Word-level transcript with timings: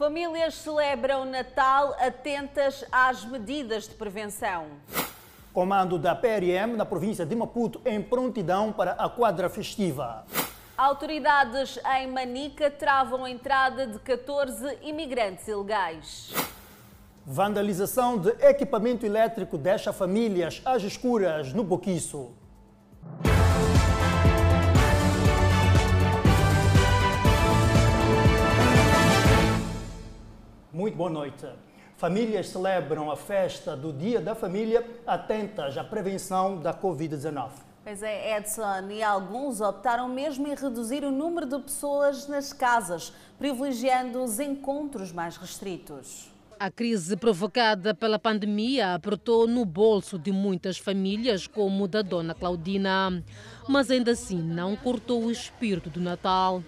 Famílias 0.00 0.54
celebram 0.54 1.26
Natal 1.26 1.94
atentas 2.00 2.82
às 2.90 3.22
medidas 3.22 3.86
de 3.86 3.94
prevenção. 3.94 4.68
Comando 5.52 5.98
da 5.98 6.14
PRM 6.14 6.74
na 6.74 6.86
província 6.86 7.26
de 7.26 7.36
Maputo 7.36 7.82
em 7.84 8.00
prontidão 8.00 8.72
para 8.72 8.92
a 8.92 9.10
quadra 9.10 9.50
festiva. 9.50 10.24
Autoridades 10.74 11.78
em 11.98 12.06
Manica 12.06 12.70
travam 12.70 13.26
a 13.26 13.30
entrada 13.30 13.86
de 13.86 13.98
14 13.98 14.78
imigrantes 14.80 15.46
ilegais. 15.46 16.32
Vandalização 17.26 18.16
de 18.16 18.30
equipamento 18.40 19.04
elétrico 19.04 19.58
deixa 19.58 19.92
famílias 19.92 20.62
às 20.64 20.82
escuras 20.82 21.52
no 21.52 21.62
Boquiço. 21.62 22.32
Muito 30.72 30.96
boa 30.96 31.10
noite. 31.10 31.46
Famílias 31.96 32.48
celebram 32.48 33.10
a 33.10 33.16
festa 33.16 33.76
do 33.76 33.92
Dia 33.92 34.20
da 34.20 34.36
Família 34.36 34.86
atentas 35.04 35.76
à 35.76 35.82
prevenção 35.82 36.58
da 36.58 36.72
Covid-19. 36.72 37.50
Pois 37.82 38.02
é, 38.04 38.36
Edson, 38.36 38.88
e 38.90 39.02
alguns 39.02 39.60
optaram 39.60 40.08
mesmo 40.08 40.46
em 40.46 40.54
reduzir 40.54 41.02
o 41.02 41.10
número 41.10 41.44
de 41.44 41.58
pessoas 41.58 42.28
nas 42.28 42.52
casas, 42.52 43.12
privilegiando 43.36 44.22
os 44.22 44.38
encontros 44.38 45.10
mais 45.10 45.36
restritos. 45.36 46.30
A 46.58 46.70
crise 46.70 47.16
provocada 47.16 47.92
pela 47.92 48.18
pandemia 48.18 48.94
apertou 48.94 49.48
no 49.48 49.64
bolso 49.64 50.18
de 50.18 50.30
muitas 50.30 50.78
famílias, 50.78 51.48
como 51.48 51.84
o 51.84 51.88
da 51.88 52.02
dona 52.02 52.34
Claudina. 52.34 53.24
Mas 53.66 53.90
ainda 53.90 54.12
assim 54.12 54.40
não 54.40 54.76
cortou 54.76 55.24
o 55.24 55.30
espírito 55.30 55.90
do 55.90 56.00
Natal. 56.00 56.62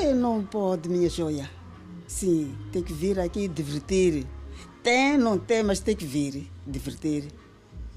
Ei, 0.00 0.12
não 0.12 0.44
pode, 0.44 0.88
minha 0.88 1.08
joia. 1.08 1.57
Sim, 2.08 2.56
tem 2.72 2.82
que 2.82 2.92
vir 2.92 3.20
aqui 3.20 3.46
divertir. 3.46 4.26
Tem, 4.82 5.18
não 5.18 5.38
tem, 5.38 5.62
mas 5.62 5.78
tem 5.78 5.94
que 5.94 6.06
vir 6.06 6.50
divertir. 6.66 7.28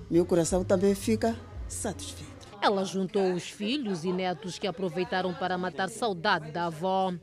Meu 0.10 0.26
coração 0.26 0.66
também 0.66 0.94
fica 0.94 1.36
satisfeito. 1.70 2.30
Ela 2.62 2.84
juntou 2.84 3.34
os 3.34 3.50
filhos 3.50 4.04
e 4.04 4.12
netos 4.12 4.60
que 4.60 4.68
aproveitaram 4.68 5.34
para 5.34 5.58
matar 5.58 5.90
saudade 5.90 6.52
da 6.52 6.66
avó. 6.66 7.14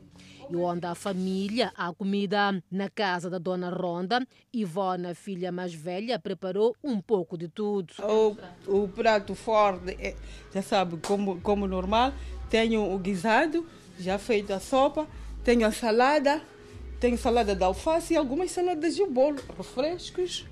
E 0.49 0.55
onde 0.55 0.87
a 0.87 0.95
família, 0.95 1.71
a 1.75 1.93
comida 1.93 2.59
na 2.71 2.89
casa 2.89 3.29
da 3.29 3.37
dona 3.37 3.69
Ronda, 3.69 4.25
Ivona, 4.51 5.13
filha 5.13 5.51
mais 5.51 5.71
velha, 5.71 6.17
preparou 6.17 6.75
um 6.83 6.99
pouco 6.99 7.37
de 7.37 7.47
tudo. 7.47 7.93
O, 7.99 8.35
o 8.83 8.87
prato 8.87 9.35
forte, 9.35 9.95
é, 9.99 10.15
já 10.51 10.63
sabe, 10.63 10.97
como, 11.05 11.39
como 11.41 11.67
normal, 11.67 12.11
tenho 12.49 12.91
o 12.91 12.97
guisado, 12.97 13.63
já 13.99 14.17
feito 14.17 14.51
a 14.51 14.59
sopa, 14.59 15.07
tenho 15.43 15.67
a 15.67 15.71
salada, 15.71 16.41
tenho 16.99 17.17
salada 17.17 17.55
de 17.55 17.63
alface 17.63 18.13
e 18.13 18.17
algumas 18.17 18.51
saladas 18.51 18.95
de 18.95 19.05
bolo, 19.05 19.39
refrescos 19.57 20.45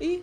e 0.00 0.22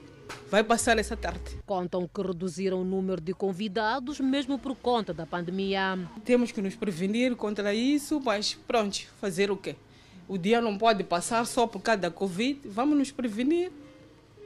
vai 0.49 0.63
passar 0.63 0.99
essa 0.99 1.17
tarde. 1.17 1.57
Contam 1.65 2.07
que 2.07 2.21
reduziram 2.21 2.81
o 2.81 2.85
número 2.85 3.19
de 3.19 3.33
convidados, 3.33 4.19
mesmo 4.19 4.59
por 4.59 4.75
conta 4.75 5.13
da 5.13 5.25
pandemia. 5.25 5.97
Temos 6.23 6.51
que 6.51 6.61
nos 6.61 6.75
prevenir 6.75 7.35
contra 7.35 7.73
isso, 7.73 8.21
mas 8.23 8.53
pronto, 8.67 9.01
fazer 9.19 9.49
o 9.49 9.57
quê? 9.57 9.75
O 10.27 10.37
dia 10.37 10.61
não 10.61 10.77
pode 10.77 11.03
passar 11.03 11.45
só 11.45 11.67
por 11.67 11.81
causa 11.81 12.01
da 12.01 12.11
Covid, 12.11 12.61
vamos 12.65 12.97
nos 12.97 13.11
prevenir. 13.11 13.71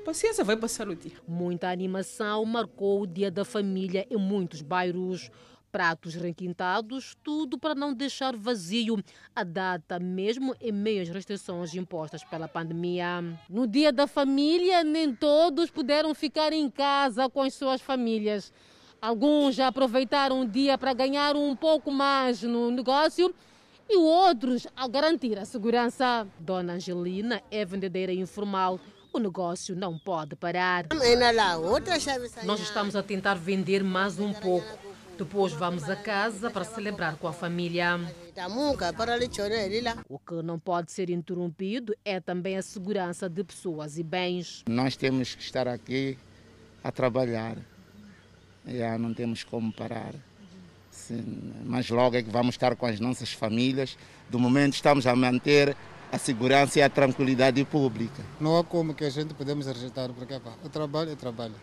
Paciência, 0.03 0.43
vai 0.43 0.55
passar 0.55 0.87
o 0.87 0.95
dia. 0.95 1.17
Muita 1.27 1.69
animação 1.69 2.45
marcou 2.45 3.01
o 3.01 3.05
Dia 3.05 3.29
da 3.29 3.43
Família 3.43 4.07
em 4.09 4.15
muitos 4.15 4.61
bairros 4.61 5.29
pratos 5.77 6.15
requintados, 6.15 7.15
tudo 7.23 7.55
para 7.55 7.75
não 7.75 7.93
deixar 7.93 8.35
vazio 8.35 8.97
a 9.35 9.43
data, 9.43 9.99
mesmo 9.99 10.55
em 10.59 10.71
meio 10.71 11.03
às 11.03 11.09
restrições 11.09 11.75
impostas 11.75 12.23
pela 12.23 12.47
pandemia. 12.47 13.23
No 13.47 13.67
dia 13.67 13.93
da 13.93 14.07
família, 14.07 14.83
nem 14.83 15.13
todos 15.13 15.69
puderam 15.69 16.15
ficar 16.15 16.51
em 16.51 16.67
casa 16.67 17.29
com 17.29 17.43
as 17.43 17.53
suas 17.53 17.79
famílias. 17.79 18.51
Alguns 18.99 19.53
já 19.53 19.67
aproveitaram 19.67 20.41
o 20.41 20.47
dia 20.47 20.79
para 20.79 20.95
ganhar 20.95 21.35
um 21.35 21.55
pouco 21.55 21.91
mais 21.91 22.41
no 22.41 22.71
negócio 22.71 23.31
e 23.87 23.97
outros 23.97 24.65
a 24.75 24.87
garantir 24.87 25.37
a 25.37 25.45
segurança. 25.45 26.27
Dona 26.39 26.73
Angelina 26.73 27.39
é 27.51 27.63
vendedeira 27.63 28.11
informal. 28.11 28.79
O 29.13 29.19
negócio 29.19 29.75
não 29.75 29.95
pode 29.95 30.35
parar. 30.35 30.87
Nós 32.43 32.61
estamos 32.61 32.95
a 32.95 33.03
tentar 33.03 33.35
vender 33.35 33.83
mais 33.83 34.19
um 34.19 34.33
pouco. 34.33 34.86
Depois 35.17 35.51
vamos 35.51 35.89
a 35.89 35.95
casa 35.95 36.51
para 36.51 36.63
celebrar 36.63 37.15
com 37.17 37.27
a 37.27 37.33
família. 37.33 37.99
O 40.07 40.19
que 40.19 40.41
não 40.43 40.59
pode 40.59 40.91
ser 40.91 41.09
interrompido 41.09 41.95
é 42.05 42.19
também 42.19 42.55
a 42.55 42.61
segurança 42.61 43.27
de 43.27 43.43
pessoas 43.43 43.97
e 43.97 44.03
bens. 44.03 44.63
Nós 44.69 44.95
temos 44.95 45.33
que 45.33 45.41
estar 45.41 45.67
aqui 45.67 46.17
a 46.83 46.91
trabalhar. 46.91 47.57
Já 48.65 48.97
não 48.97 49.13
temos 49.13 49.43
como 49.43 49.73
parar. 49.73 50.13
Sim, 50.91 51.53
mas 51.65 51.89
logo 51.89 52.15
é 52.15 52.21
que 52.21 52.29
vamos 52.29 52.55
estar 52.55 52.75
com 52.75 52.85
as 52.85 52.99
nossas 52.99 53.31
famílias. 53.31 53.97
Do 54.29 54.37
momento 54.37 54.73
estamos 54.73 55.07
a 55.07 55.15
manter 55.15 55.75
a 56.11 56.17
segurança 56.17 56.79
e 56.79 56.81
a 56.81 56.89
tranquilidade 56.89 57.63
pública. 57.65 58.23
Não 58.39 58.57
há 58.57 58.63
como 58.63 58.93
que 58.93 59.03
a 59.03 59.09
gente 59.09 59.33
podemos 59.33 59.65
rejeitar, 59.65 60.11
porque 60.13 60.39
pá, 60.39 60.53
o 60.63 60.69
trabalho 60.69 61.11
é 61.11 61.15
trabalho. 61.15 61.55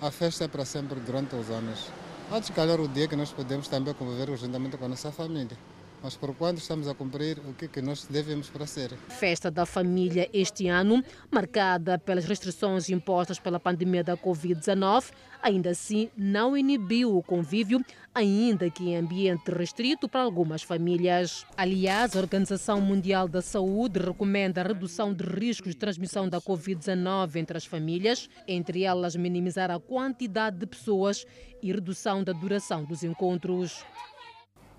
A 0.00 0.10
festa 0.10 0.44
é 0.44 0.48
para 0.48 0.64
sempre 0.64 0.98
durante 1.00 1.34
os 1.36 1.50
anos. 1.50 1.90
De 2.30 2.52
calhar 2.52 2.80
o 2.80 2.88
dia 2.88 3.06
que 3.06 3.14
nós 3.14 3.32
podemos 3.32 3.68
também 3.68 3.94
conviver 3.94 4.36
juntamente 4.36 4.76
com 4.76 4.86
a 4.86 4.88
nossa 4.88 5.12
família. 5.12 5.56
Mas 6.04 6.14
por 6.14 6.34
quando 6.34 6.58
estamos 6.58 6.86
a 6.86 6.92
cumprir 6.92 7.38
o 7.48 7.54
que, 7.54 7.66
que 7.66 7.80
nós 7.80 8.04
devemos 8.04 8.50
para 8.50 8.66
ser. 8.66 8.92
Festa 9.08 9.50
da 9.50 9.64
família 9.64 10.28
este 10.34 10.68
ano, 10.68 11.02
marcada 11.30 11.98
pelas 11.98 12.26
restrições 12.26 12.90
impostas 12.90 13.38
pela 13.38 13.58
pandemia 13.58 14.04
da 14.04 14.14
Covid-19, 14.14 15.10
ainda 15.42 15.70
assim 15.70 16.10
não 16.14 16.54
inibiu 16.54 17.16
o 17.16 17.22
convívio, 17.22 17.82
ainda 18.14 18.68
que 18.68 18.90
em 18.90 18.98
ambiente 18.98 19.50
restrito 19.50 20.06
para 20.06 20.20
algumas 20.20 20.62
famílias. 20.62 21.46
Aliás, 21.56 22.14
a 22.14 22.18
Organização 22.18 22.82
Mundial 22.82 23.26
da 23.26 23.40
Saúde 23.40 23.98
recomenda 23.98 24.60
a 24.60 24.64
redução 24.64 25.14
de 25.14 25.24
riscos 25.24 25.70
de 25.70 25.78
transmissão 25.78 26.28
da 26.28 26.38
Covid-19 26.38 27.36
entre 27.36 27.56
as 27.56 27.64
famílias, 27.64 28.28
entre 28.46 28.82
elas 28.82 29.16
minimizar 29.16 29.70
a 29.70 29.80
quantidade 29.80 30.58
de 30.58 30.66
pessoas 30.66 31.24
e 31.62 31.72
redução 31.72 32.22
da 32.22 32.34
duração 32.34 32.84
dos 32.84 33.02
encontros. 33.02 33.82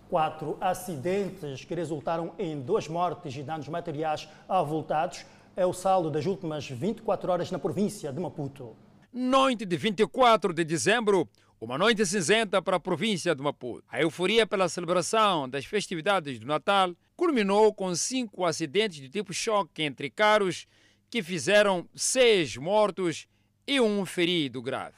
Quatro 0.10 0.56
acidentes 0.62 1.66
que 1.66 1.74
resultaram 1.74 2.34
em 2.38 2.62
duas 2.62 2.88
mortes 2.88 3.36
e 3.36 3.42
danos 3.42 3.68
materiais 3.68 4.30
avultados 4.48 5.26
é 5.56 5.66
o 5.66 5.74
saldo 5.74 6.12
das 6.12 6.28
últimas 6.28 6.70
24 6.70 7.32
horas 7.32 7.50
na 7.50 7.58
província 7.58 8.14
de 8.14 8.20
Maputo. 8.20 8.76
Noite 9.12 9.66
de 9.66 9.76
24 9.76 10.54
de 10.54 10.64
dezembro, 10.64 11.28
uma 11.60 11.76
noite 11.76 12.06
cinzenta 12.06 12.62
para 12.62 12.78
a 12.78 12.80
província 12.80 13.34
de 13.34 13.42
Maputo. 13.42 13.84
A 13.90 14.00
euforia 14.00 14.46
pela 14.46 14.70
celebração 14.70 15.50
das 15.50 15.66
festividades 15.66 16.38
do 16.38 16.46
Natal 16.46 16.94
culminou 17.16 17.74
com 17.74 17.96
cinco 17.96 18.46
acidentes 18.46 19.02
de 19.02 19.10
tipo 19.10 19.34
choque 19.34 19.82
entre 19.82 20.12
carros 20.12 20.68
que 21.10 21.24
fizeram 21.24 21.88
seis 21.96 22.58
mortos 22.58 23.26
e 23.66 23.82
um 23.82 24.06
ferido 24.06 24.62
grave. 24.62 24.98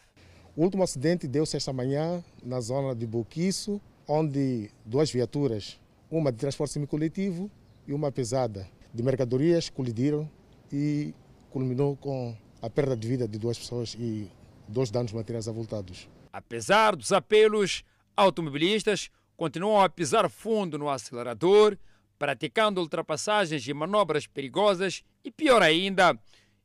O 0.56 0.64
último 0.64 0.84
acidente 0.84 1.28
deu-se 1.28 1.56
esta 1.56 1.72
manhã 1.72 2.22
na 2.44 2.60
zona 2.60 2.94
de 2.94 3.08
Boquiço, 3.08 3.80
onde 4.08 4.72
duas 4.86 5.12
viaturas, 5.12 5.80
uma 6.10 6.32
de 6.32 6.38
transporte 6.38 6.74
semicoletivo 6.74 7.52
e 7.88 7.94
uma 7.94 8.12
pesada 8.12 8.68
de 8.94 9.04
mercadorias, 9.04 9.70
colidiram 9.70 10.30
e 10.72 11.14
culminou 11.50 11.96
com 11.98 12.36
a 12.62 12.70
perda 12.70 12.96
de 12.96 13.08
vida 13.08 13.28
de 13.28 13.38
duas 13.38 13.58
pessoas 13.58 13.96
e 14.00 14.32
dois 14.68 14.90
danos 14.90 15.12
materiais 15.12 15.48
avultados. 15.48 16.10
Apesar 16.32 16.96
dos 16.96 17.12
apelos, 17.12 17.84
automobilistas 18.16 19.10
continuam 19.36 19.82
a 19.82 19.90
pisar 19.90 20.30
fundo 20.30 20.78
no 20.78 20.90
acelerador, 20.90 21.78
praticando 22.18 22.82
ultrapassagens 22.82 23.68
e 23.68 23.74
manobras 23.74 24.26
perigosas 24.26 25.04
e, 25.24 25.32
pior 25.32 25.62
ainda, 25.62 26.18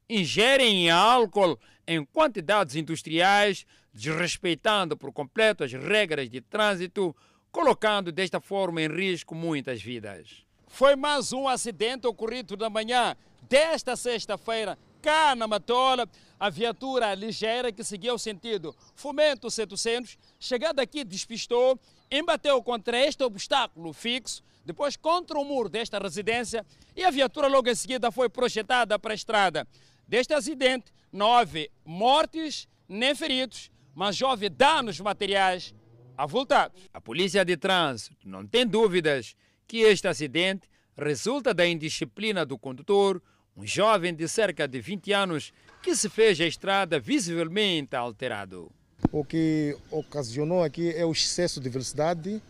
ingerem 0.09 0.91
álcool 0.91 1.59
em 1.87 2.05
quantidades 2.05 2.75
industriais, 2.75 3.67
desrespeitando 3.93 4.97
por 4.97 5.13
completo 5.13 5.65
as 5.65 5.73
regras 5.73 6.31
de 6.31 6.41
trânsito, 6.41 7.15
colocando 7.53 8.11
desta 8.11 8.41
forma 8.41 8.81
em 8.81 8.89
risco 8.89 9.35
muitas 9.35 9.83
vidas. 9.83 10.43
Foi 10.67 10.97
mais 10.97 11.35
um 11.35 11.47
acidente 11.47 12.07
ocorrido 12.07 12.57
na 12.57 12.71
manhã 12.71 13.15
desta 13.43 13.95
sexta-feira, 13.95 14.79
cá 15.03 15.37
na 15.37 15.47
Matola. 15.47 16.09
A 16.41 16.49
viatura 16.49 17.15
ligeira 17.15 17.71
que 17.71 17.85
seguia 17.85 18.13
o 18.13 18.19
sentido 18.19 18.75
Fomento 18.97 19.51
700, 19.51 20.19
chegada 20.41 20.83
aqui, 20.83 21.05
despistou, 21.05 21.79
embateu 22.11 22.61
contra 22.63 22.99
este 22.99 23.23
obstáculo 23.23 23.93
fixo, 23.93 24.43
depois 24.65 24.97
contra 24.97 25.39
o 25.39 25.45
muro 25.45 25.69
desta 25.69 25.99
residência 25.99 26.65
e 26.97 27.05
a 27.05 27.11
viatura 27.11 27.49
logo 27.49 27.69
em 27.69 27.75
seguida 27.75 28.11
foi 28.11 28.29
projetada 28.29 28.99
para 28.99 29.13
a 29.13 29.15
estrada. 29.15 29.69
Deste 30.09 30.33
acidente, 30.33 30.91
nove 31.13 31.71
mortes, 31.85 32.67
nem 32.89 33.15
feridos, 33.15 33.71
mas 33.95 34.21
houve 34.23 34.49
danos 34.49 34.99
materiais 35.01 35.75
avultados. 36.23 36.89
A 36.95 37.01
polícia 37.01 37.45
de 37.45 37.57
trânsito 37.57 38.17
não 38.25 38.47
tem 38.47 38.67
dúvidas 38.67 39.35
que 39.67 39.79
este 39.79 40.07
acidente 40.07 40.69
resulta 40.97 41.53
da 41.53 41.67
indisciplina 41.67 42.47
do 42.47 42.57
condutor, 42.57 43.21
um 43.57 43.67
jovem 43.67 44.15
de 44.15 44.29
cerca 44.29 44.69
de 44.69 44.81
20 44.81 45.13
anos 45.13 45.53
que 45.83 45.97
se 45.97 46.09
fez 46.09 46.41
a 46.41 46.47
estrada 46.47 47.01
visivelmente 47.01 47.97
alterado. 47.97 48.71
O 49.11 49.25
que 49.25 49.77
ocasionou 49.91 50.63
aqui 50.63 50.91
é 50.91 51.05
o 51.05 51.11
excesso 51.11 51.61
de 51.61 51.69
velocidade 51.69 52.41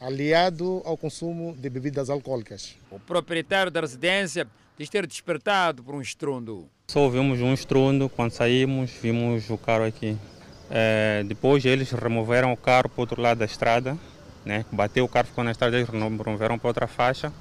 aliado 0.00 0.80
ao 0.84 0.96
consumo 0.96 1.54
de 1.56 1.68
bebidas 1.68 2.08
alcoólicas. 2.08 2.76
O 2.90 2.98
proprietário 2.98 3.70
da 3.70 3.80
residência 3.80 4.48
diz 4.78 4.88
ter 4.88 5.06
despertado 5.06 5.82
por 5.82 5.94
um 5.94 6.00
estrondo. 6.00 6.68
Só 6.86 7.00
ouvimos 7.00 7.40
um 7.40 7.52
estrondo, 7.52 8.08
quando 8.08 8.30
saímos 8.30 8.90
vimos 8.90 9.50
o 9.50 9.58
carro 9.58 9.84
aqui. 9.84 10.16
É, 10.70 11.22
depois 11.26 11.64
eles 11.64 11.90
removeram 11.90 12.52
o 12.52 12.56
carro 12.56 12.88
para 12.88 12.98
o 12.98 13.00
outro 13.00 13.20
lado 13.20 13.38
da 13.38 13.44
estrada, 13.44 13.98
né? 14.44 14.64
bateu 14.70 15.04
o 15.04 15.08
carro, 15.08 15.28
ficou 15.28 15.44
na 15.44 15.50
estrada, 15.50 15.76
eles 15.76 15.88
removeram 15.88 16.58
para 16.58 16.68
outra 16.68 16.86
faixa. 16.86 17.32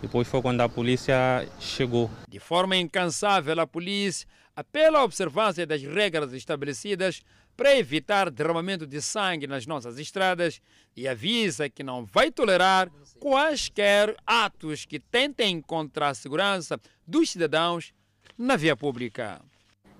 Depois 0.00 0.28
foi 0.28 0.40
quando 0.40 0.60
a 0.60 0.68
polícia 0.68 1.46
chegou. 1.58 2.10
De 2.28 2.38
forma 2.38 2.76
incansável, 2.76 3.60
a 3.60 3.66
polícia 3.66 4.26
apela 4.54 5.00
à 5.00 5.04
observância 5.04 5.66
das 5.66 5.82
regras 5.82 6.32
estabelecidas 6.32 7.22
para 7.56 7.76
evitar 7.76 8.30
derramamento 8.30 8.86
de 8.86 9.02
sangue 9.02 9.48
nas 9.48 9.66
nossas 9.66 9.98
estradas 9.98 10.60
e 10.96 11.08
avisa 11.08 11.68
que 11.68 11.82
não 11.82 12.04
vai 12.04 12.30
tolerar 12.30 12.88
quaisquer 13.18 14.16
atos 14.24 14.84
que 14.84 15.00
tentem 15.00 15.60
contra 15.60 16.08
a 16.08 16.14
segurança 16.14 16.80
dos 17.04 17.30
cidadãos 17.30 17.92
na 18.36 18.54
via 18.54 18.76
pública. 18.76 19.40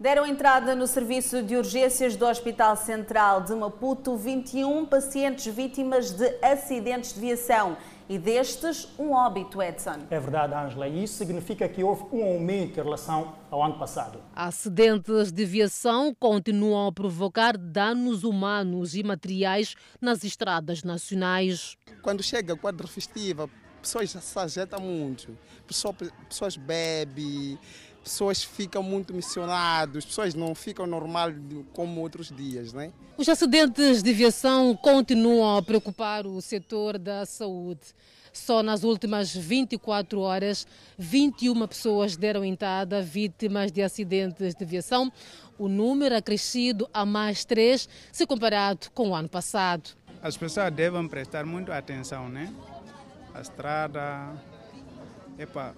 Deram 0.00 0.24
entrada 0.24 0.76
no 0.76 0.86
serviço 0.86 1.42
de 1.42 1.56
urgências 1.56 2.14
do 2.14 2.24
Hospital 2.24 2.76
Central 2.76 3.40
de 3.40 3.52
Maputo 3.52 4.16
21 4.16 4.86
pacientes 4.86 5.52
vítimas 5.52 6.12
de 6.12 6.38
acidentes 6.40 7.14
de 7.14 7.20
viação 7.20 7.76
e 8.08 8.16
destes, 8.16 8.86
um 8.96 9.10
óbito, 9.10 9.60
Edson. 9.60 10.06
É 10.08 10.20
verdade, 10.20 10.54
Ângela, 10.54 10.86
e 10.86 11.02
isso 11.02 11.14
significa 11.14 11.68
que 11.68 11.82
houve 11.82 12.04
um 12.12 12.22
aumento 12.22 12.78
em 12.78 12.84
relação 12.84 13.34
ao 13.50 13.60
ano 13.60 13.76
passado. 13.76 14.22
Acidentes 14.36 15.32
de 15.32 15.44
viação 15.44 16.14
continuam 16.14 16.86
a 16.86 16.92
provocar 16.92 17.58
danos 17.58 18.22
humanos 18.22 18.94
e 18.94 19.02
materiais 19.02 19.74
nas 20.00 20.22
estradas 20.22 20.84
nacionais. 20.84 21.76
Quando 22.02 22.22
chega 22.22 22.54
o 22.54 22.56
quadro 22.56 22.86
festivo, 22.86 23.50
pessoas 23.82 24.10
se 24.10 24.38
agitam 24.38 24.80
muito, 24.80 25.36
pessoas, 25.66 25.96
pessoas 26.28 26.56
bebem, 26.56 27.58
pessoas 28.08 28.42
ficam 28.42 28.82
muito 28.82 29.12
missionadas, 29.12 30.04
pessoas 30.06 30.34
não 30.34 30.54
ficam 30.54 30.86
normal 30.86 31.30
como 31.74 32.00
outros 32.00 32.34
dias, 32.34 32.72
né? 32.72 32.90
Os 33.18 33.28
acidentes 33.28 34.02
de 34.02 34.12
viação 34.14 34.74
continuam 34.74 35.58
a 35.58 35.62
preocupar 35.62 36.26
o 36.26 36.40
setor 36.40 36.98
da 36.98 37.26
saúde. 37.26 37.82
Só 38.32 38.62
nas 38.62 38.82
últimas 38.82 39.34
24 39.34 40.20
horas, 40.20 40.66
21 40.96 41.66
pessoas 41.66 42.16
deram 42.16 42.44
entrada 42.44 43.02
vítimas 43.02 43.70
de 43.70 43.82
acidentes 43.82 44.54
de 44.54 44.64
viação. 44.64 45.12
O 45.58 45.68
número 45.68 46.16
acrescido 46.16 46.88
a 46.94 47.04
mais 47.04 47.44
três 47.44 47.88
se 48.10 48.26
comparado 48.26 48.90
com 48.94 49.10
o 49.10 49.14
ano 49.14 49.28
passado. 49.28 49.90
As 50.22 50.36
pessoas 50.36 50.72
devem 50.72 51.06
prestar 51.08 51.44
muito 51.44 51.70
atenção, 51.72 52.28
né? 52.28 52.52
A 53.34 53.40
estrada, 53.40 54.32
epa, 55.38 55.74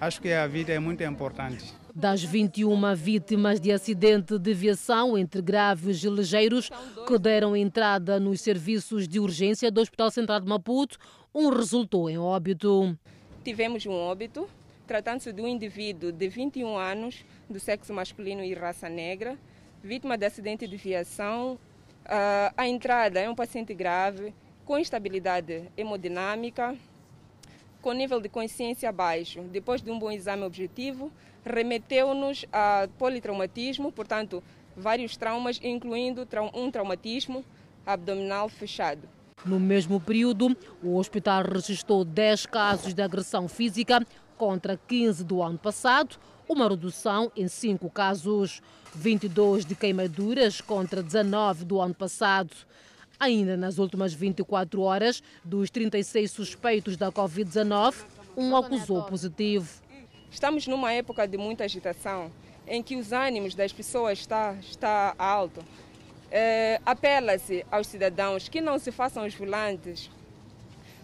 acho 0.00 0.20
que 0.20 0.32
a 0.32 0.46
vida 0.46 0.72
é 0.72 0.78
muito 0.78 1.02
importante. 1.02 1.74
Das 1.94 2.22
21 2.22 2.94
vítimas 2.94 3.58
de 3.58 3.72
acidente 3.72 4.38
de 4.38 4.52
viação, 4.52 5.16
entre 5.16 5.40
graves 5.40 6.04
e 6.04 6.08
ligeiros, 6.10 6.70
que 7.06 7.18
deram 7.18 7.56
entrada 7.56 8.20
nos 8.20 8.40
serviços 8.42 9.08
de 9.08 9.18
urgência 9.18 9.70
do 9.70 9.80
Hospital 9.80 10.10
Central 10.10 10.40
de 10.40 10.46
Maputo, 10.46 10.98
um 11.34 11.48
resultou 11.48 12.10
em 12.10 12.18
óbito. 12.18 12.96
Tivemos 13.42 13.86
um 13.86 13.92
óbito, 13.92 14.48
tratando-se 14.86 15.32
de 15.32 15.40
um 15.40 15.48
indivíduo 15.48 16.12
de 16.12 16.28
21 16.28 16.76
anos, 16.76 17.24
do 17.48 17.58
sexo 17.58 17.94
masculino 17.94 18.44
e 18.44 18.52
raça 18.52 18.88
negra, 18.88 19.38
vítima 19.82 20.18
de 20.18 20.26
acidente 20.26 20.66
de 20.66 20.76
viação. 20.76 21.58
a 22.56 22.68
entrada 22.68 23.20
é 23.20 23.28
um 23.28 23.34
paciente 23.34 23.72
grave, 23.72 24.34
com 24.64 24.78
instabilidade 24.78 25.70
hemodinâmica, 25.76 26.76
com 27.86 27.92
nível 27.92 28.20
de 28.20 28.28
consciência 28.28 28.90
baixo. 28.90 29.42
Depois 29.42 29.80
de 29.80 29.92
um 29.92 29.96
bom 29.96 30.10
exame 30.10 30.42
objetivo, 30.42 31.08
remeteu-nos 31.44 32.44
a 32.52 32.88
politraumatismo, 32.98 33.92
portanto, 33.92 34.42
vários 34.76 35.16
traumas, 35.16 35.60
incluindo 35.62 36.26
um 36.52 36.68
traumatismo 36.68 37.44
abdominal 37.86 38.48
fechado. 38.48 39.08
No 39.44 39.60
mesmo 39.60 40.00
período, 40.00 40.56
o 40.82 40.96
hospital 40.96 41.44
registrou 41.44 42.04
10 42.04 42.46
casos 42.46 42.92
de 42.92 43.00
agressão 43.00 43.46
física 43.46 44.04
contra 44.36 44.76
15 44.76 45.22
do 45.22 45.40
ano 45.40 45.56
passado, 45.56 46.16
uma 46.48 46.68
redução 46.68 47.30
em 47.36 47.46
5 47.46 47.88
casos, 47.90 48.60
22 48.96 49.64
de 49.64 49.76
queimaduras 49.76 50.60
contra 50.60 51.04
19 51.04 51.64
do 51.64 51.80
ano 51.80 51.94
passado. 51.94 52.50
Ainda 53.18 53.56
nas 53.56 53.78
últimas 53.78 54.12
24 54.12 54.82
horas, 54.82 55.22
dos 55.42 55.70
36 55.70 56.30
suspeitos 56.30 56.96
da 56.96 57.10
Covid-19, 57.10 57.94
um 58.36 58.54
acusou 58.54 59.04
positivo. 59.04 59.82
Estamos 60.30 60.66
numa 60.66 60.92
época 60.92 61.26
de 61.26 61.38
muita 61.38 61.64
agitação, 61.64 62.30
em 62.66 62.82
que 62.82 62.94
os 62.94 63.12
ânimos 63.12 63.54
das 63.54 63.72
pessoas 63.72 64.18
está, 64.18 64.54
está 64.60 65.14
alto. 65.18 65.64
É, 66.30 66.78
Apela-se 66.84 67.64
aos 67.70 67.86
cidadãos 67.86 68.48
que 68.48 68.60
não 68.60 68.78
se 68.78 68.92
façam 68.92 69.24
os 69.24 69.34
volantes 69.34 70.10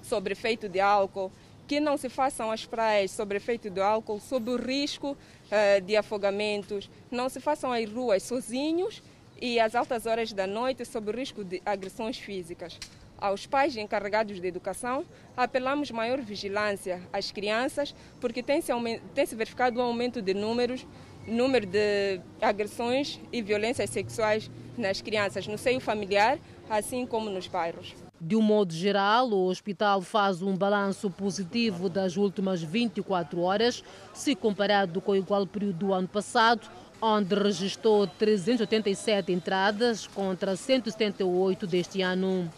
sobre 0.02 0.32
efeito 0.32 0.68
de 0.68 0.80
álcool, 0.80 1.32
que 1.66 1.80
não 1.80 1.96
se 1.96 2.10
façam 2.10 2.50
as 2.50 2.66
praias 2.66 3.10
sobre 3.12 3.38
efeito 3.38 3.70
de 3.70 3.80
álcool, 3.80 4.20
sob 4.20 4.50
o 4.50 4.56
risco 4.56 5.16
é, 5.50 5.80
de 5.80 5.96
afogamentos, 5.96 6.90
não 7.10 7.30
se 7.30 7.40
façam 7.40 7.72
as 7.72 7.90
ruas 7.90 8.22
sozinhos 8.22 9.02
e 9.42 9.58
às 9.58 9.74
altas 9.74 10.06
horas 10.06 10.32
da 10.32 10.46
noite 10.46 10.84
sob 10.84 11.10
o 11.10 11.14
risco 11.14 11.42
de 11.42 11.60
agressões 11.66 12.16
físicas. 12.16 12.78
Aos 13.18 13.44
pais 13.44 13.76
encarregados 13.76 14.40
de 14.40 14.46
educação, 14.46 15.04
apelamos 15.36 15.90
maior 15.90 16.20
vigilância 16.20 17.02
às 17.12 17.32
crianças, 17.32 17.92
porque 18.20 18.40
tem-se 18.40 18.72
tem 19.12 19.26
-se 19.26 19.34
verificado 19.34 19.80
um 19.80 19.82
aumento 19.82 20.22
de 20.22 20.32
números, 20.32 20.86
número 21.26 21.66
de 21.66 22.20
agressões 22.40 23.20
e 23.32 23.42
violências 23.42 23.90
sexuais 23.90 24.48
nas 24.78 25.02
crianças, 25.02 25.48
no 25.48 25.58
seio 25.58 25.80
familiar, 25.80 26.38
assim 26.70 27.04
como 27.04 27.28
nos 27.28 27.48
bairros. 27.48 27.94
De 28.20 28.36
um 28.36 28.42
modo 28.42 28.72
geral, 28.72 29.28
o 29.30 29.48
hospital 29.48 30.00
faz 30.00 30.40
um 30.40 30.56
balanço 30.56 31.10
positivo 31.10 31.88
das 31.88 32.16
últimas 32.16 32.62
24 32.62 33.40
horas, 33.40 33.82
se 34.14 34.36
comparado 34.36 35.00
com 35.00 35.10
o 35.10 35.16
igual 35.16 35.44
período 35.44 35.78
do 35.78 35.92
ano 35.92 36.06
passado, 36.06 36.70
onde 37.02 37.34
registrou 37.34 38.06
387 38.06 39.32
entradas 39.32 40.06
contra 40.06 40.54
178 40.54 41.66
deste 41.66 42.00
ano. 42.00 42.48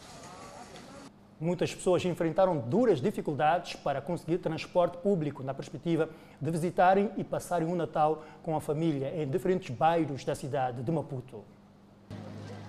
Muitas 1.41 1.75
pessoas 1.75 2.05
enfrentaram 2.05 2.59
duras 2.59 3.01
dificuldades 3.01 3.75
para 3.75 4.03
conseguir 4.03 4.39
transporte 4.39 4.99
público 4.99 5.43
na 5.43 5.55
perspectiva 5.55 6.11
de 6.41 6.51
visitarem 6.51 7.11
e 7.17 7.25
passarem 7.25 7.67
um 7.67 7.75
Natal 7.75 8.25
com 8.43 8.55
a 8.55 8.61
família 8.61 9.13
em 9.21 9.29
diferentes 9.29 9.75
bairros 9.75 10.25
da 10.25 10.35
cidade 10.35 10.83
de 10.83 10.93
Maputo. 10.93 11.43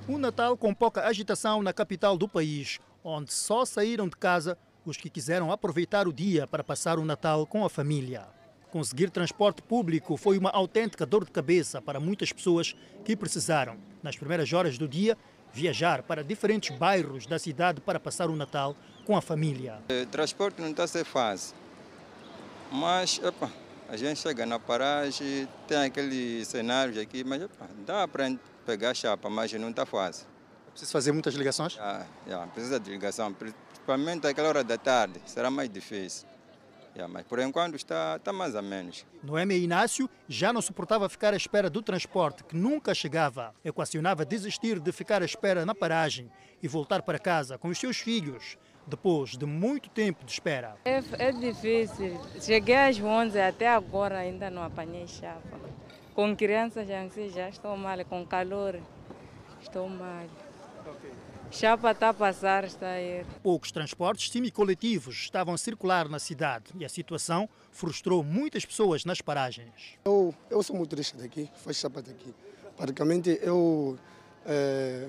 Um 0.07 0.17
Natal 0.17 0.55
com 0.55 0.73
pouca 0.73 1.05
agitação 1.05 1.61
na 1.61 1.73
capital 1.73 2.17
do 2.17 2.27
país, 2.27 2.79
onde 3.03 3.33
só 3.33 3.65
saíram 3.65 4.07
de 4.07 4.15
casa 4.15 4.57
os 4.85 4.97
que 4.97 5.09
quiseram 5.09 5.51
aproveitar 5.51 6.07
o 6.07 6.13
dia 6.13 6.47
para 6.47 6.63
passar 6.63 6.99
o 6.99 7.05
Natal 7.05 7.45
com 7.45 7.65
a 7.65 7.69
família. 7.69 8.34
Conseguir 8.75 9.09
transporte 9.09 9.61
público 9.61 10.17
foi 10.17 10.37
uma 10.37 10.49
autêntica 10.49 11.05
dor 11.05 11.23
de 11.23 11.31
cabeça 11.31 11.81
para 11.81 11.97
muitas 11.97 12.33
pessoas 12.33 12.75
que 13.05 13.15
precisaram, 13.15 13.77
nas 14.03 14.17
primeiras 14.17 14.51
horas 14.51 14.77
do 14.77 14.85
dia, 14.85 15.17
viajar 15.53 16.03
para 16.03 16.21
diferentes 16.21 16.77
bairros 16.77 17.25
da 17.25 17.39
cidade 17.39 17.79
para 17.79 18.01
passar 18.01 18.29
o 18.29 18.35
Natal 18.35 18.75
com 19.05 19.15
a 19.15 19.21
família. 19.21 19.79
O 19.89 19.93
eh, 19.93 20.05
transporte 20.05 20.61
não 20.61 20.71
está 20.71 20.83
a 20.83 20.87
ser 20.87 21.05
fácil, 21.05 21.55
mas 22.69 23.17
epa, 23.23 23.49
a 23.87 23.95
gente 23.95 24.19
chega 24.19 24.45
na 24.45 24.59
paragem, 24.59 25.47
tem 25.69 25.77
aqueles 25.77 26.45
cenários 26.45 26.97
aqui, 26.97 27.23
mas 27.23 27.43
epa, 27.43 27.69
dá 27.85 28.05
para 28.05 28.35
pegar 28.65 28.93
chapa, 28.93 29.29
mas 29.29 29.53
não 29.53 29.69
está 29.69 29.85
fácil. 29.85 30.27
Precisa 30.71 30.91
fazer 30.91 31.13
muitas 31.13 31.33
ligações? 31.35 31.77
Ah, 31.79 32.05
yeah, 32.27 32.45
precisa 32.51 32.77
de 32.77 32.91
ligação, 32.91 33.31
principalmente 33.31 34.27
aquela 34.27 34.49
hora 34.49 34.65
da 34.65 34.77
tarde, 34.77 35.21
será 35.25 35.49
mais 35.49 35.69
difícil. 35.69 36.34
Yeah, 36.95 37.13
mas 37.13 37.25
por 37.25 37.39
enquanto 37.39 37.75
está, 37.75 38.15
está 38.15 38.31
mais 38.31 38.55
ou 38.55 38.61
menos. 38.61 39.05
Noemi 39.21 39.57
Inácio 39.57 40.09
já 40.29 40.53
não 40.53 40.61
suportava 40.61 41.09
ficar 41.09 41.33
à 41.33 41.37
espera 41.37 41.69
do 41.69 41.81
transporte, 41.81 42.43
que 42.45 42.55
nunca 42.55 42.95
chegava. 42.95 43.53
Equacionava 43.65 44.23
desistir 44.23 44.79
de 44.79 44.91
ficar 44.93 45.21
à 45.21 45.25
espera 45.25 45.65
na 45.65 45.75
paragem 45.75 46.31
e 46.63 46.67
voltar 46.67 47.01
para 47.01 47.19
casa 47.19 47.57
com 47.57 47.67
os 47.67 47.77
seus 47.77 47.97
filhos, 47.97 48.57
depois 48.87 49.31
de 49.31 49.45
muito 49.45 49.89
tempo 49.89 50.23
de 50.23 50.31
espera. 50.31 50.77
É, 50.85 51.03
é 51.19 51.31
difícil. 51.33 52.17
Cheguei 52.39 52.77
às 52.77 52.97
11, 52.97 53.39
até 53.41 53.67
agora 53.67 54.19
ainda 54.19 54.49
não 54.49 54.63
apanhei 54.63 55.05
chapa. 55.05 55.59
Com 56.13 56.33
crianças 56.33 56.87
já, 56.87 57.05
já 57.27 57.49
estou 57.49 57.75
mal, 57.75 57.97
com 58.05 58.25
calor 58.25 58.79
estou 59.61 59.89
mal. 59.89 60.25
Chapa 61.55 61.91
está 61.91 62.09
a 62.09 62.13
passar, 62.13 62.65
está 62.65 62.85
a 62.85 63.01
ir. 63.01 63.25
Poucos 63.41 63.71
transportes 63.71 64.29
semicoletivos 64.29 65.15
estavam 65.15 65.53
a 65.53 65.57
circular 65.57 66.09
na 66.09 66.19
cidade 66.19 66.65
e 66.77 66.83
a 66.83 66.89
situação 66.89 67.47
frustrou 67.71 68.21
muitas 68.21 68.65
pessoas 68.65 69.05
nas 69.05 69.21
paragens. 69.21 69.97
Eu, 70.03 70.35
eu 70.49 70.61
sou 70.61 70.75
motorista 70.75 71.17
daqui, 71.17 71.49
faz 71.63 71.77
chapa 71.77 72.01
daqui. 72.01 72.35
Praticamente 72.75 73.39
eu. 73.41 73.97
É, 74.45 75.07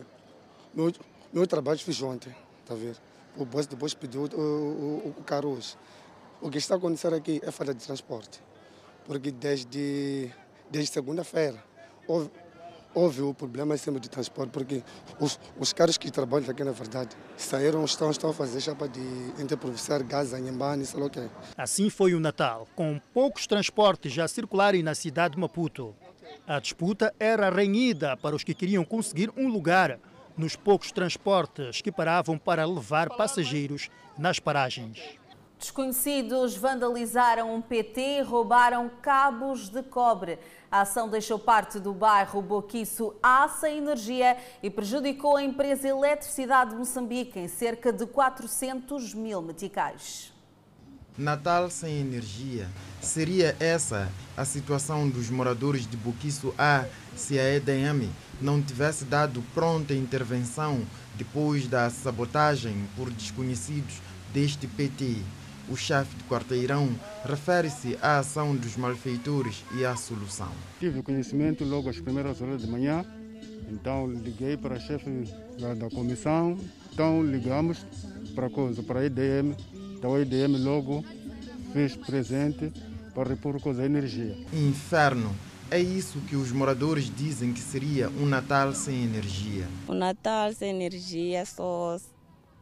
meu, 0.73 0.93
meu 1.33 1.49
trabalho 1.49 1.81
fiz 1.81 2.01
ontem, 2.01 2.33
tá 2.65 2.77
vendo? 2.77 2.99
O 3.37 3.45
boss 3.45 3.67
depois 3.67 3.93
pediu 3.93 4.23
o, 4.23 4.39
o, 4.39 5.15
o 5.19 5.25
carro 5.25 5.57
hoje. 5.57 5.77
O 6.41 6.49
que 6.49 6.59
está 6.59 6.77
acontecendo 6.77 7.17
aqui 7.17 7.41
é 7.43 7.51
falta 7.51 7.75
de 7.75 7.85
transporte. 7.85 8.41
Porque 9.05 9.33
desde, 9.33 10.31
desde 10.71 10.93
segunda-feira 10.93 11.61
houve, 12.07 12.31
houve 12.97 13.21
o 13.21 13.35
problema 13.35 13.77
sempre 13.77 14.01
de 14.01 14.09
transporte, 14.09 14.49
porque 14.51 14.83
os, 15.21 15.39
os 15.61 15.71
caras 15.75 15.99
que 15.99 16.11
trabalham 16.11 16.49
aqui, 16.49 16.65
na 16.65 16.73
verdade, 16.73 17.15
saíram, 17.37 17.85
estão, 17.85 18.11
estão 18.11 18.31
a 18.31 18.33
fazer 18.33 18.59
chapa 18.59 18.89
de 18.89 19.01
interprovinciar 19.39 20.03
gás, 20.03 20.33
anhambane, 20.33 20.87
sei 20.87 20.99
lá 20.99 21.07
o 21.07 21.11
que. 21.11 21.29
Assim 21.59 21.91
foi 21.91 22.15
o 22.15 22.21
Natal, 22.21 22.67
com 22.75 22.99
poucos 23.13 23.47
transportes 23.47 24.19
a 24.19 24.27
circularem 24.27 24.83
na 24.83 24.95
cidade 24.95 25.35
de 25.35 25.41
Maputo. 25.41 25.95
A 26.47 26.59
disputa 26.59 27.15
era 27.21 27.51
renhida 27.51 28.17
para 28.17 28.35
os 28.35 28.43
que 28.43 28.55
queriam 28.55 28.83
conseguir 28.83 29.31
um 29.37 29.47
lugar 29.47 29.99
nos 30.35 30.57
poucos 30.57 30.91
transportes 30.91 31.83
que 31.83 31.93
paravam 31.93 32.39
para 32.39 32.65
levar 32.65 33.11
passageiros 33.11 33.91
nas 34.17 34.39
paragens. 34.39 35.19
Desconhecidos 35.59 36.55
vandalizaram 36.55 37.55
um 37.55 37.63
PT 37.63 38.19
e 38.19 38.21
roubaram 38.23 38.91
cabos 39.01 39.71
de 39.71 39.83
cobre. 39.83 40.39
A 40.71 40.81
ação 40.81 41.09
deixou 41.09 41.39
parte 41.39 41.79
do 41.79 41.93
bairro 41.93 42.43
Boquiço 42.43 43.15
A 43.23 43.49
sem 43.49 43.79
energia 43.79 44.37
e 44.63 44.69
prejudicou 44.69 45.37
a 45.37 45.43
empresa 45.43 45.87
Eletricidade 45.87 46.71
de 46.71 46.77
Moçambique 46.77 47.39
em 47.39 47.47
cerca 47.47 47.93
de 47.93 48.05
400 48.05 49.15
mil 49.15 49.41
meticais. 49.41 50.33
Natal 51.17 51.71
sem 51.71 51.99
energia. 51.99 52.69
Seria 53.01 53.57
essa 53.59 54.11
a 54.37 54.45
situação 54.45 55.09
dos 55.09 55.31
moradores 55.31 55.87
de 55.87 55.97
Boquiço 55.97 56.53
A 56.59 56.85
se 57.15 57.39
a 57.39 57.55
EDM 57.55 58.11
não 58.41 58.61
tivesse 58.61 59.05
dado 59.05 59.43
pronta 59.55 59.95
intervenção 59.95 60.85
depois 61.15 61.67
da 61.67 61.89
sabotagem 61.89 62.87
por 62.95 63.11
desconhecidos 63.11 64.03
deste 64.35 64.67
PT. 64.67 65.23
O 65.69 65.77
chefe 65.77 66.15
de 66.17 66.25
quarteirão 66.25 66.89
refere-se 67.25 67.99
à 68.01 68.19
ação 68.19 68.55
dos 68.55 68.77
malfeitores 68.77 69.65
e 69.77 69.85
à 69.85 69.97
solução. 69.97 70.51
Tive 70.79 71.03
conhecimento 71.03 71.65
logo 71.65 71.89
às 71.89 71.99
primeiras 71.99 72.41
horas 72.41 72.63
de 72.63 72.69
manhã, 72.69 73.05
então 73.69 74.09
liguei 74.09 74.57
para 74.57 74.77
a 74.77 74.79
chefe 74.79 75.11
da, 75.59 75.91
comissão, 75.91 76.57
então 76.93 77.25
ligamos 77.25 77.85
para 78.35 78.47
a 78.47 78.51
coisa, 78.51 78.83
para 78.83 79.01
a 79.01 79.05
EDM, 79.07 79.57
então 79.97 80.15
a 80.15 80.21
EDM 80.21 80.57
logo 80.63 81.05
fez 81.73 81.97
presente 81.97 82.73
para 83.13 83.31
repor 83.31 83.61
coisa, 83.61 83.83
a 83.83 83.87
energia. 83.87 84.37
Inferno. 84.53 85.35
É 85.69 85.81
isso 85.81 86.21
que 86.29 86.37
os 86.37 86.53
moradores 86.53 87.13
dizem 87.13 87.53
que 87.53 87.59
seria 87.59 88.09
um 88.11 88.25
Natal 88.25 88.73
sem 88.73 89.03
energia. 89.03 89.67
O 89.89 89.95
Natal 89.95 90.53
sem 90.53 90.71
energia 90.71 91.45
só 91.45 91.97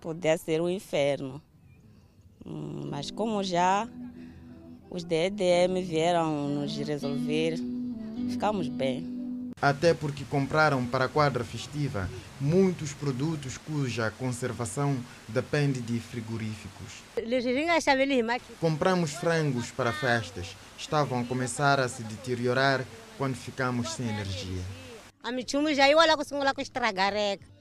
poderia 0.00 0.38
ser 0.38 0.62
um 0.62 0.70
inferno. 0.70 1.42
Hum, 2.46 2.88
mas 2.90 3.10
como 3.10 3.42
já 3.42 3.88
os 4.90 5.02
DEDM 5.02 5.82
vieram 5.82 6.48
nos 6.48 6.76
resolver, 6.76 7.56
ficamos 8.30 8.68
bem. 8.68 9.14
Até 9.60 9.94
porque 9.94 10.24
compraram 10.24 10.84
para 10.84 11.06
a 11.06 11.08
quadra 11.08 11.42
festiva 11.42 12.08
muitos 12.40 12.92
produtos 12.92 13.56
cuja 13.56 14.10
conservação 14.10 14.96
depende 15.26 15.80
de 15.80 15.98
frigoríficos. 15.98 17.02
Compramos 18.60 19.12
frangos 19.12 19.70
para 19.70 19.92
festas. 19.92 20.54
Estavam 20.76 21.20
a 21.20 21.24
começar 21.24 21.80
a 21.80 21.88
se 21.88 22.02
deteriorar 22.02 22.84
quando 23.16 23.36
ficamos 23.36 23.92
sem 23.92 24.06
energia. 24.06 24.83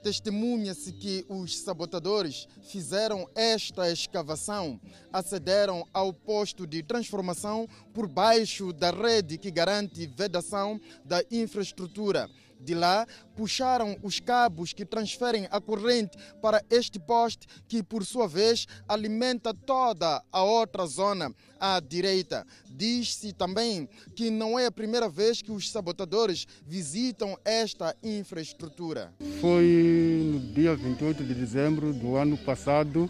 Testemunha-se 0.03 0.91
que 0.91 1.25
os 1.29 1.57
sabotadores 1.59 2.45
fizeram 2.61 3.25
esta 3.33 3.89
escavação, 3.89 4.81
acederam 5.13 5.87
ao 5.93 6.11
posto 6.11 6.67
de 6.67 6.83
transformação 6.83 7.65
por 7.93 8.05
baixo 8.05 8.73
da 8.73 8.91
rede 8.91 9.37
que 9.37 9.49
garante 9.49 10.05
vedação 10.05 10.77
da 11.05 11.23
infraestrutura. 11.31 12.29
De 12.63 12.73
lá, 12.73 13.05
puxaram 13.35 13.97
os 14.01 14.21
cabos 14.21 14.71
que 14.71 14.85
transferem 14.85 15.47
a 15.51 15.59
corrente 15.59 16.17
para 16.41 16.63
este 16.69 16.97
poste, 16.97 17.45
que 17.67 17.83
por 17.83 18.05
sua 18.05 18.25
vez 18.25 18.65
alimenta 18.87 19.53
toda 19.53 20.23
a 20.31 20.43
outra 20.43 20.85
zona 20.85 21.33
à 21.59 21.81
direita. 21.81 22.47
Diz-se 22.69 23.33
também 23.33 23.89
que 24.15 24.29
não 24.29 24.57
é 24.57 24.65
a 24.65 24.71
primeira 24.71 25.09
vez 25.09 25.41
que 25.41 25.51
os 25.51 25.69
sabotadores 25.69 26.47
visitam 26.65 27.37
esta 27.43 27.95
infraestrutura. 28.01 29.13
Foi 29.41 30.21
no 30.23 30.39
dia 30.53 30.73
28 30.73 31.23
de 31.23 31.33
dezembro 31.33 31.93
do 31.93 32.15
ano 32.15 32.37
passado, 32.37 33.09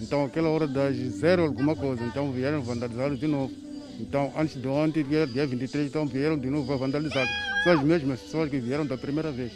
então 0.00 0.24
aquela 0.24 0.48
hora 0.48 0.66
das 0.66 0.96
zero 0.96 1.44
alguma 1.44 1.76
coisa, 1.76 2.02
então 2.04 2.32
vieram 2.32 2.62
vandalizar 2.62 3.14
de 3.14 3.26
novo. 3.26 3.52
Então, 4.00 4.32
antes 4.36 4.60
de 4.60 4.66
ontem, 4.66 5.04
dia 5.04 5.46
23, 5.46 5.86
então 5.86 6.06
vieram 6.06 6.36
de 6.36 6.50
novo 6.50 6.76
vandalizar. 6.76 7.28
São 7.64 7.72
as 7.72 7.82
mesmas 7.82 8.20
pessoas 8.20 8.50
que 8.50 8.58
vieram 8.58 8.84
da 8.84 8.98
primeira 8.98 9.32
vez. 9.32 9.50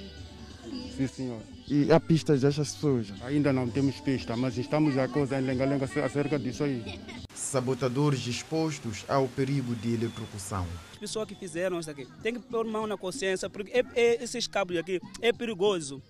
Sim, 0.96 1.06
senhor. 1.06 1.42
E 1.68 1.92
a 1.92 2.00
pista 2.00 2.34
destas 2.34 2.72
pessoas? 2.72 3.12
Ainda 3.20 3.52
não 3.52 3.68
temos 3.68 4.00
pista, 4.00 4.34
mas 4.34 4.56
estamos 4.56 4.96
a 4.96 5.06
coisa 5.06 5.38
em 5.38 5.44
lenga-lenga 5.44 5.84
acerca 5.84 6.38
disso 6.38 6.64
aí. 6.64 6.98
Sabotadores 7.34 8.26
expostos 8.26 9.04
ao 9.06 9.28
perigo 9.28 9.74
de 9.74 9.92
eletrocução. 9.92 10.66
As 10.92 10.98
pessoas 10.98 11.28
que 11.28 11.34
fizeram 11.34 11.78
isso 11.78 11.90
aqui 11.90 12.08
têm 12.22 12.32
que 12.32 12.40
pôr 12.40 12.64
mão 12.64 12.86
na 12.86 12.96
consciência, 12.96 13.50
porque 13.50 13.70
é, 13.72 13.84
é, 13.94 14.24
esses 14.24 14.46
cabos 14.46 14.78
aqui 14.78 14.98
é 15.20 15.30
perigoso 15.30 16.02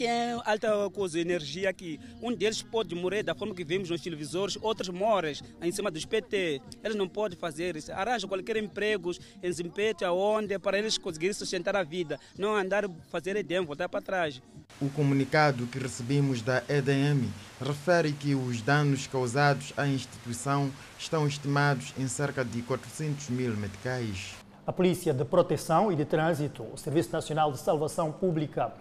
tem 0.00 0.40
alta 0.46 0.90
coisa, 0.90 1.20
energia 1.20 1.68
aqui. 1.68 2.00
Um 2.22 2.32
deles 2.34 2.62
pode 2.62 2.94
morrer 2.94 3.22
da 3.22 3.34
forma 3.34 3.54
que 3.54 3.62
vemos 3.62 3.90
nos 3.90 4.00
televisores, 4.00 4.56
outros 4.62 4.88
morrem 4.88 5.34
em 5.60 5.70
cima 5.70 5.90
dos 5.90 6.06
PT. 6.06 6.62
Eles 6.82 6.96
não 6.96 7.06
podem 7.06 7.38
fazer 7.38 7.76
isso. 7.76 7.92
Arranjam 7.92 8.26
qualquer 8.26 8.56
emprego 8.56 9.12
em 9.42 9.52
Zimpete, 9.52 10.02
aonde, 10.02 10.58
para 10.58 10.78
eles 10.78 10.96
conseguirem 10.96 11.34
sustentar 11.34 11.76
a 11.76 11.82
vida. 11.82 12.18
Não 12.38 12.56
andar 12.56 12.84
fazer 13.10 13.36
EDM, 13.36 13.66
voltar 13.66 13.90
para 13.90 14.00
trás. 14.00 14.40
O 14.80 14.88
comunicado 14.88 15.66
que 15.66 15.78
recebemos 15.78 16.40
da 16.40 16.62
EDM 16.66 17.28
refere 17.60 18.12
que 18.12 18.34
os 18.34 18.62
danos 18.62 19.06
causados 19.06 19.74
à 19.76 19.86
instituição 19.86 20.70
estão 20.98 21.26
estimados 21.26 21.92
em 21.98 22.08
cerca 22.08 22.42
de 22.42 22.62
400 22.62 23.28
mil 23.28 23.54
meticais. 23.54 24.40
A 24.66 24.72
Polícia 24.72 25.12
de 25.12 25.24
Proteção 25.24 25.90
e 25.90 25.96
de 25.96 26.04
Trânsito, 26.04 26.62
o 26.62 26.76
Serviço 26.76 27.10
Nacional 27.12 27.50
de 27.50 27.58
Salvação 27.58 28.12
Pública, 28.12 28.72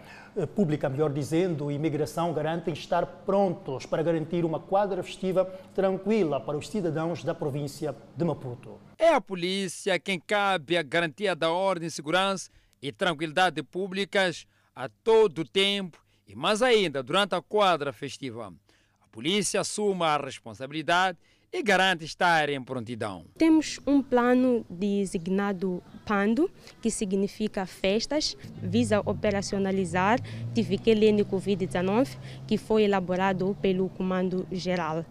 Pública, 0.55 0.89
melhor 0.89 1.11
dizendo, 1.11 1.71
e 1.71 1.75
Imigração 1.75 2.33
garantem 2.33 2.73
estar 2.73 3.05
prontos 3.05 3.85
para 3.85 4.03
garantir 4.03 4.45
uma 4.45 4.59
quadra 4.59 5.01
festiva 5.03 5.45
tranquila 5.73 6.39
para 6.39 6.57
os 6.57 6.69
cidadãos 6.69 7.23
da 7.23 7.33
província 7.33 7.95
de 8.15 8.23
Maputo. 8.23 8.79
É 8.97 9.13
a 9.13 9.21
polícia 9.21 9.99
quem 9.99 10.19
cabe 10.19 10.77
a 10.77 10.83
garantia 10.83 11.35
da 11.35 11.51
ordem, 11.51 11.89
segurança 11.89 12.49
e 12.81 12.91
tranquilidade 12.91 13.61
públicas 13.63 14.45
a 14.75 14.87
todo 14.87 15.43
tempo 15.43 15.97
e 16.27 16.35
mais 16.35 16.61
ainda 16.61 17.01
durante 17.01 17.35
a 17.35 17.41
quadra 17.41 17.91
festiva. 17.91 18.53
A 19.01 19.07
polícia 19.07 19.61
assume 19.61 20.03
a 20.03 20.17
responsabilidade 20.17 21.17
e 21.51 21.63
garante 21.63 22.05
estar 22.05 22.49
em 22.49 22.61
prontidão. 22.61 23.25
Temos 23.37 23.79
um 23.85 24.01
plano 24.01 24.65
designado 24.69 25.81
PANDO, 26.05 26.49
que 26.81 26.91
significa 26.91 27.65
festas, 27.65 28.37
visa 28.61 29.01
operacionalizar 29.05 30.19
TVQLN 30.53 31.23
Covid-19, 31.25 32.17
que 32.47 32.57
foi 32.57 32.83
elaborado 32.83 33.57
pelo 33.61 33.89
Comando 33.89 34.47
Geral 34.51 35.05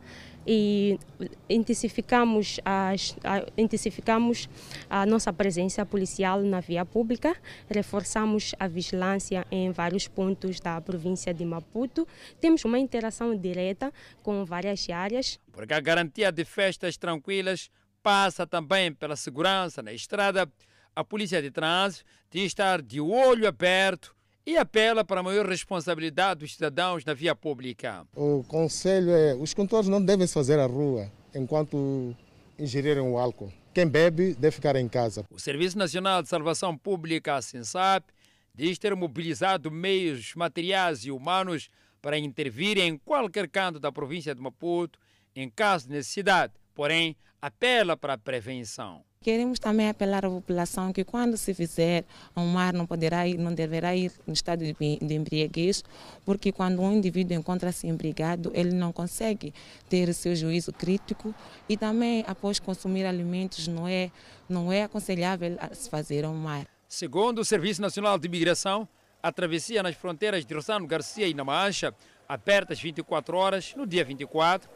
e 0.51 0.99
intensificamos, 1.47 2.59
as, 2.65 3.15
a, 3.23 3.45
intensificamos 3.55 4.49
a 4.89 5.05
nossa 5.05 5.31
presença 5.31 5.85
policial 5.85 6.41
na 6.41 6.59
via 6.61 6.87
pública, 6.87 7.37
reforçamos 7.69 8.55
a 8.59 8.67
vigilância 8.67 9.47
em 9.51 9.71
vários 9.71 10.09
pontos 10.09 10.59
da 10.59 10.81
província 10.81 11.35
de 11.35 11.45
Maputo, 11.45 12.09
temos 12.41 12.65
uma 12.65 12.79
interação 12.79 13.37
direta 13.37 13.93
com 14.23 14.43
várias 14.47 14.89
áreas. 14.89 15.39
Porque 15.53 15.75
a 15.75 15.81
garantia 15.81 16.33
de 16.33 16.47
festas 16.47 16.97
tranquilas 16.97 17.71
passa 18.03 18.47
também 18.47 18.91
pela 18.91 19.17
segurança 19.17 19.83
na 19.83 19.93
estrada, 19.93 20.51
a 20.97 21.05
Polícia 21.05 21.43
de 21.43 21.51
Trânsito 21.51 22.07
tem 22.31 22.41
de 22.41 22.47
estar 22.47 22.81
de 22.81 23.03
olho 23.03 23.47
aberto 23.47 24.17
e 24.49 24.57
apela 24.57 25.05
para 25.05 25.21
a 25.21 25.23
maior 25.23 25.47
responsabilidade 25.47 26.41
dos 26.41 26.55
cidadãos 26.55 27.05
na 27.05 27.13
via 27.13 27.35
pública. 27.35 28.07
O 28.17 28.43
conselho 28.49 29.11
é: 29.11 29.35
os 29.35 29.53
condutores 29.53 29.91
não 29.91 30.03
devem 30.03 30.27
fazer 30.27 30.59
à 30.59 30.65
rua 30.65 31.13
enquanto 31.35 32.17
ingerirem 32.59 33.03
o 33.03 33.19
álcool. 33.19 33.53
Quem 33.75 33.87
bebe 33.87 34.33
deve 34.33 34.53
ficar 34.53 34.75
em 34.77 34.89
casa. 34.89 35.27
O 35.31 35.39
Serviço 35.39 35.77
Nacional 35.77 36.23
de 36.23 36.31
Salvação 36.31 36.75
Pública, 36.79 37.35
a 37.35 37.43
SENSAP, 37.43 38.07
diz 38.55 38.79
ter 38.79 38.97
mobilizado 38.97 39.71
meios 39.71 40.35
materiais 40.35 41.05
e 41.05 41.11
humanos 41.11 41.69
para 42.01 42.17
intervir 42.17 42.79
em 42.79 42.97
qualquer 42.97 43.51
canto 43.51 43.79
da 43.79 43.93
província 43.93 44.35
de 44.35 44.41
Maputo 44.41 44.99
em 45.37 45.51
caso 45.51 45.89
de 45.89 45.93
necessidade, 45.93 46.55
porém 46.75 47.15
apela 47.43 47.99
para 47.99 48.15
a 48.15 48.19
prevenção. 48.19 49.05
Queremos 49.21 49.59
também 49.59 49.89
apelar 49.89 50.25
à 50.25 50.31
população 50.31 50.93
que 50.93 51.03
quando 51.03 51.37
se 51.37 51.53
fizer 51.53 52.05
ao 52.37 52.45
mar 52.47 52.73
não 52.73 52.87
poderá 52.87 53.27
ir, 53.27 53.37
não 53.37 53.53
deverá 53.53 53.95
ir 53.97 54.13
no 54.25 54.33
estado 54.33 54.65
de, 54.65 55.15
embriaguez, 55.15 55.83
porque 56.25 56.53
quando 56.53 56.81
um 56.81 56.93
indivíduo 56.93 57.37
encontra-se 57.37 57.89
embriagado, 57.89 58.53
ele 58.55 58.73
não 58.73 58.93
consegue 58.93 59.53
ter 59.89 60.15
seu 60.15 60.37
juízo 60.37 60.73
crítico 60.73 61.35
e 61.69 61.77
também 61.77 62.25
após 62.29 62.61
consumir 62.61 63.07
alimentos 63.07 63.67
não 63.67 63.89
é 63.89 64.13
não 64.49 64.73
é 64.73 64.85
aconselhável 64.85 65.59
se 65.73 65.91
fazer 65.91 66.25
ao 66.25 66.33
mar. 66.33 66.67
Segundo 66.89 67.41
o 67.41 67.45
Serviço 67.45 67.83
Nacional 67.83 68.19
de 68.19 68.29
Imigração, 68.29 68.89
a 69.23 69.33
travessia 69.33 69.83
nas 69.83 69.97
fronteiras 69.97 70.47
de 70.47 70.55
Rossano 70.55 70.87
Garcia 70.87 71.27
e 71.27 71.35
Namancha, 71.35 71.93
abertas 72.29 72.81
24 72.81 73.37
horas 73.37 73.75
no 73.77 73.87
dia 73.87 74.05
24, 74.05 74.71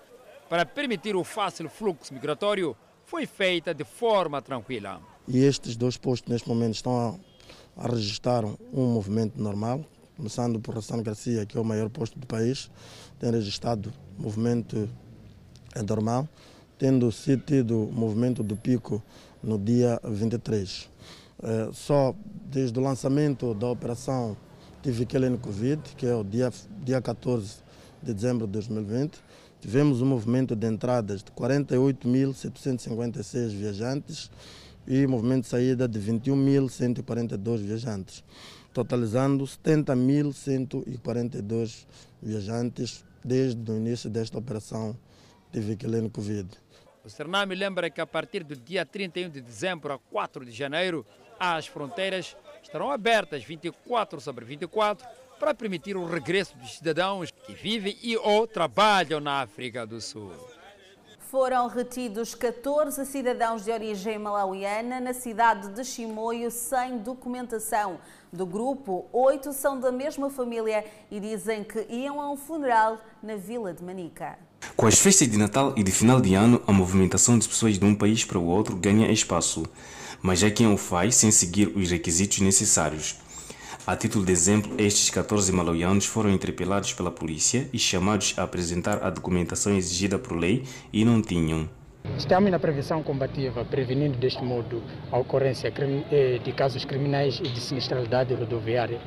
para 0.49 0.67
permitir 0.67 1.15
o 1.17 1.25
fácil 1.25 1.71
fluxo 1.71 2.13
migratório, 2.13 2.77
foi 3.13 3.27
feita 3.27 3.75
de 3.75 3.85
forma 3.85 4.41
tranquila. 4.41 4.99
E 5.29 5.45
estes 5.45 5.77
dois 5.77 5.99
postos, 5.99 6.33
neste 6.33 6.49
momento, 6.49 6.77
estão 6.77 7.21
a, 7.77 7.85
a 7.85 7.87
registrar 7.87 8.43
um 8.43 8.87
movimento 8.87 9.39
normal, 9.39 9.85
começando 10.17 10.59
por 10.59 10.75
Rossano 10.75 11.03
Garcia, 11.03 11.45
que 11.45 11.59
é 11.59 11.61
o 11.61 11.65
maior 11.65 11.91
posto 11.91 12.19
do 12.19 12.27
país, 12.27 12.71
tem 13.21 13.31
registrado 13.31 13.93
movimento 14.19 14.89
normal, 15.87 16.27
tendo 16.79 17.13
sido 17.13 17.45
tido 17.45 17.91
movimento 17.93 18.43
do 18.43 18.57
pico 18.57 19.03
no 19.43 19.59
dia 19.59 20.01
23. 20.03 20.89
É, 21.43 21.69
só 21.75 22.15
desde 22.47 22.79
o 22.79 22.83
lançamento 22.83 23.53
da 23.53 23.69
operação 23.69 24.35
Tive 24.83 25.05
Kellen 25.05 25.37
Covid, 25.37 25.83
que 25.99 26.07
é 26.07 26.15
o 26.15 26.25
dia, 26.25 26.51
dia 26.83 27.03
14 27.03 27.57
de 28.03 28.15
dezembro 28.15 28.47
de 28.47 28.55
2020, 28.55 29.21
tivemos 29.63 30.03
um 30.03 30.07
movimento 30.07 30.55
de 30.57 30.67
entradas 30.67 31.23
de 31.23 31.31
48.756 31.31 33.51
viajantes 33.51 34.29
e 34.87 35.07
movimento 35.07 35.45
de 35.45 35.51
saída 35.51 35.87
de 35.87 36.01
21.142 36.01 37.59
viajantes, 37.59 38.25
totalizando 38.75 39.45
70.142 39.45 41.87
viajantes 42.21 43.05
desde 43.25 43.71
o 43.71 43.77
início 43.77 44.11
desta 44.11 44.37
operação 44.37 44.99
Tive 45.53 45.77
Kellen 45.77 46.09
Covid. 46.09 46.49
O 47.05 47.11
Sername 47.11 47.55
lembra 47.55 47.89
que 47.89 48.01
a 48.01 48.07
partir 48.07 48.43
do 48.43 48.57
dia 48.57 48.85
31 48.85 49.31
de 49.31 49.41
dezembro 49.41 49.93
a 49.93 49.99
4 49.99 50.45
de 50.45 50.51
janeiro, 50.51 51.07
as 51.39 51.69
fronteiras 51.69 52.37
estarão 52.61 52.91
abertas 52.91 53.45
24 53.45 54.21
sobre 54.21 54.45
24 54.45 55.07
para 55.43 55.53
permitir 55.53 55.97
o 55.97 56.07
regresso 56.07 56.57
dos 56.57 56.77
cidadãos 56.77 57.33
que 57.33 57.53
vivem 57.53 57.99
e 58.01 58.17
ou 58.17 58.47
trabalham 58.47 59.19
na 59.19 59.43
África 59.43 59.85
do 59.85 60.01
Sul. 60.01 60.31
Foram 61.19 61.67
retidos 61.67 62.33
14 62.33 63.05
cidadãos 63.05 63.65
de 63.65 63.73
origem 63.73 64.21
malauiana 64.21 65.01
na 65.01 65.13
cidade 65.13 65.71
de 65.71 65.85
Chimoio 65.85 66.49
sem 66.49 66.99
documentação. 66.99 67.99
Do 68.33 68.47
grupo, 68.47 69.07
oito 69.13 69.53
são 69.53 69.81
da 69.81 69.91
mesma 69.91 70.31
família 70.31 70.85
e 71.11 71.19
dizem 71.19 71.65
que 71.65 71.89
iam 71.91 72.21
a 72.21 72.31
um 72.31 72.37
funeral 72.37 72.99
na 73.21 73.35
vila 73.35 73.75
de 73.75 73.83
Manica. 73.83 74.39
Com 74.77 74.87
as 74.87 74.97
festas 74.97 75.29
de 75.29 75.37
Natal 75.37 75.75
e 75.77 75.83
de 75.83 75.91
final 75.91 76.21
de 76.21 76.35
ano, 76.35 76.63
a 76.69 76.73
movimentação 76.73 77.37
de 77.37 77.49
pessoas 77.49 77.81
de 77.81 77.85
um 77.85 77.97
país 77.97 78.25
para 78.25 78.39
o 78.39 78.47
outro 78.47 78.77
ganha 78.77 79.11
espaço, 79.11 79.67
mas 80.23 80.41
há 80.45 80.53
quem 80.53 80.73
o 80.73 80.77
faz 80.77 81.17
sem 81.17 81.33
seguir 81.33 81.67
os 81.77 81.91
requisitos 81.91 82.39
necessários. 82.39 83.22
A 83.85 83.97
título 83.97 84.25
de 84.25 84.31
exemplo, 84.31 84.75
estes 84.79 85.11
14 85.11 85.51
malauianos 85.51 86.07
foram 86.07 86.31
interpelados 86.31 86.93
pela 86.93 87.11
polícia 87.11 87.69
e 87.73 87.81
chamados 87.81 88.33
a 88.37 88.45
apresentar 88.45 89.03
a 89.03 89.11
documentação 89.11 89.75
exigida 89.75 90.21
por 90.21 90.37
lei 90.37 90.63
e 90.93 91.05
não 91.05 91.21
tinham. 91.21 91.69
Estamos 92.17 92.49
na 92.53 92.61
prevenção 92.61 93.03
combativa, 93.03 93.65
prevenindo 93.65 94.17
deste 94.19 94.41
modo 94.45 94.81
a 95.11 95.19
ocorrência 95.19 95.73
de 95.73 96.53
casos 96.53 96.85
criminais 96.85 97.41
e 97.41 97.49
de 97.49 97.59
sinistralidade 97.59 98.33
rodoviária 98.35 99.01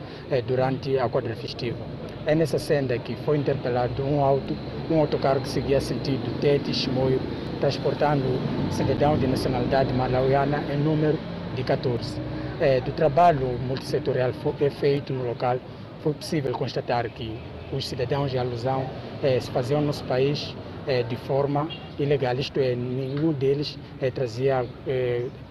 durante 0.45 0.99
a 0.99 1.07
quadra 1.07 1.37
festiva. 1.37 1.77
É 2.25 2.35
nessa 2.35 2.59
senda 2.59 2.99
que 2.99 3.15
foi 3.23 3.37
interpelado 3.37 4.03
um 4.03 4.21
auto, 4.21 4.53
um 4.91 4.99
autocarro 4.99 5.39
que 5.39 5.47
seguia 5.47 5.79
sentido 5.79 6.37
Tete 6.41 6.73
Chimoio, 6.73 7.21
transportando 7.61 8.25
cidadão 8.71 9.17
de 9.17 9.25
nacionalidade 9.25 9.93
malauiana 9.93 10.61
em 10.69 10.77
número 10.77 11.17
de 11.55 11.63
14. 11.63 12.19
É, 12.59 12.79
do 12.79 12.91
trabalho 12.93 13.47
multissetorial 13.59 14.31
foi 14.33 14.69
feito 14.69 15.11
no 15.11 15.25
local, 15.27 15.57
foi 16.01 16.13
possível 16.13 16.51
constatar 16.53 17.09
que 17.09 17.37
os 17.73 17.87
cidadãos 17.87 18.31
de 18.31 18.37
alusão 18.37 18.89
é, 19.21 19.39
se 19.39 19.51
faziam 19.51 19.81
no 19.81 19.87
nosso 19.87 20.03
país 20.05 20.55
é, 20.87 21.03
de 21.03 21.15
forma 21.15 21.67
ilegal, 21.97 22.35
isto 22.35 22.59
é, 22.59 22.75
nenhum 22.75 23.33
deles 23.33 23.77
trazia 24.13 24.65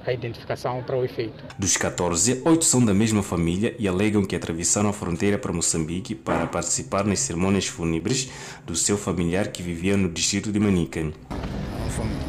a 0.07 0.13
identificação 0.13 0.83
para 0.83 0.97
o 0.97 1.05
efeito. 1.05 1.45
Dos 1.59 1.77
14, 1.77 2.43
oito 2.45 2.65
são 2.65 2.85
da 2.85 2.95
mesma 2.95 3.23
família 3.23 3.75
e 3.79 3.89
alegam 3.89 4.25
que 4.25 4.37
atravessaram 4.37 4.91
a 4.91 4.93
fronteira 4.93 5.37
para 5.37 5.53
Moçambique 5.53 6.15
para 6.15 6.47
participar 6.47 7.05
nas 7.05 7.19
cerimônias 7.21 7.67
fúnebres 7.67 8.31
do 8.65 8.77
seu 8.77 8.97
familiar 8.97 9.49
que 9.49 9.63
vivia 9.63 9.97
no 9.97 10.09
distrito 10.09 10.53
de 10.53 10.61
Manica. 10.61 11.13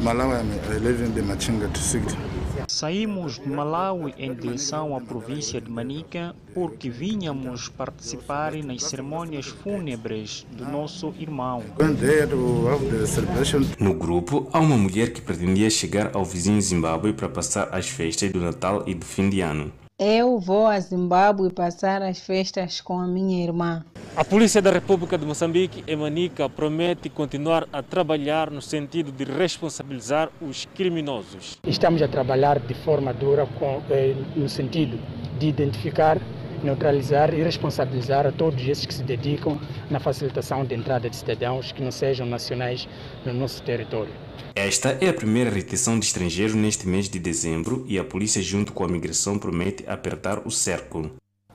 Malawi, 0.00 0.44
I 0.70 0.78
live 0.78 1.02
in 1.02 1.12
the 1.12 1.22
Machinga 1.22 1.68
district. 1.68 2.16
Saímos 2.76 3.38
de 3.38 3.48
Malawi 3.48 4.12
em 4.18 4.34
direção 4.34 4.94
à 4.94 5.00
província 5.00 5.58
de 5.62 5.70
Manica 5.70 6.36
porque 6.52 6.90
vínhamos 6.90 7.70
participar 7.70 8.52
nas 8.56 8.82
cerimônias 8.82 9.46
fúnebres 9.46 10.46
do 10.52 10.66
nosso 10.66 11.14
irmão. 11.18 11.62
No 13.80 13.94
grupo, 13.94 14.46
há 14.52 14.60
uma 14.60 14.76
mulher 14.76 15.10
que 15.10 15.22
pretendia 15.22 15.70
chegar 15.70 16.14
ao 16.14 16.22
vizinho 16.22 16.60
Zimbábue 16.60 17.14
para 17.14 17.30
passar 17.30 17.74
as 17.74 17.88
festas 17.88 18.30
do 18.30 18.40
Natal 18.40 18.84
e 18.86 18.92
do 18.92 19.06
fim 19.06 19.30
de 19.30 19.40
ano. 19.40 19.72
Eu 19.98 20.38
vou 20.38 20.66
a 20.66 20.78
Zimbábue 20.78 21.50
passar 21.50 22.02
as 22.02 22.18
festas 22.18 22.82
com 22.82 22.98
a 22.98 23.06
minha 23.06 23.42
irmã. 23.42 23.82
A 24.14 24.22
Polícia 24.22 24.60
da 24.60 24.70
República 24.70 25.16
de 25.16 25.24
Moçambique, 25.24 25.82
em 25.86 25.96
Manica, 25.96 26.50
promete 26.50 27.08
continuar 27.08 27.66
a 27.72 27.82
trabalhar 27.82 28.50
no 28.50 28.60
sentido 28.60 29.10
de 29.10 29.24
responsabilizar 29.24 30.28
os 30.38 30.66
criminosos. 30.74 31.56
Estamos 31.66 32.02
a 32.02 32.08
trabalhar 32.08 32.58
de 32.58 32.74
forma 32.74 33.14
dura 33.14 33.46
com, 33.58 33.80
eh, 33.88 34.14
no 34.36 34.50
sentido 34.50 34.98
de 35.38 35.48
identificar, 35.48 36.18
neutralizar 36.62 37.34
e 37.34 37.42
responsabilizar 37.42 38.26
a 38.26 38.32
todos 38.32 38.66
esses 38.66 38.86
que 38.86 38.94
se 38.94 39.02
dedicam 39.02 39.58
na 39.90 40.00
facilitação 40.00 40.64
de 40.64 40.74
entrada 40.74 41.08
de 41.08 41.16
cidadãos 41.16 41.72
que 41.72 41.82
não 41.82 41.90
sejam 41.90 42.26
nacionais 42.26 42.88
no 43.24 43.32
nosso 43.32 43.62
território. 43.62 44.12
Esta 44.54 44.96
é 45.00 45.08
a 45.08 45.14
primeira 45.14 45.50
retenção 45.50 45.98
de 45.98 46.06
estrangeiros 46.06 46.54
neste 46.54 46.88
mês 46.88 47.08
de 47.08 47.18
dezembro 47.18 47.84
e 47.86 47.98
a 47.98 48.04
polícia, 48.04 48.40
junto 48.40 48.72
com 48.72 48.84
a 48.84 48.88
migração, 48.88 49.38
promete 49.38 49.84
apertar 49.86 50.46
o 50.46 50.50
cerco. 50.50 51.10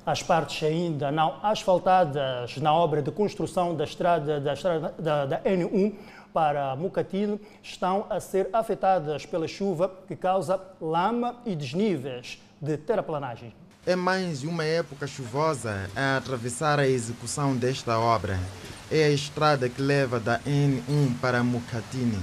As 0.05 0.23
partes 0.23 0.63
ainda 0.63 1.11
não 1.11 1.39
asfaltadas 1.43 2.57
na 2.57 2.73
obra 2.73 3.01
de 3.01 3.11
construção 3.11 3.75
da 3.75 3.83
estrada 3.83 4.39
da, 4.39 4.53
estrada, 4.53 4.95
da, 4.99 5.25
da 5.25 5.41
N1 5.43 5.93
para 6.33 6.75
Mucatino 6.75 7.39
estão 7.61 8.05
a 8.09 8.19
ser 8.19 8.49
afetadas 8.51 9.25
pela 9.25 9.47
chuva 9.47 9.91
que 10.07 10.15
causa 10.15 10.59
lama 10.79 11.37
e 11.45 11.55
desníveis 11.55 12.41
de 12.59 12.77
terraplanagem. 12.77 13.53
É 13.83 13.95
mais 13.95 14.43
uma 14.43 14.63
época 14.63 15.07
chuvosa 15.07 15.89
a 15.95 16.17
atravessar 16.17 16.79
a 16.79 16.87
execução 16.87 17.57
desta 17.57 17.97
obra. 17.97 18.39
É 18.91 19.05
a 19.05 19.09
estrada 19.09 19.67
que 19.67 19.81
leva 19.81 20.19
da 20.19 20.39
N1 20.41 21.17
para 21.19 21.43
Mucatini. 21.43 22.19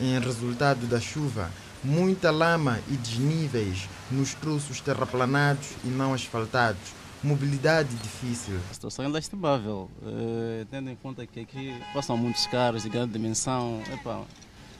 Em 0.00 0.18
resultado 0.18 0.86
da 0.86 0.98
chuva, 0.98 1.50
muita 1.84 2.30
lama 2.30 2.78
e 2.88 2.96
desníveis 2.96 3.86
nos 4.10 4.32
troços 4.32 4.80
terraplanados 4.80 5.72
e 5.84 5.88
não 5.88 6.14
asfaltados. 6.14 6.94
Mobilidade 7.22 7.94
difícil. 7.96 8.58
A 8.70 8.72
situação 8.72 9.04
é 9.04 9.08
lastimável, 9.08 9.90
eh, 10.02 10.64
tendo 10.70 10.88
em 10.88 10.96
conta 10.96 11.26
que 11.26 11.40
aqui 11.40 11.78
passam 11.92 12.16
muitos 12.16 12.46
carros 12.46 12.84
de 12.84 12.88
grande 12.88 13.12
dimensão. 13.12 13.82
Epa, 13.92 14.22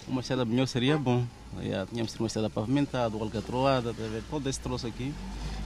uma 0.08 0.22
estrada 0.22 0.46
melhor 0.46 0.66
seria 0.66 0.96
bom. 0.96 1.26
Já, 1.62 1.84
tínhamos 1.84 2.14
uma 2.14 2.26
estrada 2.26 2.48
pavimentada, 2.48 3.14
alcatroada, 3.16 3.94
todo 4.30 4.48
esse 4.48 4.58
troço 4.58 4.86
aqui, 4.86 5.12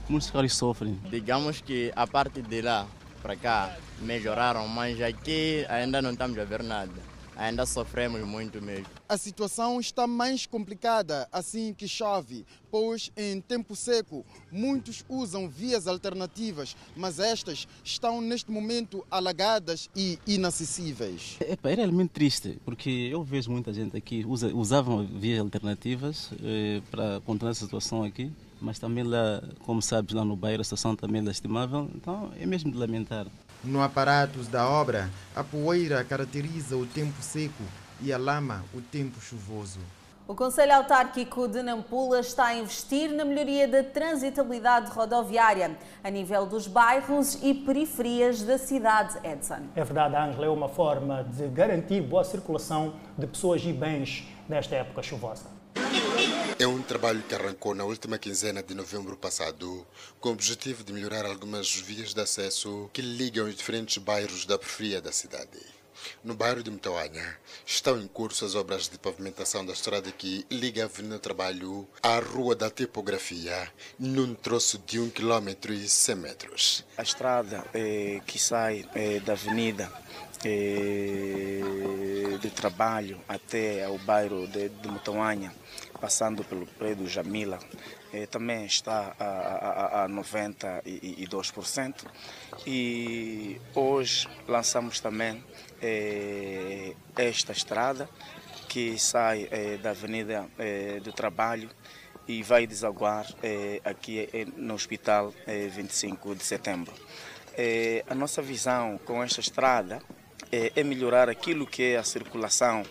muitos 0.09 0.31
carros 0.31 0.55
sofrem. 0.55 0.99
Digamos 1.11 1.61
que 1.61 1.93
a 1.95 2.07
parte 2.07 2.43
de 2.43 2.63
lá 2.63 2.87
para 3.23 3.37
cá 3.37 3.77
melhoraram, 4.01 4.69
mas 4.69 5.01
aqui 5.01 5.67
ainda 5.69 6.01
não 6.01 6.13
estamos 6.13 6.39
a 6.39 6.45
ver 6.45 6.63
nada 6.63 7.17
ainda 7.37 7.67
sofremos 7.67 8.27
muito 8.27 8.61
mesmo. 8.63 8.87
A 9.09 9.17
situação 9.17 9.79
está 9.79 10.07
mais 10.07 10.47
complicada 10.47 11.29
assim 11.31 11.73
que 11.75 11.87
chove, 11.87 12.45
pois 12.71 13.13
em 13.17 13.41
tempo 13.41 13.77
seco 13.77 14.25
muitos 14.51 15.05
usam 15.09 15.49
vias 15.49 15.87
alternativas, 15.87 16.75
mas 16.97 17.21
estas 17.21 17.69
estão 17.85 18.21
neste 18.21 18.51
momento 18.51 19.07
alagadas 19.11 19.89
e 19.95 20.19
inacessíveis. 20.27 21.37
É, 21.41 21.57
é 21.63 21.75
realmente 21.75 22.11
triste, 22.11 22.59
porque 22.65 22.91
eu 22.91 23.23
vejo 23.23 23.51
muita 23.51 23.73
gente 23.73 23.97
aqui 23.97 24.25
usa, 24.27 24.53
usavam 24.55 25.07
vias 25.07 25.41
alternativas 25.41 26.31
eh, 26.43 26.81
para 26.91 27.21
controlar 27.21 27.53
a 27.53 27.55
situação 27.55 28.03
aqui, 28.03 28.33
mas 28.61 28.79
também 28.79 29.05
lá, 29.05 29.43
como 29.65 29.81
sabes, 29.83 30.15
lá 30.15 30.25
no 30.25 30.37
bairro 30.37 30.61
a 30.61 30.65
situação 30.65 30.97
também 30.97 31.21
é 31.21 31.25
lastimável, 31.25 31.91
então 31.95 32.31
é 32.39 32.47
mesmo 32.47 32.71
de 32.71 32.79
lamentar. 32.79 33.27
No 33.65 33.83
aparato 33.83 34.39
da 34.45 34.69
obra, 34.69 35.11
a 35.35 35.43
poeira 35.43 36.05
caracteriza 36.05 36.77
o 36.77 36.87
tempo 36.87 37.21
seco 37.21 37.63
e 38.01 38.13
a 38.13 38.19
lama 38.19 38.65
o 38.75 38.81
tempo 38.81 39.21
chuvoso. 39.21 39.81
O 40.29 40.35
Conselho 40.35 40.75
Autárquico 40.75 41.47
de 41.47 41.63
Nampula 41.63 42.19
está 42.19 42.47
a 42.47 42.55
investir 42.57 43.13
na 43.13 43.25
melhoria 43.25 43.69
da 43.69 43.85
transitabilidade 43.85 44.91
rodoviária 44.91 45.79
a 46.03 46.11
nível 46.11 46.45
dos 46.45 46.67
bairros 46.67 47.39
e 47.45 47.55
periferias 47.55 48.43
da 48.43 48.59
cidade, 48.59 49.17
Edson. 49.23 49.69
É 49.77 49.85
verdade, 49.85 50.17
Ângela, 50.17 50.47
é 50.47 50.49
uma 50.49 50.69
forma 50.69 51.23
de 51.23 51.47
garantir 51.47 52.01
boa 52.01 52.25
circulação 52.25 52.95
de 53.17 53.25
pessoas 53.25 53.63
e 53.65 53.73
bens 53.73 54.27
nesta 54.49 54.75
época 54.75 55.01
chuvosa. 55.01 55.47
É 56.59 56.67
um 56.67 56.81
trabalho 56.81 57.23
que 57.23 57.35
arrancou 57.35 57.75
na 57.75 57.85
última 57.85 58.19
quinzena 58.19 58.63
de 58.63 58.75
novembro 58.75 59.17
passado, 59.17 59.87
com 60.19 60.31
o 60.31 60.33
objetivo 60.33 60.83
de 60.83 60.93
melhorar 60.93 61.27
algumas 61.27 61.75
vias 61.75 62.15
de 62.15 62.21
acesso 62.21 62.89
que 62.93 63.03
ligam 63.03 63.47
os 63.47 63.55
diferentes 63.55 63.99
bairros 63.99 64.47
da 64.47 64.59
periferia 64.59 65.01
da 65.03 65.13
cidade. 65.13 65.61
No 66.23 66.35
bairro 66.35 66.63
de 66.63 66.71
Mtauanha, 66.71 67.37
estão 67.65 68.01
em 68.01 68.07
curso 68.07 68.45
as 68.45 68.55
obras 68.55 68.89
de 68.89 68.99
pavimentação 68.99 69.65
da 69.65 69.73
estrada 69.73 70.11
que 70.11 70.47
liga 70.51 70.83
a 70.83 70.87
Avenida 70.87 71.19
Trabalho 71.19 71.87
à 72.03 72.19
Rua 72.19 72.55
da 72.55 72.71
Tipografia, 72.71 73.71
num 73.99 74.35
troço 74.35 74.79
de 74.87 74.99
1 75.01 75.11
km 75.11 75.71
e 75.71 75.89
100 75.89 76.15
metros. 76.17 76.85
A 76.97 77.03
estrada 77.03 77.65
eh, 77.75 78.21
que 78.27 78.39
sai 78.39 78.89
eh, 78.95 79.21
da 79.21 79.33
Avenida 79.33 79.93
eh, 80.45 81.61
de 82.39 82.51
Trabalho 82.51 83.21
até 83.29 83.89
o 83.89 83.99
bairro 83.99 84.47
de, 84.47 84.69
de 84.69 84.89
Mtauanha, 84.89 85.53
passando 86.01 86.45
pelo 86.45 86.67
prédio 86.67 87.07
Jamila, 87.09 87.59
eh, 88.13 88.27
também 88.27 88.65
está 88.65 89.15
a, 89.19 89.25
a, 89.25 90.05
a 90.05 90.09
92%. 90.09 92.07
E 92.67 93.61
hoje 93.75 94.29
lançamos 94.49 95.01
também 95.01 95.43
eh, 95.83 96.95
esta 97.17 97.53
estrada 97.53 98.09
que 98.69 98.99
sai 98.99 99.49
eh, 99.51 99.79
da 99.79 99.91
Avenida 99.91 100.47
eh, 100.59 101.01
do 101.01 101.13
Trabalho 101.13 101.71
e 102.29 102.43
vai 102.43 102.67
desaguar 102.67 103.27
eh, 103.43 103.81
aqui 103.85 104.29
eh, 104.33 104.45
no 104.57 104.75
Hospital 104.75 105.33
25 105.47 106.35
de 106.35 106.45
Setembro. 106.45 106.93
a 108.09 108.15
nossa 108.15 108.43
visão 108.43 108.99
com 108.99 109.23
esta 109.23 109.41
estrada 109.41 110.03
é 110.53 110.83
melhorar 110.83 111.29
aquilo 111.29 111.67
que 111.67 111.83
é 111.83 111.97
a 111.97 112.05
circulação 112.05 112.83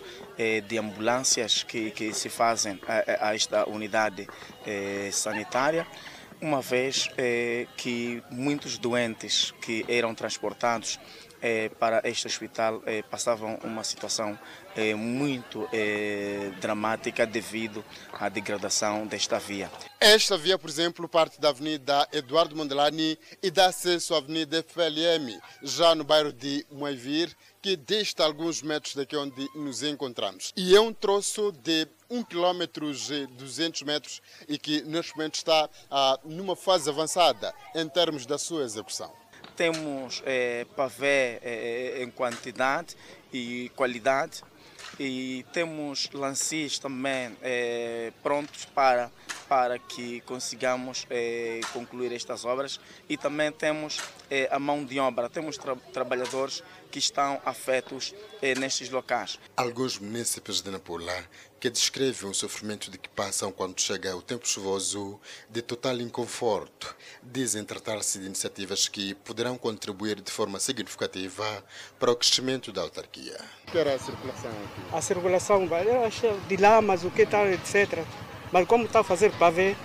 de 0.68 0.78
ambulâncias 0.78 1.64
que, 1.64 1.92
que 1.92 2.14
se 2.14 2.28
fazem 2.28 2.80
a, 2.88 3.30
a 3.30 3.36
esta 3.36 3.70
unidade 3.70 4.28
sanitária, 5.12 5.88
uma 6.42 6.62
vez 6.62 7.10
que 7.78 8.22
muitos 8.30 8.78
doentes 8.78 9.54
que 9.62 9.86
eram 9.88 10.14
transportados 10.14 11.00
eh, 11.48 11.70
para 11.78 12.02
este 12.10 12.26
hospital 12.26 12.82
eh, 12.88 13.04
passavam 13.04 13.60
uma 13.64 13.84
situação 13.84 14.36
eh, 14.76 14.96
muito 14.96 15.70
dramática 16.60 17.24
devido 17.24 17.86
à 18.14 18.30
degradação 18.30 19.06
desta 19.06 19.38
via. 19.38 19.70
Esta 20.00 20.40
via, 20.40 20.58
por 20.58 20.72
exemplo, 20.72 21.08
parte 21.08 21.40
da 21.40 21.50
Avenida 21.50 22.08
Eduardo 22.12 22.56
Mondelani 22.56 23.16
e 23.44 23.52
dá 23.52 23.68
acesso 23.68 24.16
à 24.16 24.18
Avenida 24.18 24.64
FLM, 24.64 25.40
já 25.62 25.94
no 25.94 26.04
bairro 26.04 26.34
de 26.34 26.66
Moivir, 26.72 27.36
que 27.62 27.76
dista 27.76 28.24
alguns 28.24 28.64
metros 28.64 28.96
daqui 28.96 29.16
onde 29.16 29.48
nos 29.54 29.84
encontramos. 29.84 30.52
E 30.58 30.76
é 30.76 30.82
um 30.82 30.92
troço 30.92 31.52
de 31.52 31.88
1 32.10 32.24
km 32.24 32.64
e 33.12 33.28
200 33.28 33.84
metros 33.84 34.20
e 34.48 34.58
que 34.58 34.82
neste 34.82 35.16
momento 35.16 35.36
está 35.36 35.70
ah, 35.92 36.20
numa 36.24 36.56
fase 36.56 36.90
avançada 36.90 37.54
em 37.76 37.88
termos 37.88 38.26
da 38.26 38.40
sua 38.40 38.64
execução 38.64 39.14
temos 39.56 40.22
é, 40.26 40.66
pavé 40.76 41.40
é, 41.42 42.04
em 42.04 42.10
quantidade 42.10 42.96
e 43.32 43.72
qualidade. 43.76 44.44
E 44.98 45.46
temos 45.52 46.10
lances 46.14 46.80
também 46.80 47.36
é, 47.42 48.14
prontos 48.24 48.64
para, 48.64 49.12
para 49.50 49.78
que 49.78 50.22
consigamos 50.22 51.06
é, 51.10 51.60
concluir 51.74 52.14
estas 52.14 52.46
obras. 52.46 52.80
E 53.10 53.18
também 53.18 53.52
temos 53.52 54.00
é, 54.32 54.48
a 54.50 54.58
mão 54.58 54.86
de 54.86 54.98
obra, 54.98 55.30
temos 55.30 55.58
tra 55.58 55.76
trabalhadores 55.92 56.64
que 56.90 57.00
estão 57.00 57.42
afetos 57.46 58.16
nestes 58.58 58.90
locais. 58.90 59.38
Alguns 59.58 60.00
municípios 60.00 60.62
de 60.62 60.72
Nampula 60.72 61.26
que 61.66 61.70
descrevem 61.72 62.30
o 62.30 62.34
sofrimento 62.36 62.92
de 62.92 62.98
que 63.00 63.10
passam 63.10 63.52
quando 63.52 63.82
chega 63.82 64.16
o 64.16 64.22
tempo 64.22 64.48
chuvoso 64.48 65.20
de 65.50 65.64
total 65.64 66.00
inconforto. 66.00 66.96
Dizem 67.24 67.64
tratar-se 67.64 68.20
de 68.20 68.28
iniciativas 68.28 68.88
que 68.88 69.16
poderão 69.16 69.58
contribuir 69.58 70.22
de 70.22 70.32
forma 70.32 70.60
significativa 70.60 71.66
para 71.98 72.12
o 72.12 72.16
crescimento 72.16 72.72
da 72.72 72.84
autarquia. 72.84 73.36
Que 73.66 73.80
era 73.80 73.96
a 73.96 73.98
circulação 73.98 74.52
aqui? 74.52 74.96
A 74.96 75.02
circulação 75.02 75.68
vai 75.68 75.86
de 76.48 76.58
lamas, 76.58 77.04
o 77.04 77.10
que 77.10 77.26
tal, 77.26 77.48
etc. 77.48 78.06
Mas 78.52 78.68
como 78.68 78.86
está 78.86 79.00
a 79.00 79.04
fazer 79.04 79.32
para 79.32 79.50
ver, 79.50 79.76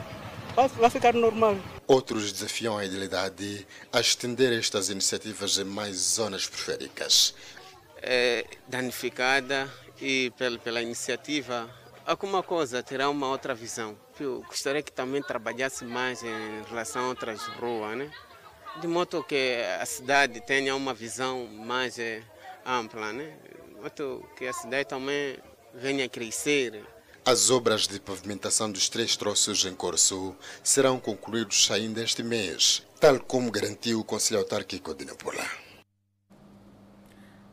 vai 0.76 0.90
ficar 0.90 1.14
normal. 1.14 1.56
Outros 1.86 2.30
desafiam 2.30 2.76
a 2.76 2.84
idealidade 2.84 3.66
a 3.90 4.00
estender 4.00 4.52
estas 4.52 4.90
iniciativas 4.90 5.56
em 5.56 5.64
mais 5.64 5.96
zonas 5.96 6.46
periféricas. 6.46 7.34
É 8.02 8.44
danificada 8.68 9.70
e 10.00 10.32
pela, 10.36 10.58
pela 10.58 10.82
iniciativa, 10.82 11.68
alguma 12.06 12.42
coisa 12.42 12.82
terá 12.82 13.08
uma 13.08 13.28
outra 13.28 13.54
visão. 13.54 13.96
Eu 14.18 14.42
gostaria 14.46 14.82
que 14.82 14.92
também 14.92 15.22
trabalhasse 15.22 15.84
mais 15.84 16.22
em 16.22 16.62
relação 16.68 17.04
a 17.04 17.08
outras 17.08 17.42
ruas, 17.46 17.96
né? 17.96 18.10
de 18.80 18.86
modo 18.86 19.22
que 19.24 19.62
a 19.80 19.86
cidade 19.86 20.40
tenha 20.40 20.74
uma 20.76 20.94
visão 20.94 21.46
mais 21.46 21.98
é, 21.98 22.22
ampla, 22.64 23.12
né? 23.12 23.36
de 23.68 23.80
modo 23.80 24.28
que 24.36 24.46
a 24.46 24.52
cidade 24.52 24.88
também 24.88 25.38
venha 25.74 26.04
a 26.04 26.08
crescer. 26.08 26.84
As 27.24 27.50
obras 27.50 27.86
de 27.86 28.00
pavimentação 28.00 28.70
dos 28.70 28.88
três 28.88 29.16
troços 29.16 29.64
em 29.64 29.74
curso 29.74 30.34
serão 30.62 30.98
concluídos 30.98 31.70
ainda 31.70 32.02
este 32.02 32.22
mês, 32.22 32.82
tal 32.98 33.20
como 33.20 33.50
garantiu 33.50 34.00
o 34.00 34.04
Conselho 34.04 34.40
Autárquico 34.40 34.94
de 34.94 35.04
Nampula. 35.04 35.59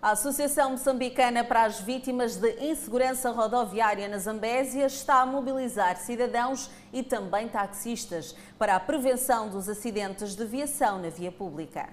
A 0.07 0.11
Associação 0.11 0.71
Moçambicana 0.71 1.43
para 1.43 1.65
as 1.65 1.81
Vítimas 1.81 2.37
de 2.37 2.49
Insegurança 2.61 3.29
Rodoviária 3.29 4.07
na 4.07 4.17
Zambésia 4.17 4.85
está 4.85 5.19
a 5.19 5.25
mobilizar 5.25 5.97
cidadãos 5.97 6.71
e 6.93 7.03
também 7.03 7.49
taxistas 7.49 8.33
para 8.57 8.77
a 8.77 8.79
prevenção 8.79 9.49
dos 9.49 9.67
acidentes 9.67 10.33
de 10.33 10.45
viação 10.45 11.01
na 11.01 11.09
via 11.09 11.29
pública. 11.29 11.89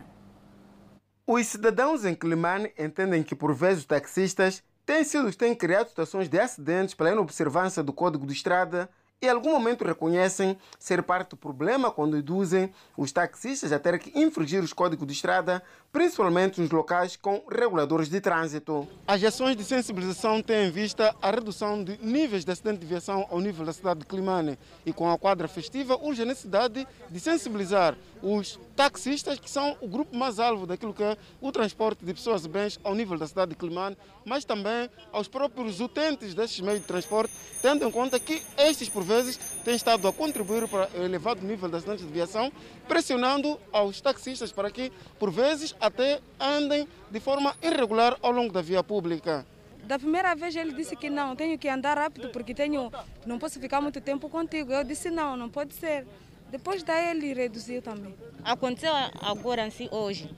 Os 1.27 1.44
cidadãos 1.48 2.05
em 2.05 2.14
Climane 2.14 2.72
entendem 2.79 3.24
que, 3.24 3.35
por 3.35 3.53
vezes, 3.53 3.81
os 3.81 3.87
taxistas 3.87 4.62
têm 4.87 5.03
sido 5.03 5.24
os 5.27 5.33
que 5.33 5.38
têm 5.38 5.53
criado 5.53 5.88
situações 5.88 6.29
de 6.29 6.38
acidentes 6.38 6.94
pela 6.94 7.11
inobservância 7.11 7.83
do 7.83 7.92
Código 7.92 8.24
de 8.29 8.33
Estrada 8.33 8.88
em 9.24 9.29
algum 9.29 9.53
momento 9.53 9.85
reconhecem 9.85 10.59
ser 10.79 11.03
parte 11.03 11.31
do 11.31 11.37
problema 11.37 11.90
quando 11.90 12.18
induzem 12.18 12.70
os 12.94 13.11
taxistas 13.11 13.72
a 13.72 13.79
ter 13.79 13.98
que 13.98 14.12
infringir 14.18 14.62
os 14.62 14.72
códigos 14.72 15.07
de 15.07 15.14
estrada, 15.14 15.62
principalmente 15.94 16.61
nos 16.61 16.70
locais 16.72 17.14
com 17.14 17.40
reguladores 17.48 18.09
de 18.09 18.20
trânsito. 18.20 18.88
As 19.07 19.22
ações 19.22 19.57
de 19.57 19.62
sensibilização 19.62 20.42
têm 20.42 20.66
em 20.66 20.70
vista 20.72 21.14
a 21.22 21.30
redução 21.30 21.85
de 21.85 21.96
níveis 22.04 22.44
de 22.44 22.50
acidente 22.50 22.80
de 22.80 22.87
viação 22.87 23.24
ao 23.30 23.40
nível 23.40 23.64
da 23.64 23.72
cidade 23.72 24.00
de 24.00 24.07
Climane 24.07 24.59
e 24.85 24.92
com 24.92 25.09
a 25.09 25.16
quadra 25.16 25.46
festiva 25.46 25.96
urge 26.02 26.22
a 26.22 26.24
necessidade 26.24 26.85
de 27.09 27.20
sensibilizar 27.20 27.96
os 28.20 28.59
taxistas, 28.74 29.38
que 29.38 29.48
são 29.48 29.76
o 29.80 29.87
grupo 29.87 30.16
mais 30.16 30.40
alvo 30.40 30.66
daquilo 30.66 30.92
que 30.92 31.02
é 31.02 31.16
o 31.40 31.52
transporte 31.52 32.04
de 32.04 32.12
pessoas 32.12 32.44
e 32.44 32.48
bens 32.48 32.80
ao 32.83 32.92
nível 32.92 33.16
da 33.16 33.28
cidade 33.28 33.50
de 33.50 33.57
Climane, 33.57 33.96
mas 34.24 34.44
também 34.44 34.90
aos 35.12 35.28
próprios 35.28 35.78
utentes 35.78 36.35
desses 36.35 36.59
meios 36.59 36.80
de 36.80 36.87
transporte, 36.87 37.33
tendo 37.62 37.87
em 37.87 37.90
conta 37.90 38.18
que 38.18 38.42
estes, 38.57 38.88
por 38.88 39.04
vezes, 39.04 39.37
têm 39.64 39.76
estado 39.76 40.09
a 40.09 40.12
contribuir 40.12 40.66
para 40.66 40.88
o 40.98 41.02
elevado 41.04 41.46
nível 41.46 41.68
de 41.68 41.76
acidentes 41.76 42.04
de 42.04 42.12
viação, 42.12 42.50
pressionando 42.88 43.61
aos 43.70 44.00
taxistas 44.00 44.50
para 44.50 44.70
que, 44.70 44.90
por 45.20 45.30
vezes, 45.30 45.74
até 45.85 46.20
andem 46.40 46.88
de 47.11 47.20
forma 47.20 47.55
irregular 47.62 48.16
ao 48.23 48.33
longo 48.33 48.53
da 48.53 48.62
via 48.62 48.83
pública. 48.83 49.47
Da 49.85 49.99
primeira 49.99 50.35
vez 50.35 50.57
ele 50.57 50.73
disse 50.73 50.97
que 50.97 51.11
não, 51.11 51.37
tenho 51.37 51.59
que 51.59 51.68
andar 51.68 51.99
rápido 51.99 52.31
porque 52.31 52.55
tenho, 52.55 52.90
não 53.27 53.38
posso 53.38 53.61
ficar 53.61 53.83
muito 53.83 54.01
tempo 54.01 54.31
contigo. 54.31 54.73
Eu 54.73 54.83
disse 54.83 55.11
não, 55.11 55.37
não 55.37 55.51
pode 55.51 55.75
ser. 55.75 56.07
Depois 56.51 56.83
daí 56.83 57.11
ele 57.11 57.35
reduziu 57.35 57.83
também. 57.83 58.14
Aconteceu 58.42 58.92
agora 59.20 59.64
assim 59.66 59.88
hoje. 59.90 60.31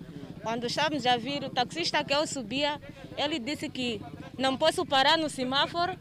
Quando 0.43 0.67
estávamos 0.67 1.07
a 1.07 1.17
vir, 1.17 1.45
o 1.45 1.51
taxista 1.51 2.03
que 2.03 2.15
eu 2.15 2.27
subia, 2.27 2.81
ele 3.17 3.39
disse 3.39 3.69
que 3.69 4.01
não 4.37 4.57
posso 4.57 4.85
parar 4.85 5.17
no 5.17 5.31
semáforo. 5.31 5.97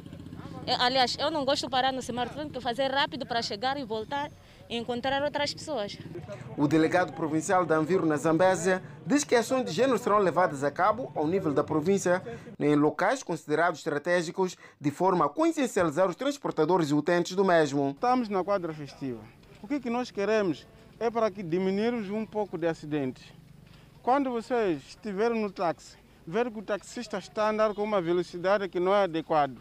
Aliás, 0.80 1.16
eu 1.20 1.30
não 1.30 1.46
gosto 1.46 1.66
de 1.66 1.70
parar 1.70 1.94
no 1.94 2.02
semáforo, 2.02 2.40
tenho 2.40 2.50
que 2.50 2.60
fazer 2.60 2.90
rápido 2.92 3.26
para 3.28 3.44
chegar 3.44 3.78
e 3.78 3.84
voltar 3.84 4.32
encontrar 4.70 5.22
outras 5.24 5.54
pessoas. 5.54 5.98
O 6.58 6.68
delegado 6.68 7.14
provincial 7.14 7.66
da 7.66 7.76
Anviro 7.76 8.06
na 8.06 8.18
Zambésia 8.18 8.82
diz 9.06 9.24
que 9.24 9.36
ações 9.36 9.66
de 9.66 9.72
gênero 9.72 9.98
serão 9.98 10.20
levadas 10.20 10.64
a 10.64 10.72
cabo 10.72 11.12
ao 11.16 11.28
nível 11.28 11.54
da 11.54 11.64
província 11.64 12.24
em 12.60 12.76
locais 12.76 13.22
considerados 13.22 13.80
estratégicos 13.80 14.58
de 14.80 14.92
forma 14.92 15.26
a 15.26 15.30
consciencializar 15.30 16.10
os 16.10 16.16
transportadores 16.16 16.90
e 16.90 16.94
utentes 16.94 17.36
do 17.36 17.46
mesmo. 17.46 17.92
Estamos 17.92 18.30
na 18.30 18.44
quadra 18.44 18.74
festiva. 18.74 19.22
O 19.62 19.68
que, 19.68 19.80
que 19.80 19.90
nós 19.90 20.12
queremos 20.12 20.68
é 21.00 21.10
para 21.10 21.30
que 21.30 21.44
diminuirmos 21.44 22.10
um 22.10 22.26
pouco 22.26 22.58
de 22.58 22.68
acidentes. 22.68 23.24
Quando 24.02 24.30
vocês 24.30 24.82
estiverem 24.90 25.42
no 25.42 25.52
táxi, 25.52 25.98
ver 26.26 26.50
que 26.52 26.60
o 26.60 26.64
taxista 26.64 27.18
está 27.18 27.48
a 27.48 27.50
andar 27.50 27.74
com 27.74 27.84
uma 27.84 28.02
velocidade 28.02 28.70
que 28.70 28.80
não 28.80 28.94
é 28.94 29.04
adequada. 29.04 29.56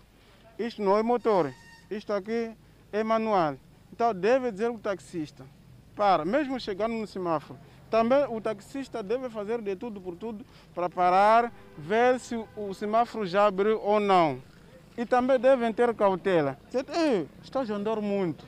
Isto 0.58 0.82
não 0.82 0.96
é 0.96 1.02
motor, 1.02 1.52
isto 1.90 2.12
aqui 2.12 2.52
é 2.92 3.02
manual. 3.02 3.56
Então 3.94 4.12
deve 4.12 4.50
dizer 4.50 4.72
o 4.72 4.76
taxista, 4.76 5.46
para, 5.94 6.24
mesmo 6.24 6.58
chegando 6.58 6.94
no 6.94 7.06
semáforo, 7.06 7.56
também 7.88 8.24
o 8.28 8.40
taxista 8.40 9.04
deve 9.04 9.30
fazer 9.30 9.62
de 9.62 9.76
tudo 9.76 10.00
por 10.00 10.16
tudo 10.16 10.44
para 10.74 10.90
parar, 10.90 11.52
ver 11.78 12.18
se 12.18 12.34
o 12.56 12.74
semáforo 12.74 13.24
já 13.24 13.46
abriu 13.46 13.80
ou 13.80 14.00
não. 14.00 14.42
E 14.98 15.06
também 15.06 15.38
devem 15.38 15.72
ter 15.72 15.94
cautela. 15.94 16.58
Estás 17.40 17.70
a 17.70 17.74
andar 17.74 18.00
muito. 18.00 18.44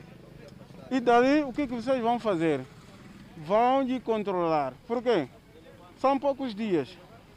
E 0.91 0.99
daí 0.99 1.45
o 1.45 1.53
que, 1.53 1.65
que 1.65 1.75
vocês 1.75 2.01
vão 2.01 2.19
fazer? 2.19 2.59
Vão 3.37 3.85
de 3.85 4.01
controlar. 4.01 4.73
Por 4.85 5.01
quê? 5.01 5.29
São 5.97 6.19
poucos 6.19 6.53
dias. 6.53 6.89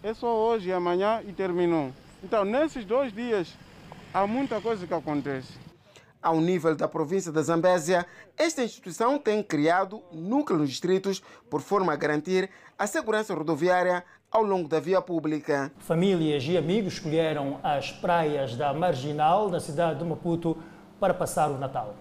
É 0.03 0.13
só 0.15 0.37
hoje 0.37 0.73
amanhã 0.73 1.23
e 1.25 1.33
terminou. 1.33 1.93
Então, 2.25 2.45
nesses 2.45 2.85
dois 2.85 3.13
dias, 3.13 3.57
há 4.13 4.27
muita 4.27 4.61
coisa 4.61 4.85
que 4.85 4.95
acontece. 4.95 5.70
Ao 6.23 6.39
nível 6.39 6.77
da 6.77 6.87
província 6.87 7.33
da 7.33 7.41
Zambésia, 7.41 8.05
esta 8.37 8.63
instituição 8.63 9.19
tem 9.19 9.43
criado 9.43 10.03
núcleos 10.13 10.61
nos 10.61 10.71
distritos 10.71 11.23
por 11.49 11.63
forma 11.63 11.95
a 11.95 11.97
garantir 11.97 12.51
a 12.79 12.87
segurança 12.87 13.33
rodoviária 13.33 14.05
ao 14.31 14.43
longo 14.43 14.69
da 14.69 14.79
via 14.79 15.01
pública. 15.01 15.73
Famílias 15.79 16.45
e 16.45 16.59
amigos 16.59 16.95
escolheram 16.95 17.59
as 17.63 17.91
praias 17.91 18.55
da 18.55 18.73
Marginal, 18.75 19.49
na 19.49 19.61
cidade 19.61 19.99
de 19.99 20.05
Maputo, 20.05 20.59
para 21.01 21.15
passar 21.15 21.51
o 21.51 21.57
Natal. 21.57 21.95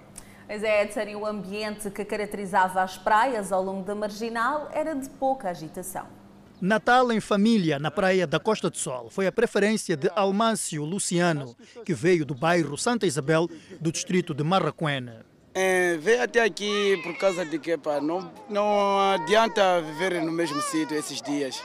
Mas 0.49 0.63
é, 0.63 0.83
Edson, 0.83 1.15
o 1.15 1.25
ambiente 1.25 1.89
que 1.89 2.03
caracterizava 2.03 2.81
as 2.81 2.97
praias 2.97 3.53
ao 3.53 3.63
longo 3.63 3.83
da 3.83 3.95
Marginal 3.95 4.67
era 4.73 4.93
de 4.95 5.09
pouca 5.11 5.49
agitação. 5.49 6.18
Natal 6.61 7.09
em 7.11 7.21
família 7.21 7.79
na 7.79 7.89
praia 7.89 8.27
da 8.27 8.37
Costa 8.37 8.69
do 8.69 8.77
Sol 8.77 9.09
foi 9.09 9.25
a 9.25 9.31
preferência 9.31 9.95
de 9.95 10.11
Almâncio 10.13 10.83
Luciano, 10.83 11.55
que 11.85 11.93
veio 11.93 12.25
do 12.25 12.35
bairro 12.35 12.77
Santa 12.77 13.07
Isabel, 13.07 13.47
do 13.79 13.91
distrito 13.91 14.33
de 14.33 14.43
Marraquena. 14.43 15.25
É, 15.53 15.95
veio 15.97 16.21
até 16.21 16.43
aqui 16.43 16.99
por 17.01 17.17
causa 17.17 17.45
de 17.45 17.57
que 17.59 17.77
pá, 17.77 18.01
não, 18.01 18.29
não 18.49 18.99
adianta 19.13 19.81
viver 19.81 20.21
no 20.21 20.31
mesmo 20.31 20.61
sítio 20.61 20.97
esses 20.97 21.21
dias. 21.21 21.61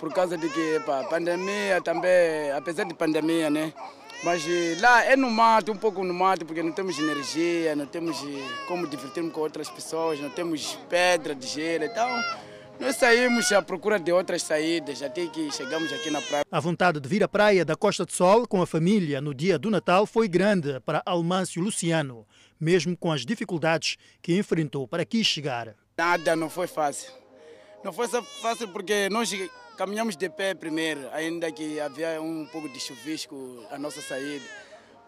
Por 0.00 0.12
causa 0.12 0.36
de 0.36 0.48
que 0.48 0.80
pá, 0.84 1.04
pandemia 1.04 1.80
também, 1.80 2.50
apesar 2.56 2.84
de 2.84 2.94
pandemia, 2.94 3.48
né? 3.48 3.72
Mas 4.24 4.42
lá 4.80 5.04
é 5.04 5.14
no 5.14 5.30
mato, 5.30 5.70
um 5.70 5.76
pouco 5.76 6.02
no 6.02 6.12
mato, 6.12 6.44
porque 6.44 6.60
não 6.60 6.72
temos 6.72 6.98
energia, 6.98 7.76
não 7.76 7.86
temos 7.86 8.18
como 8.66 8.84
divertirmos 8.84 9.32
com 9.32 9.40
outras 9.40 9.70
pessoas, 9.70 10.18
não 10.18 10.28
temos 10.28 10.76
pedra 10.88 11.36
de 11.36 11.46
gelo, 11.46 11.84
então 11.84 12.08
nós 12.80 12.96
saímos 12.96 13.50
à 13.52 13.60
procura 13.60 13.98
de 13.98 14.12
outras 14.12 14.42
saídas, 14.42 15.02
até 15.02 15.26
que 15.26 15.50
chegamos 15.50 15.92
aqui 15.92 16.10
na 16.10 16.20
praia. 16.22 16.44
A 16.50 16.60
vontade 16.60 17.00
de 17.00 17.08
vir 17.08 17.22
à 17.24 17.28
praia 17.28 17.64
da 17.64 17.74
Costa 17.74 18.04
do 18.04 18.12
Sol 18.12 18.46
com 18.46 18.62
a 18.62 18.66
família 18.66 19.20
no 19.20 19.34
dia 19.34 19.58
do 19.58 19.70
Natal 19.70 20.06
foi 20.06 20.28
grande 20.28 20.78
para 20.80 21.02
Almâncio 21.04 21.60
Luciano, 21.60 22.26
mesmo 22.58 22.96
com 22.96 23.10
as 23.10 23.26
dificuldades 23.26 23.96
que 24.22 24.38
enfrentou 24.38 24.86
para 24.86 25.02
aqui 25.02 25.24
chegar. 25.24 25.74
Nada, 25.96 26.36
não 26.36 26.48
foi 26.48 26.68
fácil. 26.68 27.12
Não 27.82 27.92
foi 27.92 28.06
fácil 28.08 28.68
porque 28.68 29.08
nós 29.08 29.32
caminhamos 29.76 30.16
de 30.16 30.28
pé 30.28 30.54
primeiro, 30.54 31.08
ainda 31.12 31.50
que 31.50 31.80
havia 31.80 32.20
um 32.22 32.46
pouco 32.46 32.68
de 32.68 32.78
chuvisco 32.78 33.64
a 33.70 33.78
nossa 33.78 34.00
saída. 34.00 34.44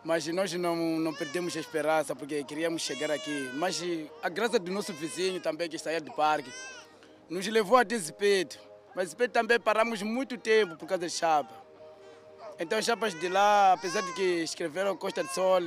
Mas 0.03 0.27
nós 0.29 0.53
não, 0.55 0.75
não 0.75 1.13
perdemos 1.13 1.57
a 1.57 1.61
esperança 1.61 2.17
porque 2.17 2.43
queríamos 2.43 2.83
chegar 2.83 3.11
aqui. 3.11 3.51
Mas 3.55 3.81
a 4.23 4.29
graça 4.29 4.59
do 4.59 4.73
nosso 4.73 4.93
vizinho 4.93 5.41
também 5.41 5.69
que 5.69 5.79
saía 5.79 6.01
do 6.01 6.11
parque 6.13 6.51
nos 7.31 7.47
levou 7.47 7.79
a 7.79 7.85
Despeito. 7.85 8.59
Mas 8.95 9.07
Despeito 9.07 9.33
também 9.33 9.61
paramos 9.61 10.03
muito 10.03 10.37
tempo 10.37 10.77
por 10.77 10.87
causa 10.87 11.07
de 11.07 11.13
chapa. 11.13 11.55
Então, 12.59 12.83
chapas 12.83 13.15
de 13.19 13.29
lá, 13.29 13.73
apesar 13.73 14.03
de 14.03 14.13
que 14.13 14.43
escreveram 14.43 14.97
Costa 14.97 15.23
de 15.23 15.33
Sol, 15.33 15.63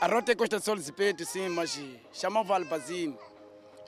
a 0.00 0.06
rota 0.06 0.32
é 0.32 0.34
Costa 0.34 0.58
de 0.58 0.64
Sol 0.64 0.76
Despeito, 0.76 1.24
sim, 1.26 1.48
mas 1.48 1.78
chamavam 2.12 2.56
Albazine. 2.56 3.18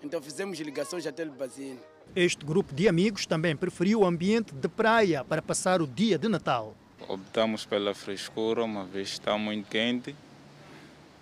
Então, 0.03 0.21
fizemos 0.21 0.59
ligações 0.59 1.07
até 1.07 1.23
Albazine. 1.23 1.79
Este 2.17 2.45
grupo 2.45 2.75
de 2.75 2.89
amigos 2.89 3.27
também 3.27 3.55
preferiu 3.57 4.01
o 4.01 4.05
ambiente 4.05 4.53
de 4.55 4.69
praia 4.69 5.25
para 5.25 5.41
passar 5.41 5.81
o 5.81 5.87
dia 5.87 6.19
de 6.19 6.29
Natal. 6.29 6.75
Optamos 7.07 7.65
pela 7.65 7.95
frescura, 7.95 8.65
uma 8.65 8.85
vez 8.85 9.09
está 9.09 9.39
muito 9.39 9.69
quente. 9.69 10.15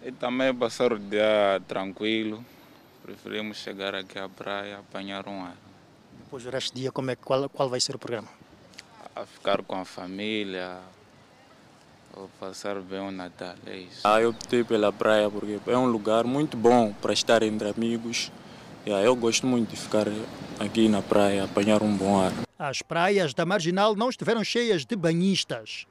E 0.03 0.11
também 0.11 0.55
passar 0.55 0.93
o 0.93 0.99
dia 0.99 1.61
tranquilo. 1.69 2.45
Preferimos 3.03 3.59
chegar 3.59 3.95
aqui 3.95 4.19
à 4.19 4.29
praia, 4.29 4.79
apanhar 4.79 5.29
um 5.29 5.45
ar. 5.45 5.66
Depois 6.27 6.43
do 6.43 6.51
resto 6.51 6.75
do 6.75 6.81
dia, 6.81 6.91
como 6.91 7.09
é, 7.13 7.15
qual, 7.15 7.49
qual 7.49 7.69
vai 7.69 7.79
ser 7.79 7.95
o 7.95 7.99
programa? 8.01 8.27
A 9.15 9.25
ficar 9.25 9.63
com 9.63 9.77
a 9.77 9.85
família, 9.85 10.81
ou 12.17 12.29
passar 12.41 12.81
bem 12.81 12.99
o 12.99 13.13
Natal, 13.13 13.55
é 13.65 13.77
isso. 13.77 14.01
Ah, 14.03 14.21
eu 14.21 14.31
optei 14.31 14.65
pela 14.65 14.93
praia 14.93 15.31
porque 15.31 15.61
é 15.69 15.79
um 15.79 15.87
lugar 15.87 16.25
muito 16.25 16.57
bom 16.57 16.93
para 16.93 17.13
estar 17.13 17.45
entre 17.45 17.69
amigos. 17.69 18.33
Yeah, 18.85 19.07
eu 19.07 19.15
gosto 19.15 19.47
muito 19.47 19.71
de 19.71 19.77
ficar 19.77 20.07
aqui 20.59 20.89
na 20.89 21.01
praia, 21.01 21.45
apanhar 21.45 21.81
um 21.81 21.97
bom 21.97 22.21
ar. 22.21 22.33
As 22.59 22.83
praias 22.83 23.33
da 23.33 23.47
Marginal 23.47 23.95
não 23.95 24.11
estiveram 24.11 24.43
cheias 24.43 24.85
de 24.85 24.97
banhistas. 24.97 25.87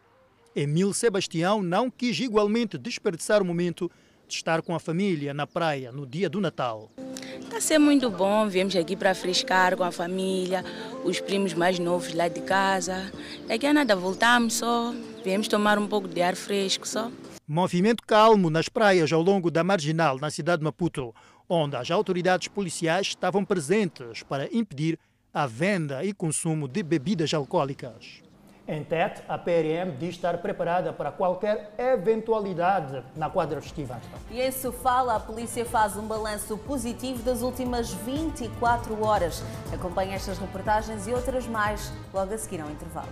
Emil 0.54 0.94
Sebastião 0.94 1.64
não 1.64 1.90
quis 1.90 2.20
igualmente 2.20 2.78
desperdiçar 2.78 3.42
o 3.42 3.46
momento 3.46 3.90
de 4.28 4.36
estar 4.36 4.62
com 4.62 4.76
a 4.76 4.80
família 4.82 5.34
na 5.34 5.48
praia 5.48 5.94
no 5.94 6.06
dia 6.06 6.30
do 6.30 6.42
Natal. 6.42 6.92
Está 7.46 7.62
ser 7.62 7.78
muito 7.80 8.10
bom, 8.10 8.50
viemos 8.50 8.76
aqui 8.76 8.96
para 8.96 9.16
frescar 9.16 9.78
com 9.78 9.84
a 9.84 9.92
família, 9.92 10.66
os 11.06 11.22
primos 11.22 11.54
mais 11.54 11.80
novos 11.80 12.14
lá 12.14 12.28
de 12.28 12.42
casa. 12.42 13.12
Daqui 13.48 13.66
a 13.68 13.74
nada 13.74 13.96
voltamos 13.96 14.56
só, 14.56 14.94
viemos 15.24 15.48
tomar 15.48 15.78
um 15.78 15.88
pouco 15.88 16.08
de 16.08 16.22
ar 16.22 16.36
fresco 16.36 16.88
só. 16.88 17.10
Movimento 17.48 18.04
calmo 18.06 18.50
nas 18.50 18.68
praias 18.68 19.14
ao 19.14 19.22
longo 19.22 19.50
da 19.50 19.64
Marginal, 19.64 20.18
na 20.20 20.32
cidade 20.32 20.60
de 20.60 20.66
Maputo, 20.66 21.14
onde 21.48 21.76
as 21.78 21.90
autoridades 21.92 22.48
policiais 22.48 23.08
estavam 23.08 23.46
presentes 23.46 24.24
para 24.24 24.50
impedir 24.52 25.00
a 25.32 25.46
venda 25.46 26.04
e 26.04 26.14
consumo 26.14 26.68
de 26.68 26.82
bebidas 26.82 27.34
alcoólicas. 27.34 28.25
Em 28.68 28.84
Tete, 28.84 29.22
a 29.30 29.38
PRM 29.38 29.96
diz 30.00 30.16
estar 30.16 30.40
preparada 30.40 30.92
para 30.92 31.12
qualquer 31.12 31.72
eventualidade 31.78 33.04
na 33.16 33.30
quadra 33.30 33.62
festiva. 33.62 34.02
E 34.32 34.42
em 34.42 34.52
Sofala, 34.52 35.18
a 35.18 35.20
polícia 35.20 35.64
faz 35.64 35.96
um 35.96 36.08
balanço 36.08 36.58
positivo 36.58 37.22
das 37.22 37.44
últimas 37.44 37.94
24 37.94 39.04
horas. 39.06 39.44
Acompanhe 39.72 40.16
estas 40.16 40.40
reportagens 40.40 41.06
e 41.08 41.14
outras 41.14 41.46
mais 41.46 41.94
logo 42.12 42.34
a 42.34 42.38
seguir 42.40 42.60
ao 42.60 42.72
intervalo. 42.72 43.08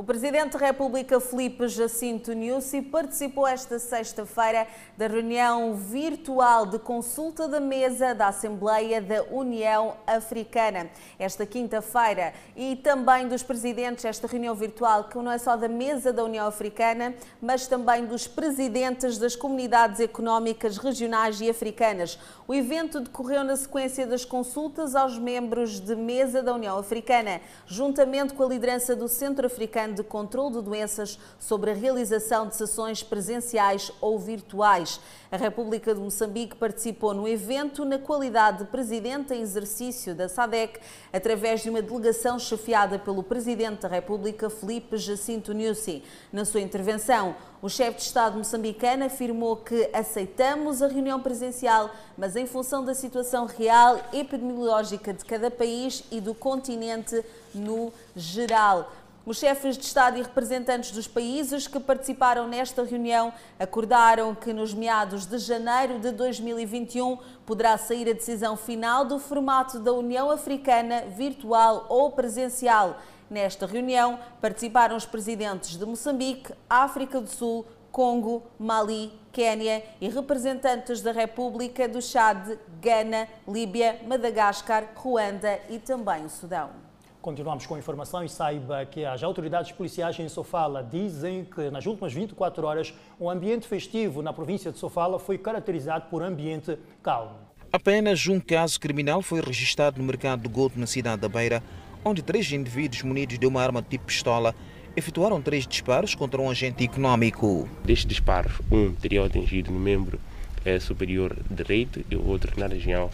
O 0.00 0.04
Presidente 0.04 0.56
da 0.56 0.64
República, 0.64 1.18
Felipe 1.18 1.66
Jacinto 1.66 2.32
Nussi, 2.32 2.80
participou 2.80 3.44
esta 3.44 3.80
sexta-feira 3.80 4.64
da 4.96 5.08
reunião 5.08 5.74
virtual 5.74 6.66
de 6.66 6.78
consulta 6.78 7.48
da 7.48 7.58
mesa 7.58 8.14
da 8.14 8.28
Assembleia 8.28 9.02
da 9.02 9.24
União 9.24 9.96
Africana. 10.06 10.88
Esta 11.18 11.44
quinta-feira 11.44 12.32
e 12.54 12.76
também 12.76 13.26
dos 13.26 13.42
presidentes, 13.42 14.04
esta 14.04 14.28
reunião 14.28 14.54
virtual, 14.54 15.08
que 15.08 15.18
não 15.18 15.32
é 15.32 15.36
só 15.36 15.56
da 15.56 15.66
mesa 15.66 16.12
da 16.12 16.22
União 16.22 16.46
Africana, 16.46 17.12
mas 17.42 17.66
também 17.66 18.06
dos 18.06 18.28
presidentes 18.28 19.18
das 19.18 19.34
comunidades 19.34 19.98
económicas 19.98 20.78
regionais 20.78 21.40
e 21.40 21.50
africanas. 21.50 22.20
O 22.46 22.54
evento 22.54 23.00
decorreu 23.00 23.42
na 23.42 23.56
sequência 23.56 24.06
das 24.06 24.24
consultas 24.24 24.94
aos 24.94 25.18
membros 25.18 25.80
de 25.80 25.96
mesa 25.96 26.40
da 26.40 26.54
União 26.54 26.78
Africana, 26.78 27.40
juntamente 27.66 28.32
com 28.32 28.44
a 28.44 28.48
liderança 28.48 28.94
do 28.94 29.08
Centro 29.08 29.44
Africano 29.44 29.87
de 29.92 30.02
Controlo 30.02 30.58
de 30.58 30.62
Doenças 30.62 31.18
sobre 31.38 31.70
a 31.70 31.74
realização 31.74 32.46
de 32.46 32.56
sessões 32.56 33.02
presenciais 33.02 33.90
ou 34.00 34.18
virtuais. 34.18 35.00
A 35.30 35.36
República 35.36 35.94
de 35.94 36.00
Moçambique 36.00 36.56
participou 36.56 37.12
no 37.12 37.28
evento 37.28 37.84
na 37.84 37.98
qualidade 37.98 38.58
de 38.58 38.64
presidente 38.64 39.34
em 39.34 39.42
exercício 39.42 40.14
da 40.14 40.28
SADEC, 40.28 40.80
através 41.12 41.62
de 41.62 41.70
uma 41.70 41.82
delegação 41.82 42.38
chefiada 42.38 42.98
pelo 42.98 43.22
Presidente 43.22 43.82
da 43.82 43.88
República, 43.88 44.48
Felipe 44.48 44.96
Jacinto 44.96 45.52
Nussi. 45.52 46.02
Na 46.32 46.44
sua 46.44 46.60
intervenção, 46.60 47.34
o 47.60 47.68
chefe 47.68 47.98
de 47.98 48.02
Estado 48.04 48.38
moçambicano 48.38 49.04
afirmou 49.04 49.56
que 49.56 49.90
aceitamos 49.92 50.80
a 50.80 50.86
reunião 50.86 51.20
presencial, 51.20 51.90
mas 52.16 52.36
em 52.36 52.46
função 52.46 52.84
da 52.84 52.94
situação 52.94 53.46
real 53.46 54.00
epidemiológica 54.12 55.12
de 55.12 55.24
cada 55.24 55.50
país 55.50 56.04
e 56.10 56.20
do 56.20 56.34
continente 56.34 57.22
no 57.52 57.92
geral. 58.14 58.92
Os 59.28 59.36
chefes 59.36 59.76
de 59.76 59.84
Estado 59.84 60.16
e 60.16 60.22
representantes 60.22 60.90
dos 60.90 61.06
países 61.06 61.66
que 61.66 61.78
participaram 61.78 62.48
nesta 62.48 62.82
reunião 62.82 63.30
acordaram 63.60 64.34
que 64.34 64.54
nos 64.54 64.72
meados 64.72 65.26
de 65.26 65.36
janeiro 65.36 65.98
de 65.98 66.12
2021 66.12 67.18
poderá 67.44 67.76
sair 67.76 68.08
a 68.08 68.14
decisão 68.14 68.56
final 68.56 69.04
do 69.04 69.18
formato 69.18 69.80
da 69.80 69.92
União 69.92 70.30
Africana 70.30 71.02
virtual 71.14 71.84
ou 71.90 72.10
presencial. 72.10 72.96
Nesta 73.28 73.66
reunião 73.66 74.18
participaram 74.40 74.96
os 74.96 75.04
presidentes 75.04 75.76
de 75.76 75.84
Moçambique, 75.84 76.50
África 76.66 77.20
do 77.20 77.28
Sul, 77.28 77.66
Congo, 77.92 78.42
Mali, 78.58 79.12
Quênia 79.30 79.84
e 80.00 80.08
representantes 80.08 81.02
da 81.02 81.12
República 81.12 81.86
do 81.86 82.00
Chad, 82.00 82.58
Gana, 82.80 83.28
Líbia, 83.46 84.00
Madagascar, 84.06 84.88
Ruanda 84.96 85.60
e 85.68 85.78
também 85.78 86.24
o 86.24 86.30
Sudão. 86.30 86.87
Continuamos 87.20 87.66
com 87.66 87.74
a 87.74 87.78
informação 87.78 88.24
e 88.24 88.28
saiba 88.28 88.86
que 88.86 89.04
as 89.04 89.24
autoridades 89.24 89.72
policiais 89.72 90.16
em 90.20 90.28
Sofala 90.28 90.88
dizem 90.88 91.44
que 91.44 91.68
nas 91.68 91.84
últimas 91.84 92.12
24 92.12 92.64
horas 92.64 92.94
o 93.18 93.28
ambiente 93.28 93.66
festivo 93.66 94.22
na 94.22 94.32
província 94.32 94.70
de 94.70 94.78
Sofala 94.78 95.18
foi 95.18 95.36
caracterizado 95.36 96.06
por 96.08 96.22
ambiente 96.22 96.78
calmo. 97.02 97.34
Apenas 97.72 98.24
um 98.28 98.38
caso 98.38 98.78
criminal 98.78 99.20
foi 99.20 99.40
registrado 99.40 100.00
no 100.00 100.06
mercado 100.06 100.42
de 100.42 100.48
Goto, 100.48 100.78
na 100.78 100.86
cidade 100.86 101.20
da 101.20 101.28
Beira, 101.28 101.60
onde 102.04 102.22
três 102.22 102.50
indivíduos 102.52 103.02
munidos 103.02 103.36
de 103.36 103.46
uma 103.46 103.60
arma 103.60 103.82
tipo 103.82 104.04
pistola 104.04 104.54
efetuaram 104.96 105.42
três 105.42 105.66
disparos 105.66 106.14
contra 106.14 106.40
um 106.40 106.48
agente 106.48 106.84
econômico. 106.84 107.68
Destes 107.84 108.06
disparos, 108.06 108.52
um 108.70 108.94
teria 108.94 109.24
atingido 109.24 109.72
no 109.72 109.80
membro 109.80 110.20
eh, 110.64 110.78
superior 110.78 111.36
direito 111.50 112.04
e 112.08 112.14
o 112.14 112.26
outro 112.28 112.58
na 112.58 112.68
região 112.68 113.10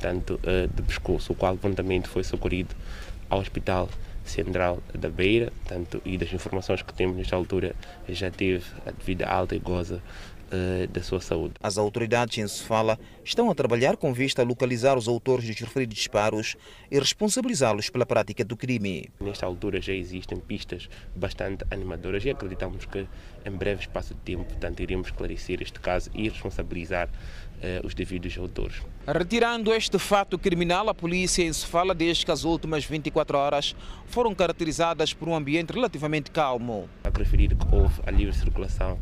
tanto 0.00 0.38
eh, 0.42 0.66
de 0.66 0.82
pescoço, 0.82 1.32
o 1.32 1.36
qual 1.36 1.56
prontamente 1.56 2.08
foi 2.08 2.22
socorrido 2.22 2.74
ao 3.28 3.40
Hospital 3.40 3.88
Central 4.24 4.82
da 4.94 5.08
Beira, 5.08 5.52
tanto 5.66 6.00
e 6.04 6.16
das 6.16 6.32
informações 6.32 6.82
que 6.82 6.94
temos 6.94 7.16
nesta 7.16 7.36
altura 7.36 7.74
já 8.08 8.30
teve 8.30 8.64
a 8.86 8.90
devida 8.90 9.26
alta 9.26 9.54
e 9.54 9.58
goza 9.58 10.02
uh, 10.52 10.86
da 10.88 11.02
sua 11.02 11.20
saúde. 11.20 11.54
As 11.62 11.78
autoridades 11.78 12.38
em 12.38 12.46
Sofala 12.46 12.98
estão 13.24 13.50
a 13.50 13.54
trabalhar 13.54 13.96
com 13.96 14.12
vista 14.12 14.42
a 14.42 14.44
localizar 14.44 14.96
os 14.96 15.08
autores 15.08 15.46
dos 15.46 15.58
referidos 15.58 15.96
disparos 15.96 16.56
e 16.90 16.98
responsabilizá-los 16.98 17.90
pela 17.90 18.06
prática 18.06 18.44
do 18.44 18.56
crime. 18.56 19.08
Nesta 19.20 19.46
altura 19.46 19.80
já 19.80 19.92
existem 19.92 20.38
pistas 20.38 20.88
bastante 21.14 21.64
animadoras 21.70 22.24
e 22.24 22.30
acreditamos 22.30 22.84
que 22.86 23.06
em 23.44 23.50
breve 23.50 23.82
espaço 23.82 24.14
de 24.14 24.20
tempo, 24.20 24.44
portanto, 24.44 24.80
iremos 24.80 25.08
esclarecer 25.08 25.62
este 25.62 25.78
caso 25.80 26.10
e 26.14 26.28
responsabilizar 26.28 27.08
uh, 27.08 27.86
os 27.86 27.94
devidos 27.94 28.36
autores. 28.38 28.82
Retirando 29.06 29.72
este 29.72 29.98
fato 29.98 30.38
criminal, 30.38 30.88
a 30.88 30.94
polícia 30.94 31.42
em 31.42 31.52
Sofala 31.52 31.94
diz 31.94 32.24
que 32.24 32.30
as 32.30 32.44
últimas 32.44 32.84
24 32.84 33.36
horas 33.36 33.76
foram 34.06 34.34
caracterizadas 34.34 35.12
por 35.12 35.28
um 35.28 35.34
ambiente 35.34 35.72
relativamente 35.72 36.30
calmo. 36.30 36.88
A 37.04 37.16
referir 37.16 37.54
que 37.54 37.74
houve 37.74 38.00
a 38.06 38.10
livre 38.10 38.34
circulação 38.34 38.98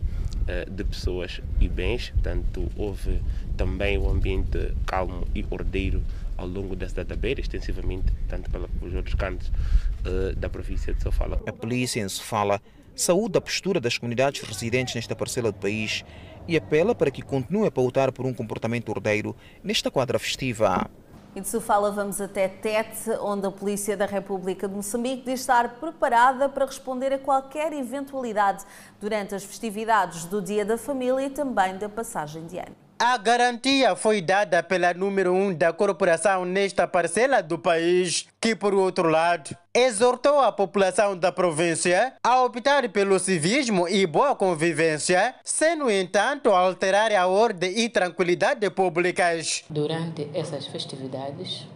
de 0.71 0.85
pessoas 0.85 1.41
e 1.61 1.69
bens, 1.69 2.11
portanto, 2.11 2.69
houve 2.77 3.21
também 3.57 3.99
um 3.99 4.11
ambiente 4.11 4.75
calmo 4.87 5.27
e 5.35 5.45
ordeiro 5.51 6.03
ao 6.37 6.47
longo 6.47 6.75
da 6.75 6.89
cidade 6.89 7.09
da 7.09 7.17
Beira, 7.17 7.41
extensivamente, 7.41 8.13
tanto 8.29 8.51
pelos 8.51 8.95
outros 8.95 9.15
cantos 9.15 9.49
uh, 9.49 10.35
da 10.37 10.49
província 10.49 10.93
de 10.93 11.03
Sofala. 11.03 11.41
A 11.47 11.53
polícia 11.53 12.01
em 12.01 12.09
Sofala 12.09 12.61
saúda 12.95 13.39
a 13.39 13.43
postura 13.43 13.81
das 13.81 13.97
comunidades 13.97 14.43
residentes 14.43 14.95
nesta 14.95 15.15
parcela 15.15 15.51
do 15.53 15.59
país 15.59 16.05
e 16.47 16.57
apela 16.57 16.95
para 16.95 17.11
que 17.11 17.23
continue 17.23 17.67
a 17.67 17.71
pautar 17.71 18.13
por 18.13 18.27
um 18.27 18.35
comportamento 18.35 18.89
ordeiro 18.91 19.35
nesta 19.63 19.91
quadra 19.91 20.19
festiva. 20.19 20.91
E 21.35 21.41
de 21.41 21.49
Sofala 21.49 21.91
vamos 21.91 22.21
até 22.21 22.47
Tete, 22.47 23.11
onde 23.19 23.47
a 23.47 23.51
Polícia 23.51 23.97
da 23.97 24.05
República 24.05 24.69
de 24.69 24.75
Moçambique 24.75 25.25
diz 25.25 25.41
estar 25.41 25.77
preparada 25.81 26.47
para 26.47 26.67
responder 26.67 27.11
a 27.11 27.19
qualquer 27.19 27.73
eventualidade 27.73 28.65
durante 29.01 29.35
as 29.35 29.43
festividades 29.43 30.27
do 30.27 30.43
Dia 30.43 30.63
da 30.63 30.77
Família 30.77 31.25
e 31.25 31.31
também 31.31 31.79
da 31.79 31.89
passagem 31.89 32.47
de 32.47 32.59
ano. 32.59 32.82
A 33.05 33.17
garantia 33.17 33.97
foi 33.97 34.23
dada 34.23 34.63
pela 34.63 34.95
número 34.95 35.35
um 35.35 35.53
da 35.53 35.73
corporação 35.73 36.45
nesta 36.45 36.87
parcela 36.87 37.43
do 37.43 37.59
país, 37.59 38.29
que, 38.41 38.55
por 38.55 38.73
outro 38.73 39.09
lado, 39.09 39.57
exortou 39.75 40.39
a 40.39 40.53
população 40.53 41.19
da 41.19 41.33
província 41.33 42.15
a 42.23 42.45
optar 42.45 42.89
pelo 42.91 43.19
civismo 43.19 43.89
e 43.89 44.07
boa 44.07 44.37
convivência, 44.37 45.35
sem, 45.43 45.75
no 45.75 45.91
entanto, 45.91 46.51
alterar 46.51 47.11
a 47.11 47.27
ordem 47.27 47.77
e 47.77 47.89
tranquilidade 47.89 48.71
públicas. 48.71 49.65
Durante 49.69 50.31
essas 50.33 50.69
festividades, 50.69 51.67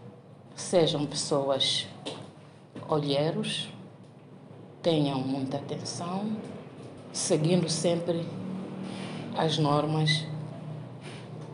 sejam 0.55 1.05
pessoas 1.07 1.89
olheiros, 2.89 3.69
tenham 4.81 5.19
muita 5.19 5.57
atenção, 5.57 6.37
seguindo 7.13 7.69
sempre 7.69 8.25
as 9.37 9.59
normas 9.59 10.25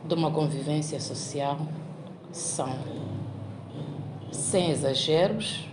de 0.05 0.15
uma 0.15 0.31
convivência 0.31 1.01
social 1.01 1.59
são, 2.33 2.75
sem 4.31 4.71
exageros, 4.71 5.69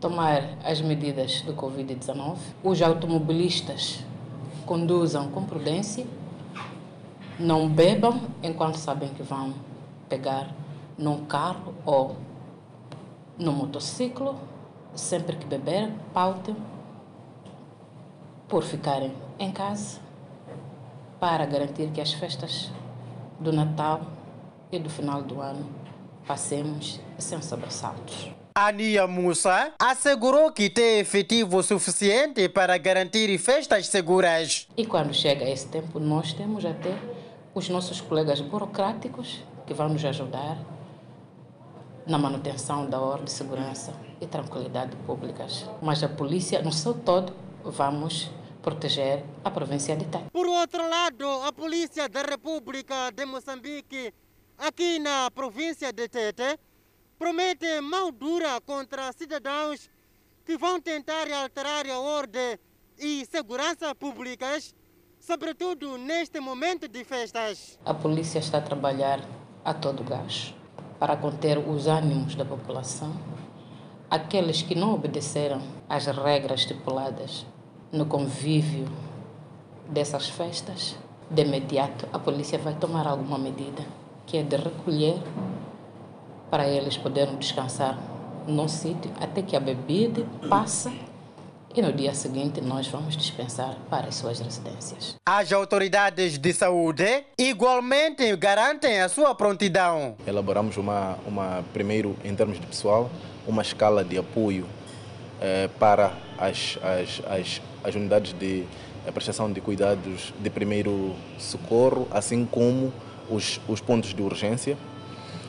tomar 0.00 0.56
as 0.64 0.80
medidas 0.80 1.42
do 1.42 1.54
Covid-19. 1.54 2.36
Os 2.62 2.80
automobilistas 2.80 4.04
conduzam 4.64 5.28
com 5.30 5.44
prudência, 5.44 6.06
não 7.38 7.68
bebam 7.68 8.20
enquanto 8.42 8.76
sabem 8.76 9.08
que 9.08 9.22
vão 9.22 9.54
pegar 10.08 10.50
num 10.96 11.24
carro 11.24 11.74
ou 11.84 12.16
no 13.38 13.52
motociclo. 13.52 14.36
Sempre 14.94 15.36
que 15.36 15.46
beber, 15.46 15.92
pautem 16.12 16.56
por 18.48 18.64
ficarem 18.64 19.12
em 19.38 19.52
casa 19.52 20.00
para 21.20 21.44
garantir 21.44 21.90
que 21.90 22.00
as 22.00 22.12
festas 22.12 22.70
do 23.38 23.52
Natal 23.52 24.02
e 24.70 24.78
do 24.78 24.90
final 24.90 25.22
do 25.22 25.40
ano 25.40 25.68
passemos 26.26 27.00
sem 27.18 27.40
sobressaltos. 27.40 28.30
Ania 28.54 29.06
Musa 29.06 29.72
assegurou 29.78 30.50
que 30.50 30.68
tem 30.68 30.98
efetivo 30.98 31.62
suficiente 31.62 32.48
para 32.48 32.76
garantir 32.76 33.38
festas 33.38 33.86
seguras. 33.86 34.66
E 34.76 34.84
quando 34.84 35.14
chega 35.14 35.48
esse 35.48 35.68
tempo, 35.68 36.00
nós 36.00 36.32
temos 36.32 36.64
até 36.64 36.98
os 37.54 37.68
nossos 37.68 38.00
colegas 38.00 38.40
burocráticos 38.40 39.42
que 39.66 39.72
vão 39.72 39.88
nos 39.88 40.04
ajudar 40.04 40.58
na 42.06 42.18
manutenção 42.18 42.88
da 42.88 42.98
ordem, 43.00 43.28
segurança 43.28 43.92
e 44.20 44.26
tranquilidade 44.26 44.96
públicas. 45.06 45.68
Mas 45.80 46.02
a 46.02 46.08
polícia, 46.08 46.60
no 46.60 46.72
seu 46.72 46.94
todo, 46.94 47.32
vamos 47.62 48.30
proteger 48.68 49.24
a 49.42 49.50
província 49.50 49.96
de 49.96 50.04
Tete. 50.04 50.28
Por 50.30 50.46
outro 50.46 50.86
lado, 50.86 51.26
a 51.48 51.50
Polícia 51.52 52.06
da 52.06 52.20
República 52.20 53.10
de 53.10 53.24
Moçambique, 53.24 54.12
aqui 54.58 54.98
na 54.98 55.30
província 55.30 55.90
de 55.90 56.06
Tete, 56.06 56.58
promete 57.18 57.80
mão 57.80 58.12
dura 58.12 58.60
contra 58.60 59.10
cidadãos 59.12 59.88
que 60.44 60.58
vão 60.58 60.78
tentar 60.80 61.32
alterar 61.32 61.86
a 61.88 61.98
ordem 61.98 62.58
e 62.98 63.24
segurança 63.24 63.94
públicas, 63.94 64.74
sobretudo 65.18 65.96
neste 65.96 66.38
momento 66.38 66.86
de 66.86 67.04
festas. 67.04 67.78
A 67.86 67.94
polícia 67.94 68.38
está 68.38 68.58
a 68.58 68.62
trabalhar 68.62 69.20
a 69.64 69.72
todo 69.72 70.04
gás 70.04 70.54
para 70.98 71.16
conter 71.16 71.56
os 71.56 71.86
ânimos 71.86 72.34
da 72.34 72.44
população, 72.44 73.16
aqueles 74.10 74.60
que 74.60 74.74
não 74.74 74.92
obedeceram 74.92 75.62
às 75.88 76.04
regras 76.04 76.60
estipuladas 76.60 77.46
no 77.92 78.06
convívio 78.06 78.86
dessas 79.88 80.28
festas, 80.28 80.96
de 81.30 81.42
imediato 81.42 82.06
a 82.12 82.18
polícia 82.18 82.58
vai 82.58 82.74
tomar 82.74 83.06
alguma 83.06 83.38
medida, 83.38 83.82
que 84.26 84.36
é 84.36 84.42
de 84.42 84.56
recolher 84.56 85.16
para 86.50 86.66
eles 86.68 86.96
poderem 86.96 87.36
descansar 87.36 87.98
num 88.46 88.68
sítio 88.68 89.10
até 89.20 89.42
que 89.42 89.54
a 89.54 89.60
bebida 89.60 90.24
passe 90.48 90.90
e 91.74 91.82
no 91.82 91.92
dia 91.92 92.14
seguinte 92.14 92.60
nós 92.60 92.88
vamos 92.88 93.16
dispensar 93.16 93.76
para 93.90 94.08
as 94.08 94.14
suas 94.16 94.40
residências. 94.40 95.16
As 95.26 95.52
autoridades 95.52 96.38
de 96.38 96.52
saúde 96.52 97.24
igualmente 97.38 98.34
garantem 98.36 99.00
a 99.00 99.08
sua 99.08 99.34
prontidão. 99.34 100.16
Elaboramos 100.26 100.76
uma, 100.76 101.18
uma 101.26 101.64
primeiro, 101.72 102.16
em 102.24 102.34
termos 102.34 102.58
de 102.58 102.66
pessoal, 102.66 103.10
uma 103.46 103.62
escala 103.62 104.02
de 104.02 104.18
apoio 104.18 104.66
eh, 105.40 105.68
para 105.78 106.12
as, 106.38 106.78
as, 106.82 107.22
as, 107.30 107.62
as 107.84 107.94
unidades 107.94 108.32
de 108.32 108.64
prestação 109.12 109.50
de 109.50 109.60
cuidados 109.60 110.32
de 110.38 110.50
primeiro 110.50 111.14
socorro, 111.38 112.06
assim 112.10 112.44
como 112.44 112.92
os, 113.30 113.60
os 113.68 113.80
pontos 113.80 114.14
de 114.14 114.22
urgência. 114.22 114.76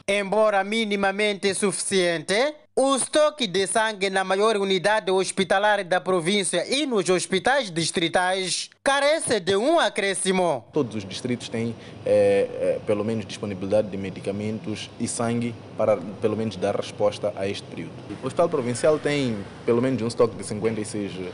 Embora 0.07 0.63
minimamente 0.63 1.53
suficiente, 1.53 2.33
o 2.75 2.95
estoque 2.95 3.45
de 3.45 3.67
sangue 3.67 4.09
na 4.09 4.23
maior 4.23 4.57
unidade 4.57 5.11
hospitalar 5.11 5.83
da 5.83 5.99
província 5.99 6.65
e 6.67 6.85
nos 6.85 7.09
hospitais 7.09 7.69
distritais 7.69 8.69
carece 8.81 9.39
de 9.39 9.55
um 9.55 9.79
acréscimo. 9.79 10.65
Todos 10.73 10.95
os 10.95 11.05
distritos 11.05 11.49
têm, 11.49 11.75
é, 12.05 12.47
é, 12.59 12.79
pelo 12.87 13.03
menos, 13.03 13.25
disponibilidade 13.25 13.89
de 13.89 13.97
medicamentos 13.97 14.89
e 14.99 15.07
sangue 15.07 15.53
para, 15.77 15.97
pelo 15.97 16.35
menos, 16.35 16.55
dar 16.55 16.75
resposta 16.75 17.33
a 17.35 17.45
este 17.47 17.67
período. 17.67 17.91
O 18.23 18.25
Hospital 18.25 18.49
Provincial 18.49 18.97
tem, 18.97 19.37
pelo 19.65 19.81
menos, 19.81 20.01
um 20.01 20.07
estoque 20.07 20.35
de 20.37 20.43
56 20.43 21.11
uh, 21.17 21.31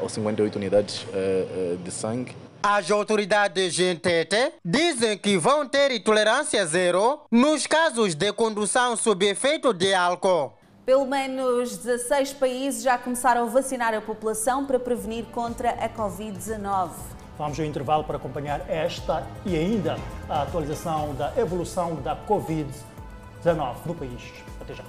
ou 0.00 0.08
58 0.08 0.56
unidades 0.56 1.02
uh, 1.02 1.76
de 1.78 1.90
sangue 1.90 2.34
as 2.68 2.90
autoridades 2.90 3.78
em 3.78 3.94
Tete 3.94 4.54
dizem 4.64 5.16
que 5.16 5.38
vão 5.38 5.68
ter 5.68 6.02
tolerância 6.02 6.66
zero 6.66 7.20
nos 7.30 7.64
casos 7.64 8.16
de 8.16 8.32
condução 8.32 8.96
sob 8.96 9.24
efeito 9.24 9.72
de 9.72 9.94
álcool. 9.94 10.52
Pelo 10.84 11.06
menos 11.06 11.76
16 11.76 12.32
países 12.32 12.82
já 12.82 12.98
começaram 12.98 13.44
a 13.44 13.46
vacinar 13.46 13.94
a 13.94 14.00
população 14.00 14.66
para 14.66 14.80
prevenir 14.80 15.26
contra 15.26 15.70
a 15.70 15.88
Covid-19. 15.88 16.90
Vamos 17.38 17.60
ao 17.60 17.66
intervalo 17.66 18.02
para 18.02 18.16
acompanhar 18.16 18.68
esta 18.68 19.24
e 19.44 19.54
ainda 19.54 19.96
a 20.28 20.42
atualização 20.42 21.14
da 21.14 21.32
evolução 21.36 21.94
da 22.02 22.16
Covid-19 22.16 23.76
no 23.86 23.94
país. 23.94 24.22
Até 24.60 24.74
já. 24.74 24.82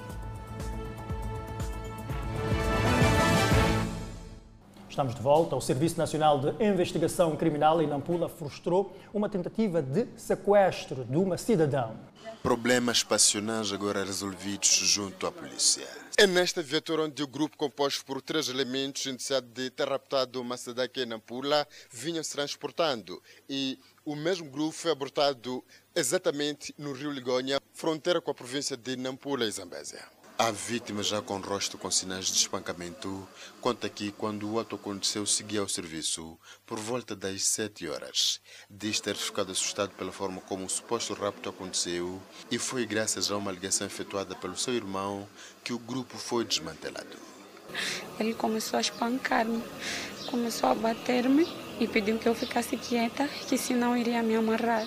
Estamos 4.98 5.14
de 5.14 5.22
volta. 5.22 5.54
O 5.54 5.60
Serviço 5.60 5.96
Nacional 5.96 6.40
de 6.40 6.64
Investigação 6.64 7.36
Criminal 7.36 7.80
em 7.80 7.86
Nampula 7.86 8.28
frustrou 8.28 8.96
uma 9.14 9.28
tentativa 9.28 9.80
de 9.80 10.08
sequestro 10.16 11.04
de 11.04 11.16
uma 11.16 11.38
cidadã. 11.38 11.90
Problemas 12.42 13.04
passionais 13.04 13.72
agora 13.72 14.02
resolvidos 14.02 14.68
junto 14.68 15.24
à 15.24 15.30
polícia. 15.30 15.86
É 16.16 16.26
nesta 16.26 16.60
viatura 16.60 17.04
onde 17.04 17.22
o 17.22 17.28
grupo 17.28 17.56
composto 17.56 18.04
por 18.04 18.20
três 18.20 18.48
elementos 18.48 19.06
indiciado 19.06 19.46
de 19.46 19.70
ter 19.70 19.88
raptado 19.88 20.40
uma 20.40 20.56
cidade 20.56 20.86
aqui 20.86 21.02
em 21.02 21.06
Nampula 21.06 21.64
vinham 21.92 22.24
se 22.24 22.32
transportando 22.32 23.22
e 23.48 23.78
o 24.04 24.16
mesmo 24.16 24.50
grupo 24.50 24.72
foi 24.72 24.90
abortado 24.90 25.62
exatamente 25.94 26.74
no 26.76 26.92
Rio 26.92 27.12
Ligonha, 27.12 27.60
fronteira 27.72 28.20
com 28.20 28.32
a 28.32 28.34
província 28.34 28.76
de 28.76 28.96
Nampula 28.96 29.44
e 29.44 29.50
Zambésia. 29.52 30.17
A 30.40 30.52
vítima, 30.52 31.02
já 31.02 31.20
com 31.20 31.38
rosto 31.38 31.76
com 31.76 31.90
sinais 31.90 32.26
de 32.26 32.38
espancamento, 32.38 33.28
conta 33.60 33.88
que 33.88 34.12
quando 34.12 34.48
o 34.48 34.60
ato 34.60 34.76
aconteceu 34.76 35.26
seguia 35.26 35.58
ao 35.58 35.68
serviço 35.68 36.38
por 36.64 36.78
volta 36.78 37.16
das 37.16 37.42
7 37.42 37.88
horas. 37.88 38.40
Diz 38.70 39.00
ter 39.00 39.16
ficado 39.16 39.50
assustado 39.50 39.90
pela 39.98 40.12
forma 40.12 40.40
como 40.42 40.64
o 40.64 40.70
suposto 40.70 41.12
rapto 41.12 41.48
aconteceu 41.48 42.22
e 42.52 42.56
foi 42.56 42.86
graças 42.86 43.32
a 43.32 43.36
uma 43.36 43.50
ligação 43.50 43.84
efetuada 43.84 44.36
pelo 44.36 44.56
seu 44.56 44.74
irmão 44.74 45.28
que 45.64 45.72
o 45.72 45.78
grupo 45.78 46.16
foi 46.16 46.44
desmantelado. 46.44 47.16
Ele 48.20 48.32
começou 48.32 48.76
a 48.76 48.80
espancar-me, 48.80 49.60
começou 50.30 50.68
a 50.68 50.74
bater-me 50.76 51.52
e 51.80 51.88
pediu 51.88 52.16
que 52.16 52.28
eu 52.28 52.34
ficasse 52.36 52.76
quieta, 52.76 53.26
que 53.26 53.58
senão 53.58 53.96
iria 53.96 54.22
me 54.22 54.36
amarrar. 54.36 54.86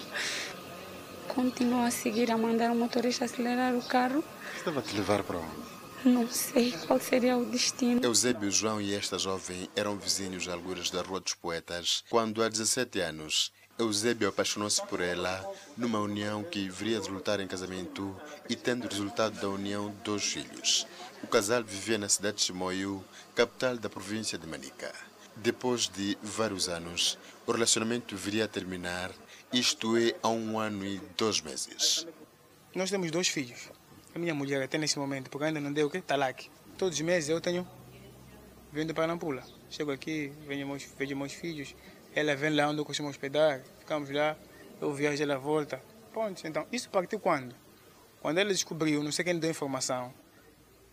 Continuou 1.27 1.81
a 1.83 1.91
seguir, 1.91 2.31
a 2.31 2.37
mandar 2.37 2.71
o 2.71 2.75
motorista 2.75 3.25
acelerar 3.25 3.75
o 3.75 3.81
carro. 3.81 4.23
Estava 4.61 4.79
a 4.79 4.83
te 4.83 4.95
levar 4.95 5.23
para 5.23 5.39
onde? 5.39 6.05
Não 6.05 6.27
sei 6.29 6.71
qual 6.85 6.99
seria 6.99 7.35
o 7.35 7.43
destino. 7.43 7.99
Eusébio 8.03 8.51
João 8.51 8.79
e 8.79 8.93
esta 8.93 9.17
jovem 9.17 9.67
eram 9.75 9.97
vizinhos 9.97 10.43
de 10.43 10.51
algures 10.51 10.91
da 10.91 11.01
Rua 11.01 11.19
dos 11.19 11.33
Poetas, 11.33 12.03
quando 12.11 12.43
há 12.43 12.47
17 12.47 12.99
anos 12.99 13.51
Eusébio 13.79 14.29
apaixonou-se 14.29 14.79
por 14.85 15.01
ela 15.01 15.51
numa 15.75 15.99
união 15.99 16.43
que 16.43 16.69
viria 16.69 16.97
a 16.97 16.99
resultar 16.99 17.39
em 17.39 17.47
casamento 17.47 18.15
e 18.47 18.55
tendo 18.55 18.87
resultado 18.87 19.41
da 19.41 19.49
união 19.49 19.91
dois 20.03 20.25
filhos. 20.25 20.85
O 21.23 21.27
casal 21.27 21.63
vivia 21.63 21.97
na 21.97 22.07
cidade 22.07 22.37
de 22.37 22.43
Chimoio, 22.43 23.03
capital 23.33 23.77
da 23.77 23.89
província 23.89 24.37
de 24.37 24.45
Manica. 24.45 24.93
Depois 25.37 25.87
de 25.87 26.15
vários 26.21 26.69
anos, 26.69 27.17
o 27.47 27.51
relacionamento 27.51 28.15
viria 28.15 28.45
a 28.45 28.47
terminar, 28.47 29.09
isto 29.51 29.97
é, 29.97 30.13
há 30.21 30.29
um 30.29 30.59
ano 30.59 30.85
e 30.85 31.01
dois 31.17 31.41
meses. 31.41 32.05
Nós 32.75 32.91
temos 32.91 33.09
dois 33.09 33.27
filhos. 33.27 33.80
A 34.13 34.19
minha 34.19 34.33
mulher 34.33 34.61
até 34.61 34.77
nesse 34.77 34.99
momento, 34.99 35.29
porque 35.29 35.45
ainda 35.45 35.59
não 35.59 35.71
deu 35.71 35.87
o 35.87 35.89
quê? 35.89 36.01
Talac. 36.01 36.49
Todos 36.77 36.95
os 36.95 37.01
meses 37.01 37.29
eu 37.29 37.39
tenho 37.39 37.67
vindo 38.71 38.93
para 38.93 39.07
Nampula. 39.07 39.43
Chego 39.69 39.91
aqui, 39.91 40.31
venho 40.47 40.67
meus, 40.67 40.83
vejo 40.97 41.15
meus 41.15 41.33
filhos, 41.33 41.75
ela 42.13 42.35
vem 42.35 42.49
lá 42.49 42.67
onde 42.69 42.79
eu 42.79 42.85
costumo 42.85 43.09
hospedar, 43.09 43.61
ficamos 43.79 44.09
lá, 44.09 44.37
eu 44.81 44.93
viajo, 44.93 45.21
ela 45.23 45.37
volta. 45.37 45.81
Pronto, 46.11 46.45
então, 46.45 46.67
isso 46.71 46.89
partiu 46.89 47.19
quando? 47.19 47.55
Quando 48.21 48.37
ela 48.37 48.49
descobriu, 48.49 49.01
não 49.01 49.11
sei 49.11 49.23
quem 49.23 49.39
deu 49.39 49.49
informação, 49.49 50.13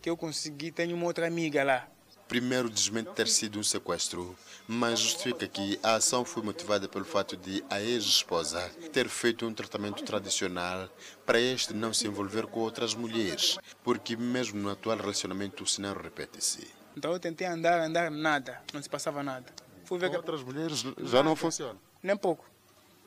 que 0.01 0.09
eu 0.09 0.17
consegui, 0.17 0.71
tenho 0.71 0.95
uma 0.97 1.07
outra 1.07 1.27
amiga 1.27 1.65
lá. 1.65 1.89
Primeiro 2.29 2.69
desmente 2.69 3.11
ter 3.13 3.27
sido 3.27 3.59
um 3.59 3.63
sequestro, 3.63 4.37
mas 4.67 5.01
justifica 5.01 5.49
que 5.49 5.81
a 5.83 5.95
ação 5.95 6.27
foi 6.27 6.43
motivada 6.43 6.87
pelo 6.87 7.07
fato 7.07 7.39
de 7.39 7.65
a 7.71 7.81
ex-esposa 7.81 8.71
ter 8.93 9.09
feito 9.09 9.47
um 9.47 9.55
tratamento 9.55 10.05
tradicional 10.05 10.91
para 11.25 11.41
este 11.41 11.73
não 11.73 11.95
se 11.95 12.07
envolver 12.07 12.47
com 12.47 12.61
outras 12.61 12.95
mulheres, 12.95 13.57
porque 13.83 14.15
mesmo 14.15 14.61
no 14.61 14.69
atual 14.69 14.99
relacionamento 14.99 15.65
o 15.65 15.67
cenário 15.67 16.03
repete-se. 16.03 16.69
Então 16.95 17.13
eu 17.13 17.19
tentei 17.19 17.47
andar, 17.47 17.81
andar, 17.81 18.11
nada, 18.11 18.61
não 18.75 18.83
se 18.83 18.91
passava 18.91 19.23
nada. 19.23 19.47
Fui 19.87 19.99
ver 19.99 20.11
com 20.11 20.17
outras 20.17 20.43
mulheres 20.43 20.85
já 21.05 21.23
não 21.23 21.35
funciona? 21.35 21.79
Nem 22.03 22.15
pouco. 22.15 22.45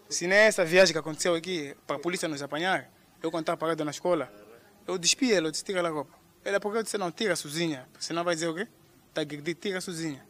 Se 0.09 0.25
nem 0.25 0.39
essa 0.39 0.65
viagem 0.65 0.93
que 0.93 0.99
aconteceu 0.99 1.35
aqui, 1.35 1.77
para 1.85 1.97
a 1.97 1.99
polícia 1.99 2.27
nos 2.27 2.41
apanhar, 2.41 2.91
eu 3.21 3.29
estava 3.29 3.55
parado 3.55 3.85
na 3.85 3.91
escola, 3.91 4.33
eu 4.87 4.97
despi 4.97 5.31
ela, 5.31 5.47
eu 5.47 5.51
disse, 5.51 5.63
tira 5.63 5.87
a 5.87 5.91
roupa. 5.91 6.11
Ela, 6.43 6.59
porque 6.59 6.79
eu 6.79 6.83
disse, 6.83 6.97
não, 6.97 7.11
tira 7.11 7.35
sozinha, 7.35 7.87
senão 7.99 8.23
vai 8.23 8.33
dizer 8.33 8.47
o 8.47 8.55
quê? 8.55 8.67
Está 9.11 9.21
agredindo, 9.21 9.59
tira 9.59 9.81
sozinha. 9.81 10.25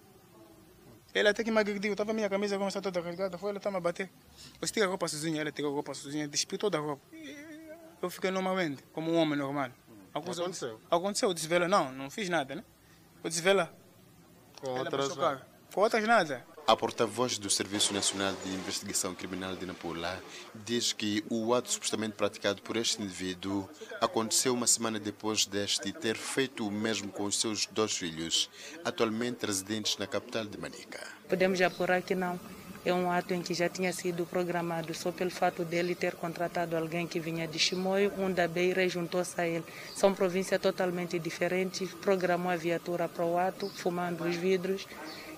Ela 1.14 1.30
até 1.30 1.44
que 1.44 1.52
me 1.52 1.60
agrediu, 1.60 1.92
estava 1.92 2.14
minha 2.14 2.28
camisa 2.28 2.58
começou 2.58 2.82
toda 2.82 3.00
rasgada, 3.00 3.38
foi 3.38 3.50
ela 3.50 3.60
está 3.60 3.70
me 3.70 3.78
a 3.78 3.80
bater. 3.80 4.10
Eu 4.60 4.68
tira 4.68 4.88
a 4.88 4.90
roupa 4.90 5.08
sozinha, 5.08 5.40
ela 5.40 5.52
tirou 5.52 5.70
a 5.70 5.74
roupa 5.76 5.94
sozinha, 5.94 6.28
despiu 6.28 6.58
toda 6.58 6.80
a 6.80 6.82
roupa. 6.82 7.04
Eu 8.02 8.10
fiquei 8.10 8.32
normalmente, 8.32 8.84
como 8.92 9.12
um 9.12 9.18
homem 9.18 9.38
normal. 9.38 9.70
Aconteceu? 10.12 10.46
Aconteceu, 10.46 10.80
aconteceu 10.90 11.34
eu 11.66 11.70
não, 11.70 11.92
não 11.92 12.10
fiz 12.10 12.28
nada, 12.28 12.56
né? 12.56 12.64
Eu 13.24 13.30
disse, 13.30 13.42
vela. 13.44 13.72
Com 14.60 14.70
ela 14.76 14.80
outras... 14.80 15.10
Com 15.72 15.82
outras 15.82 16.04
nada. 16.08 16.44
A 16.68 16.76
porta-voz 16.76 17.38
do 17.38 17.50
Serviço 17.50 17.94
Nacional 17.94 18.34
de 18.46 18.54
Investigação 18.54 19.14
Criminal 19.16 19.56
de 19.56 19.66
Nampula 19.66 20.22
diz 20.54 20.94
que 20.94 21.24
o 21.30 21.54
ato 21.54 21.72
supostamente 21.72 22.14
praticado 22.14 22.62
por 22.62 22.78
este 22.78 23.02
indivíduo 23.02 23.68
aconteceu 24.00 24.54
uma 24.54 24.68
semana 24.68 25.00
depois 25.00 25.46
deste 25.46 25.92
ter 25.92 26.16
feito 26.16 26.66
o 26.66 26.72
mesmo 26.72 27.12
com 27.12 27.24
os 27.24 27.42
seus 27.42 27.66
dois 27.66 27.98
filhos, 27.98 28.50
atualmente 28.86 29.46
residentes 29.46 29.98
na 29.98 30.08
capital 30.08 30.46
de 30.46 30.58
Manica. 30.58 31.00
Podemos 31.28 31.60
apurar 31.62 32.02
que 32.02 32.16
não. 32.16 32.40
É 32.84 32.92
um 32.92 33.12
ato 33.12 33.34
em 33.34 33.44
que 33.44 33.54
já 33.54 33.70
tinha 33.70 33.94
sido 33.94 34.26
programado 34.26 34.92
só 34.96 35.12
pelo 35.12 35.30
fato 35.30 35.64
dele 35.64 35.94
ter 35.94 36.16
contratado 36.16 36.76
alguém 36.76 37.06
que 37.06 37.20
vinha 37.20 37.48
de 37.48 37.60
Chimoio, 37.60 38.12
um 38.18 38.32
da 38.32 38.48
Beira 38.48 38.84
e 38.84 38.90
juntou-se 38.90 39.40
a 39.40 39.48
ele. 39.48 39.64
São 39.96 40.16
províncias 40.16 40.60
totalmente 40.60 41.20
diferentes, 41.20 41.92
programou 41.96 42.52
a 42.52 42.56
viatura 42.56 43.08
para 43.08 43.24
o 43.24 43.38
ato, 43.38 43.70
fumando 43.70 44.24
os 44.24 44.36
vidros 44.36 44.88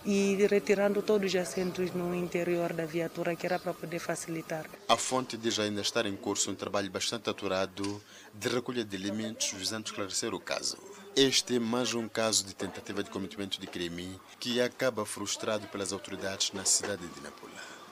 e 0.05 0.35
retirando 0.49 1.01
todos 1.01 1.33
os 1.33 1.39
assentos 1.39 1.91
no 1.93 2.13
interior 2.13 2.73
da 2.73 2.85
viatura, 2.85 3.35
que 3.35 3.45
era 3.45 3.59
para 3.59 3.73
poder 3.73 3.99
facilitar. 3.99 4.69
A 4.87 4.97
fonte 4.97 5.37
diz 5.37 5.59
ainda 5.59 5.81
estar 5.81 6.05
em 6.05 6.15
curso 6.15 6.51
um 6.51 6.55
trabalho 6.55 6.89
bastante 6.91 7.29
aturado 7.29 8.01
de 8.33 8.49
recolha 8.49 8.83
de 8.83 8.95
elementos 8.95 9.51
visando 9.51 9.85
esclarecer 9.85 10.33
o 10.33 10.39
caso. 10.39 10.77
Este 11.15 11.57
é 11.57 11.59
mais 11.59 11.93
um 11.93 12.07
caso 12.07 12.43
de 12.43 12.55
tentativa 12.55 13.03
de 13.03 13.09
cometimento 13.09 13.61
de 13.61 13.67
crime 13.67 14.19
que 14.39 14.59
acaba 14.59 15.05
frustrado 15.05 15.67
pelas 15.67 15.93
autoridades 15.93 16.51
na 16.53 16.65
cidade 16.65 17.05
de 17.07 17.21
Nampula. 17.21 17.82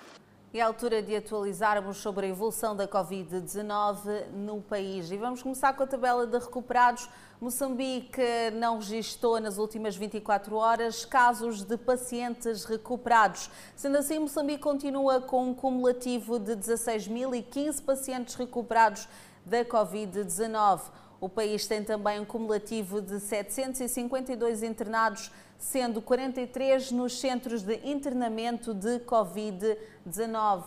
É 0.54 0.60
a 0.60 0.66
altura 0.66 1.02
de 1.02 1.16
atualizarmos 1.16 1.96
sobre 1.96 2.26
a 2.26 2.30
evolução 2.30 2.76
da 2.76 2.86
Covid-19 2.86 4.32
no 4.34 4.62
país. 4.62 5.10
E 5.10 5.16
vamos 5.16 5.42
começar 5.42 5.72
com 5.72 5.84
a 5.84 5.88
tabela 5.88 6.28
de 6.28 6.38
recuperados. 6.38 7.08
Moçambique 7.40 8.22
não 8.56 8.76
registrou 8.76 9.40
nas 9.40 9.58
últimas 9.58 9.96
24 9.96 10.54
horas 10.58 11.06
casos 11.06 11.64
de 11.64 11.78
pacientes 11.78 12.66
recuperados. 12.66 13.50
Sendo 13.78 13.98
assim, 13.98 14.20
Moçambique 14.20 14.62
continua 14.62 15.22
com 15.22 15.52
um 15.52 15.54
cumulativo 15.54 16.38
de 16.38 16.58
16.015 16.58 17.82
pacientes 17.86 18.36
recuperados 18.36 19.08
da 19.46 19.64
Covid-19. 19.64 20.82
O 21.22 21.30
país 21.30 21.68
tem 21.68 21.84
também 21.84 22.20
um 22.20 22.26
cumulativo 22.26 23.00
de 23.00 23.20
752 23.20 24.64
internados, 24.64 25.32
sendo 25.56 26.02
43 26.02 26.92
nos 26.92 27.20
centros 27.20 27.62
de 27.62 27.80
internamento 27.88 28.74
de 28.74 28.98
Covid-19. 29.02 30.64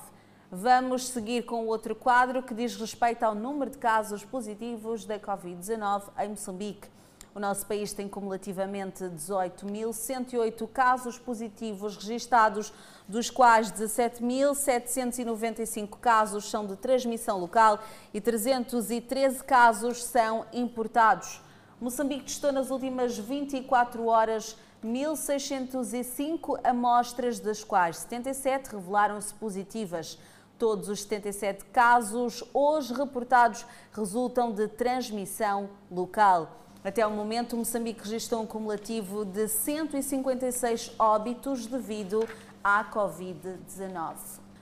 Vamos 0.53 1.09
seguir 1.09 1.45
com 1.45 1.67
outro 1.67 1.97
quadro 1.97 2.41
que 2.41 2.55
diz 2.55 2.77
respeito 2.77 3.25
ao 3.25 3.35
número 3.35 3.73
de 3.73 3.79
casos 3.79 4.25
positivos 4.25 5.05
da 5.05 5.19
Covid-19 5.19 6.05
em 6.21 6.29
Moçambique. 6.29 6.94
O 7.35 7.41
nosso 7.41 7.67
país 7.67 7.93
tem 7.93 8.09
cumulativamente 8.09 9.03
18.108 9.03 10.69
casos 10.69 11.19
positivos 11.19 11.97
registados, 11.97 12.73
dos 13.09 13.29
quais 13.29 13.73
17.795 13.73 15.99
casos 15.99 16.49
são 16.49 16.65
de 16.65 16.77
transmissão 16.77 17.41
local 17.41 17.81
e 18.13 18.21
313 18.21 19.43
casos 19.43 20.05
são 20.05 20.47
importados. 20.53 21.43
Moçambique 21.81 22.27
testou 22.27 22.53
nas 22.53 22.71
últimas 22.71 23.19
24 23.19 24.07
horas 24.07 24.57
1.605 24.85 26.61
amostras, 26.63 27.41
das 27.41 27.65
quais 27.65 27.97
77 27.97 28.77
revelaram-se 28.77 29.35
positivas. 29.35 30.17
Todos 30.57 30.89
os 30.89 31.03
77 31.03 31.65
casos 31.65 32.45
hoje 32.55 32.95
reportados 32.95 33.67
resultam 33.93 34.53
de 34.53 34.69
transmissão 34.69 35.69
local. 35.91 36.64
Até 36.85 37.07
o 37.07 37.11
momento, 37.11 37.57
Moçambique 37.57 38.03
registrou 38.03 38.43
um 38.43 38.47
cumulativo 38.47 39.25
de 39.25 39.49
156 39.49 40.93
óbitos 40.99 41.65
devido 41.65 42.29
à 42.63 42.85
Covid-19. 42.85 44.17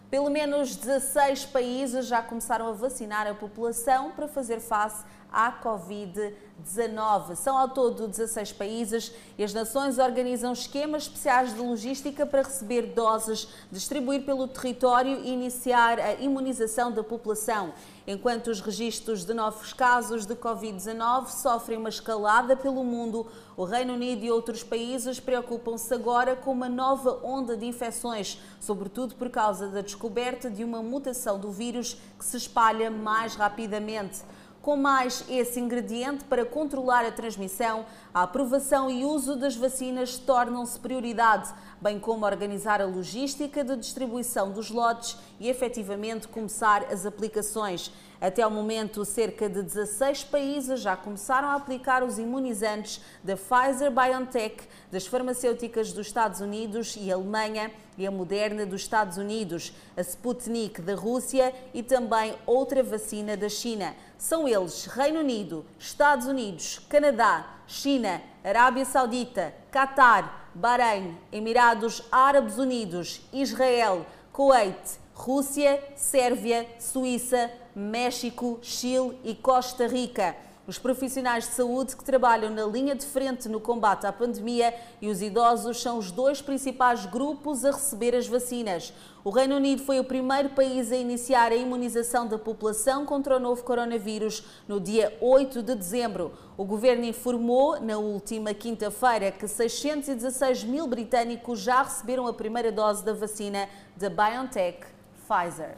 Pelo 0.08 0.30
menos 0.30 0.76
16 0.76 1.46
países 1.46 2.06
já 2.06 2.22
começaram 2.22 2.68
a 2.68 2.72
vacinar 2.72 3.26
a 3.26 3.34
população 3.34 4.12
para 4.12 4.28
fazer 4.28 4.60
face 4.60 5.04
à 5.32 5.52
Covid-19. 5.52 7.34
São 7.34 7.56
ao 7.56 7.68
todo 7.70 8.06
16 8.06 8.52
países 8.52 9.12
e 9.38 9.42
as 9.42 9.54
nações 9.54 9.98
organizam 9.98 10.52
esquemas 10.52 11.04
especiais 11.04 11.54
de 11.54 11.60
logística 11.60 12.26
para 12.26 12.42
receber 12.42 12.88
doses, 12.94 13.48
distribuir 13.70 14.24
pelo 14.24 14.46
território 14.46 15.20
e 15.24 15.30
iniciar 15.30 15.98
a 15.98 16.14
imunização 16.14 16.92
da 16.92 17.02
população. 17.02 17.72
Enquanto 18.04 18.48
os 18.48 18.60
registros 18.60 19.24
de 19.24 19.32
novos 19.32 19.72
casos 19.72 20.26
de 20.26 20.34
Covid-19 20.34 21.28
sofrem 21.28 21.78
uma 21.78 21.88
escalada 21.88 22.56
pelo 22.56 22.82
mundo, 22.82 23.26
o 23.56 23.64
Reino 23.64 23.94
Unido 23.94 24.24
e 24.24 24.30
outros 24.30 24.64
países 24.64 25.20
preocupam-se 25.20 25.94
agora 25.94 26.34
com 26.34 26.50
uma 26.50 26.68
nova 26.68 27.20
onda 27.22 27.56
de 27.56 27.64
infecções, 27.64 28.40
sobretudo 28.60 29.14
por 29.14 29.30
causa 29.30 29.68
da 29.68 29.80
descoberta 29.82 30.50
de 30.50 30.64
uma 30.64 30.82
mutação 30.82 31.38
do 31.38 31.52
vírus 31.52 31.96
que 32.18 32.24
se 32.24 32.36
espalha 32.36 32.90
mais 32.90 33.36
rapidamente. 33.36 34.20
Com 34.62 34.76
mais 34.76 35.24
esse 35.28 35.58
ingrediente 35.58 36.22
para 36.22 36.44
controlar 36.44 37.04
a 37.04 37.10
transmissão, 37.10 37.84
a 38.14 38.22
aprovação 38.22 38.88
e 38.88 39.04
uso 39.04 39.34
das 39.34 39.56
vacinas 39.56 40.16
tornam-se 40.16 40.78
prioridade, 40.78 41.52
bem 41.82 41.98
como 41.98 42.24
organizar 42.24 42.80
a 42.80 42.86
logística 42.86 43.64
de 43.64 43.76
distribuição 43.76 44.52
dos 44.52 44.70
lotes 44.70 45.18
e 45.40 45.48
efetivamente 45.48 46.28
começar 46.28 46.84
as 46.84 47.04
aplicações. 47.04 47.92
Até 48.20 48.40
ao 48.40 48.50
momento, 48.52 49.04
cerca 49.04 49.48
de 49.48 49.60
16 49.64 50.22
países 50.22 50.78
já 50.80 50.96
começaram 50.96 51.48
a 51.48 51.56
aplicar 51.56 52.04
os 52.04 52.20
imunizantes 52.20 53.00
da 53.24 53.34
Pfizer 53.36 53.90
BioNTech, 53.90 54.62
das 54.92 55.08
farmacêuticas 55.08 55.92
dos 55.92 56.06
Estados 56.06 56.40
Unidos 56.40 56.96
e 56.96 57.10
Alemanha 57.10 57.72
e 57.98 58.06
a 58.06 58.12
Moderna 58.12 58.64
dos 58.64 58.82
Estados 58.82 59.18
Unidos, 59.18 59.72
a 59.96 60.02
Sputnik 60.02 60.80
da 60.80 60.94
Rússia 60.94 61.52
e 61.74 61.82
também 61.82 62.36
outra 62.46 62.80
vacina 62.80 63.36
da 63.36 63.48
China. 63.48 63.92
São 64.16 64.46
eles 64.46 64.86
Reino 64.86 65.18
Unido, 65.18 65.64
Estados 65.76 66.28
Unidos, 66.28 66.78
Canadá, 66.88 67.56
China, 67.66 68.22
Arábia 68.44 68.84
Saudita, 68.84 69.52
Catar, 69.72 70.41
Bahrein, 70.54 71.16
Emirados 71.32 72.02
Árabes 72.10 72.58
Unidos, 72.58 73.20
Israel, 73.32 74.04
Kuwait, 74.32 74.98
Rússia, 75.14 75.82
Sérvia, 75.96 76.66
Suíça, 76.78 77.50
México, 77.74 78.58
Chile 78.62 79.18
e 79.24 79.34
Costa 79.34 79.86
Rica. 79.86 80.36
Os 80.64 80.78
profissionais 80.78 81.48
de 81.48 81.54
saúde 81.54 81.96
que 81.96 82.04
trabalham 82.04 82.48
na 82.48 82.64
linha 82.64 82.94
de 82.94 83.04
frente 83.04 83.48
no 83.48 83.58
combate 83.58 84.06
à 84.06 84.12
pandemia 84.12 84.72
e 85.00 85.08
os 85.08 85.20
idosos 85.20 85.82
são 85.82 85.98
os 85.98 86.12
dois 86.12 86.40
principais 86.40 87.04
grupos 87.04 87.64
a 87.64 87.72
receber 87.72 88.14
as 88.14 88.28
vacinas. 88.28 88.92
O 89.24 89.30
Reino 89.30 89.56
Unido 89.56 89.82
foi 89.82 89.98
o 89.98 90.04
primeiro 90.04 90.50
país 90.50 90.92
a 90.92 90.96
iniciar 90.96 91.50
a 91.50 91.56
imunização 91.56 92.28
da 92.28 92.38
população 92.38 93.04
contra 93.04 93.36
o 93.36 93.40
novo 93.40 93.64
coronavírus 93.64 94.44
no 94.68 94.78
dia 94.78 95.18
8 95.20 95.64
de 95.64 95.74
dezembro. 95.74 96.30
O 96.56 96.64
governo 96.64 97.04
informou 97.04 97.80
na 97.80 97.98
última 97.98 98.54
quinta-feira 98.54 99.32
que 99.32 99.48
616 99.48 100.62
mil 100.62 100.86
britânicos 100.86 101.58
já 101.58 101.82
receberam 101.82 102.28
a 102.28 102.32
primeira 102.32 102.70
dose 102.70 103.04
da 103.04 103.12
vacina 103.12 103.68
da 103.96 104.08
BioNTech 104.08 104.86
Pfizer. 105.26 105.76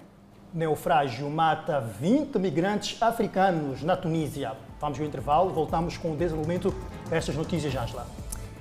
Naufrágio 0.55 1.28
mata 1.28 1.80
20 1.80 2.38
migrantes 2.38 3.02
africanos 3.02 3.82
na 3.82 3.96
Tunísia. 3.96 4.52
Vamos 4.80 5.00
ao 5.00 5.05
intervalo, 5.05 5.50
voltamos 5.50 5.96
com 5.96 6.12
o 6.12 6.16
desenvolvimento 6.16 6.72
destas 7.11 7.34
notícias, 7.34 7.74
Angela. 7.74 8.07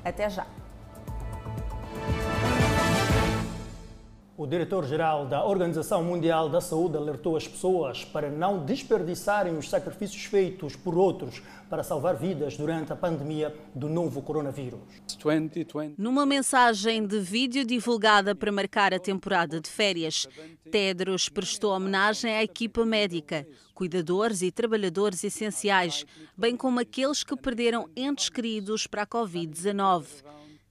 Até 0.03 0.27
já. 0.27 0.47
O 4.43 4.45
diretor-geral 4.45 5.25
da 5.25 5.45
Organização 5.45 6.03
Mundial 6.03 6.49
da 6.49 6.59
Saúde 6.59 6.97
alertou 6.97 7.37
as 7.37 7.47
pessoas 7.47 8.03
para 8.03 8.29
não 8.29 8.65
desperdiçarem 8.65 9.57
os 9.57 9.69
sacrifícios 9.69 10.25
feitos 10.25 10.75
por 10.75 10.97
outros 10.97 11.41
para 11.69 11.81
salvar 11.81 12.17
vidas 12.17 12.57
durante 12.57 12.91
a 12.91 12.95
pandemia 12.97 13.55
do 13.73 13.87
novo 13.87 14.21
coronavírus. 14.21 14.81
Numa 15.97 16.25
mensagem 16.25 17.07
de 17.07 17.21
vídeo 17.21 17.63
divulgada 17.63 18.35
para 18.35 18.51
marcar 18.51 18.93
a 18.93 18.99
temporada 18.99 19.61
de 19.61 19.69
férias, 19.69 20.27
Tedros 20.69 21.29
prestou 21.29 21.71
homenagem 21.71 22.35
à 22.35 22.43
equipa 22.43 22.85
médica, 22.85 23.47
cuidadores 23.73 24.41
e 24.41 24.51
trabalhadores 24.51 25.23
essenciais, 25.23 26.05
bem 26.35 26.57
como 26.57 26.81
aqueles 26.81 27.23
que 27.23 27.37
perderam 27.37 27.87
entes 27.95 28.27
queridos 28.27 28.87
para 28.87 29.03
a 29.03 29.07
Covid-19. 29.07 30.03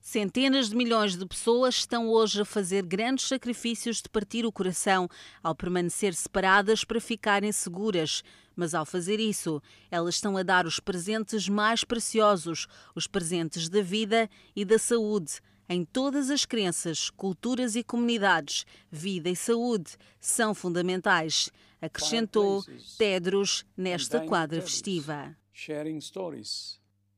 Centenas 0.03 0.68
de 0.68 0.74
milhões 0.74 1.16
de 1.16 1.24
pessoas 1.24 1.76
estão 1.76 2.09
hoje 2.09 2.40
a 2.40 2.44
fazer 2.44 2.84
grandes 2.84 3.28
sacrifícios 3.28 4.03
de 4.03 4.09
partir 4.09 4.44
o 4.44 4.50
coração 4.50 5.09
ao 5.40 5.55
permanecer 5.55 6.12
separadas 6.12 6.82
para 6.82 7.00
ficarem 7.00 7.53
seguras. 7.53 8.24
Mas 8.57 8.74
ao 8.74 8.84
fazer 8.84 9.20
isso, 9.20 9.62
elas 9.92 10.16
estão 10.16 10.36
a 10.36 10.42
dar 10.42 10.66
os 10.66 10.80
presentes 10.80 11.48
mais 11.48 11.84
preciosos, 11.84 12.66
os 12.96 13.07
presentes 13.07 13.68
da 13.68 13.80
vida 13.80 14.28
e 14.57 14.64
da 14.64 14.76
saúde. 14.76 15.34
Em 15.68 15.84
todas 15.84 16.30
as 16.30 16.44
crenças, 16.44 17.09
culturas 17.09 17.76
e 17.76 17.84
comunidades, 17.84 18.66
vida 18.90 19.30
e 19.30 19.36
saúde 19.36 19.92
são 20.20 20.53
fundamentais, 20.53 21.48
acrescentou 21.80 22.64
Tedros 22.98 23.64
nesta 23.76 24.20
quadra 24.26 24.61
festiva. 24.61 25.36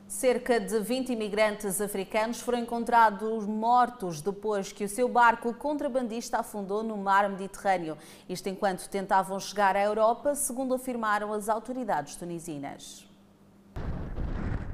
Cerca 0.06 0.60
de 0.60 0.78
20 0.78 1.12
imigrantes 1.12 1.80
africanos 1.80 2.40
foram 2.40 2.58
encontrados 2.58 3.46
mortos 3.46 4.20
depois 4.20 4.70
que 4.70 4.84
o 4.84 4.88
seu 4.88 5.08
barco 5.08 5.52
contrabandista 5.54 6.38
afundou 6.38 6.82
no 6.82 6.96
mar 6.96 7.28
Mediterrâneo. 7.28 7.96
Isto 8.28 8.48
enquanto 8.48 8.88
tentavam 8.88 9.40
chegar 9.40 9.76
à 9.76 9.82
Europa, 9.82 10.34
segundo 10.34 10.74
afirmaram 10.74 11.32
as 11.32 11.48
autoridades 11.48 12.16
tunisinas. 12.16 13.08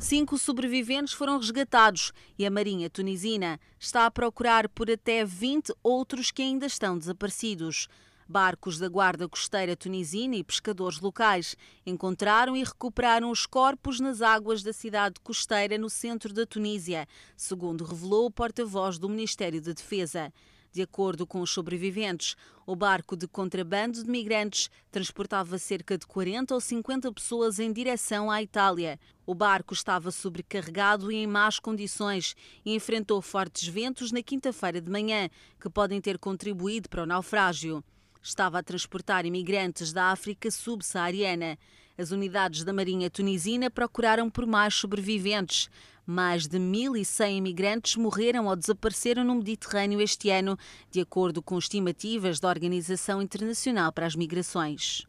Cinco 0.01 0.37
sobreviventes 0.37 1.13
foram 1.13 1.39
resgatados 1.39 2.13
e 2.39 2.45
a 2.45 2.51
Marinha 2.51 2.89
tunisina 2.89 3.61
está 3.79 4.07
a 4.07 4.11
procurar 4.11 4.69
por 4.69 4.91
até 4.91 5.25
20 5.25 5.75
outros 5.83 6.31
que 6.31 6.43
ainda 6.43 6.67
estão 6.67 6.99
desaparecidos. 6.99 7.87
Barcos 8.31 8.79
da 8.79 8.89
Guarda 8.89 9.29
Costeira 9.29 9.75
tunisina 9.75 10.37
e 10.37 10.45
pescadores 10.45 11.01
locais 11.01 11.57
encontraram 11.85 12.57
e 12.57 12.63
recuperaram 12.63 13.29
os 13.29 13.45
corpos 13.45 13.99
nas 13.99 14.23
águas 14.23 14.63
da 14.63 14.73
cidade 14.73 15.19
costeira 15.21 15.77
no 15.77 15.91
centro 15.91 16.33
da 16.33 16.47
Tunísia, 16.47 17.09
segundo 17.37 17.83
revelou 17.83 18.27
o 18.27 18.31
porta-voz 18.31 19.01
do 19.01 19.09
Ministério 19.09 19.61
da 19.61 19.73
Defesa. 19.73 20.33
De 20.71 20.81
acordo 20.81 21.27
com 21.27 21.41
os 21.41 21.51
sobreviventes, 21.51 22.37
o 22.65 22.77
barco 22.77 23.17
de 23.17 23.27
contrabando 23.27 24.01
de 24.01 24.09
migrantes 24.09 24.71
transportava 24.93 25.59
cerca 25.59 25.99
de 25.99 26.07
40 26.07 26.55
ou 26.55 26.61
50 26.61 27.13
pessoas 27.13 27.59
em 27.59 27.73
direção 27.73 28.31
à 28.31 28.41
Itália. 28.41 28.97
O 29.27 29.35
barco 29.35 29.75
estava 29.75 30.13
sobrecarregado 30.13 31.11
e 31.11 31.17
em 31.17 31.27
más 31.27 31.59
condições 31.59 32.37
e 32.65 32.77
enfrentou 32.77 33.21
fortes 33.21 33.67
ventos 33.67 34.13
na 34.13 34.23
quinta-feira 34.23 34.81
de 34.81 34.89
manhã, 34.89 35.29
que 35.61 35.69
podem 35.69 36.01
ter 36.01 36.17
contribuído 36.17 36.89
para 36.89 37.03
o 37.03 37.07
naufrágio 37.07 37.83
estava 38.23 38.59
a 38.59 38.63
transportar 38.63 39.25
imigrantes 39.25 39.93
da 39.93 40.07
África 40.07 40.51
subsaariana. 40.51 41.59
As 41.97 42.11
unidades 42.11 42.65
da 42.65 42.73
Marinha 42.73 43.11
tunisina 43.11 43.71
procuraram 43.71 44.31
por 44.31 44.47
mais 44.47 44.75
sobreviventes. 44.75 45.69
Mais 46.07 46.47
de 46.47 46.59
1.100 46.59 47.37
imigrantes 47.37 47.97
morreram 47.97 48.47
ou 48.47 48.57
desapareceram 48.57 49.23
no 49.23 49.35
Mediterrâneo 49.37 50.01
este 50.01 50.31
ano, 50.31 50.59
de 50.91 51.01
acordo 51.01 51.43
com 51.43 51.59
estimativas 51.59 52.41
da 52.41 52.49
Organização 52.49 53.23
Internacional 53.23 53.93
para 53.93 54.07
as 54.07 54.17
Migrações. 54.17 55.07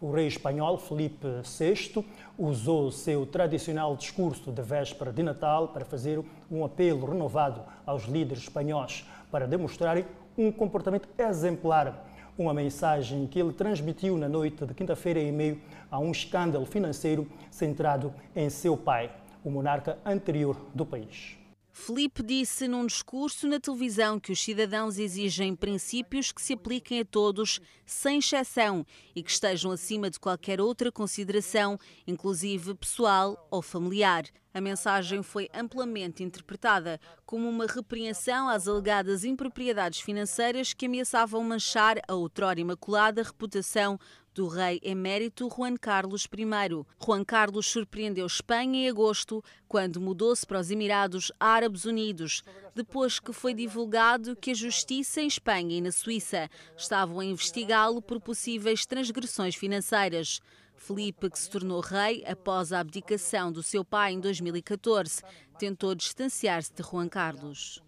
O 0.00 0.12
rei 0.12 0.26
espanhol 0.26 0.78
Felipe 0.78 1.26
VI 1.42 2.04
usou 2.36 2.92
seu 2.92 3.24
tradicional 3.24 3.96
discurso 3.96 4.52
de 4.52 4.62
véspera 4.62 5.10
de 5.10 5.22
Natal 5.22 5.68
para 5.68 5.86
fazer 5.86 6.22
um 6.50 6.64
apelo 6.64 7.06
renovado 7.06 7.62
aos 7.86 8.04
líderes 8.04 8.42
espanhóis 8.42 9.06
para 9.30 9.46
demonstrarem 9.46 10.04
um 10.36 10.52
comportamento 10.52 11.08
exemplar. 11.18 12.04
Uma 12.38 12.52
mensagem 12.52 13.26
que 13.26 13.40
ele 13.40 13.52
transmitiu 13.52 14.18
na 14.18 14.28
noite 14.28 14.66
de 14.66 14.74
quinta-feira 14.74 15.18
em 15.18 15.32
meio 15.32 15.60
a 15.90 15.98
um 15.98 16.10
escândalo 16.10 16.66
financeiro 16.66 17.26
centrado 17.50 18.12
em 18.34 18.50
seu 18.50 18.76
pai, 18.76 19.10
o 19.42 19.50
monarca 19.50 19.98
anterior 20.04 20.56
do 20.74 20.84
país. 20.84 21.38
Felipe 21.78 22.22
disse 22.22 22.66
num 22.66 22.86
discurso 22.86 23.46
na 23.46 23.60
televisão 23.60 24.18
que 24.18 24.32
os 24.32 24.42
cidadãos 24.42 24.98
exigem 24.98 25.54
princípios 25.54 26.32
que 26.32 26.40
se 26.40 26.54
apliquem 26.54 27.00
a 27.00 27.04
todos, 27.04 27.60
sem 27.84 28.18
exceção, 28.18 28.84
e 29.14 29.22
que 29.22 29.30
estejam 29.30 29.70
acima 29.70 30.08
de 30.08 30.18
qualquer 30.18 30.58
outra 30.58 30.90
consideração, 30.90 31.78
inclusive 32.06 32.74
pessoal 32.74 33.46
ou 33.50 33.60
familiar. 33.60 34.24
A 34.56 34.60
mensagem 34.62 35.22
foi 35.22 35.50
amplamente 35.52 36.22
interpretada 36.22 36.98
como 37.26 37.46
uma 37.46 37.66
repreensão 37.66 38.48
às 38.48 38.66
alegadas 38.66 39.22
impropriedades 39.22 40.00
financeiras 40.00 40.72
que 40.72 40.86
ameaçavam 40.86 41.44
manchar 41.44 41.98
a 42.08 42.14
outrora 42.14 42.58
imaculada 42.58 43.22
reputação 43.22 44.00
do 44.34 44.48
rei 44.48 44.80
emérito 44.82 45.50
Juan 45.54 45.76
Carlos 45.76 46.24
I. 46.24 47.04
Juan 47.04 47.22
Carlos 47.22 47.66
surpreendeu 47.66 48.24
Espanha 48.24 48.86
em 48.86 48.88
agosto, 48.88 49.44
quando 49.68 50.00
mudou-se 50.00 50.46
para 50.46 50.60
os 50.60 50.70
Emirados 50.70 51.30
Árabes 51.38 51.84
Unidos, 51.84 52.42
depois 52.74 53.20
que 53.20 53.34
foi 53.34 53.52
divulgado 53.52 54.34
que 54.34 54.52
a 54.52 54.54
justiça 54.54 55.20
em 55.20 55.26
Espanha 55.26 55.76
e 55.76 55.80
na 55.82 55.92
Suíça 55.92 56.48
estavam 56.74 57.20
a 57.20 57.24
investigá-lo 57.26 58.00
por 58.00 58.22
possíveis 58.22 58.86
transgressões 58.86 59.54
financeiras. 59.54 60.40
Felipe, 60.76 61.30
que 61.30 61.38
se 61.38 61.50
tornou 61.50 61.80
rei 61.80 62.24
após 62.26 62.72
a 62.72 62.80
abdicação 62.80 63.50
do 63.50 63.62
seu 63.62 63.84
pai 63.84 64.12
em 64.12 64.20
2014, 64.20 65.22
tentou 65.58 65.94
distanciar-se 65.94 66.72
de 66.72 66.82
Juan 66.82 67.08
Carlos. 67.08 67.82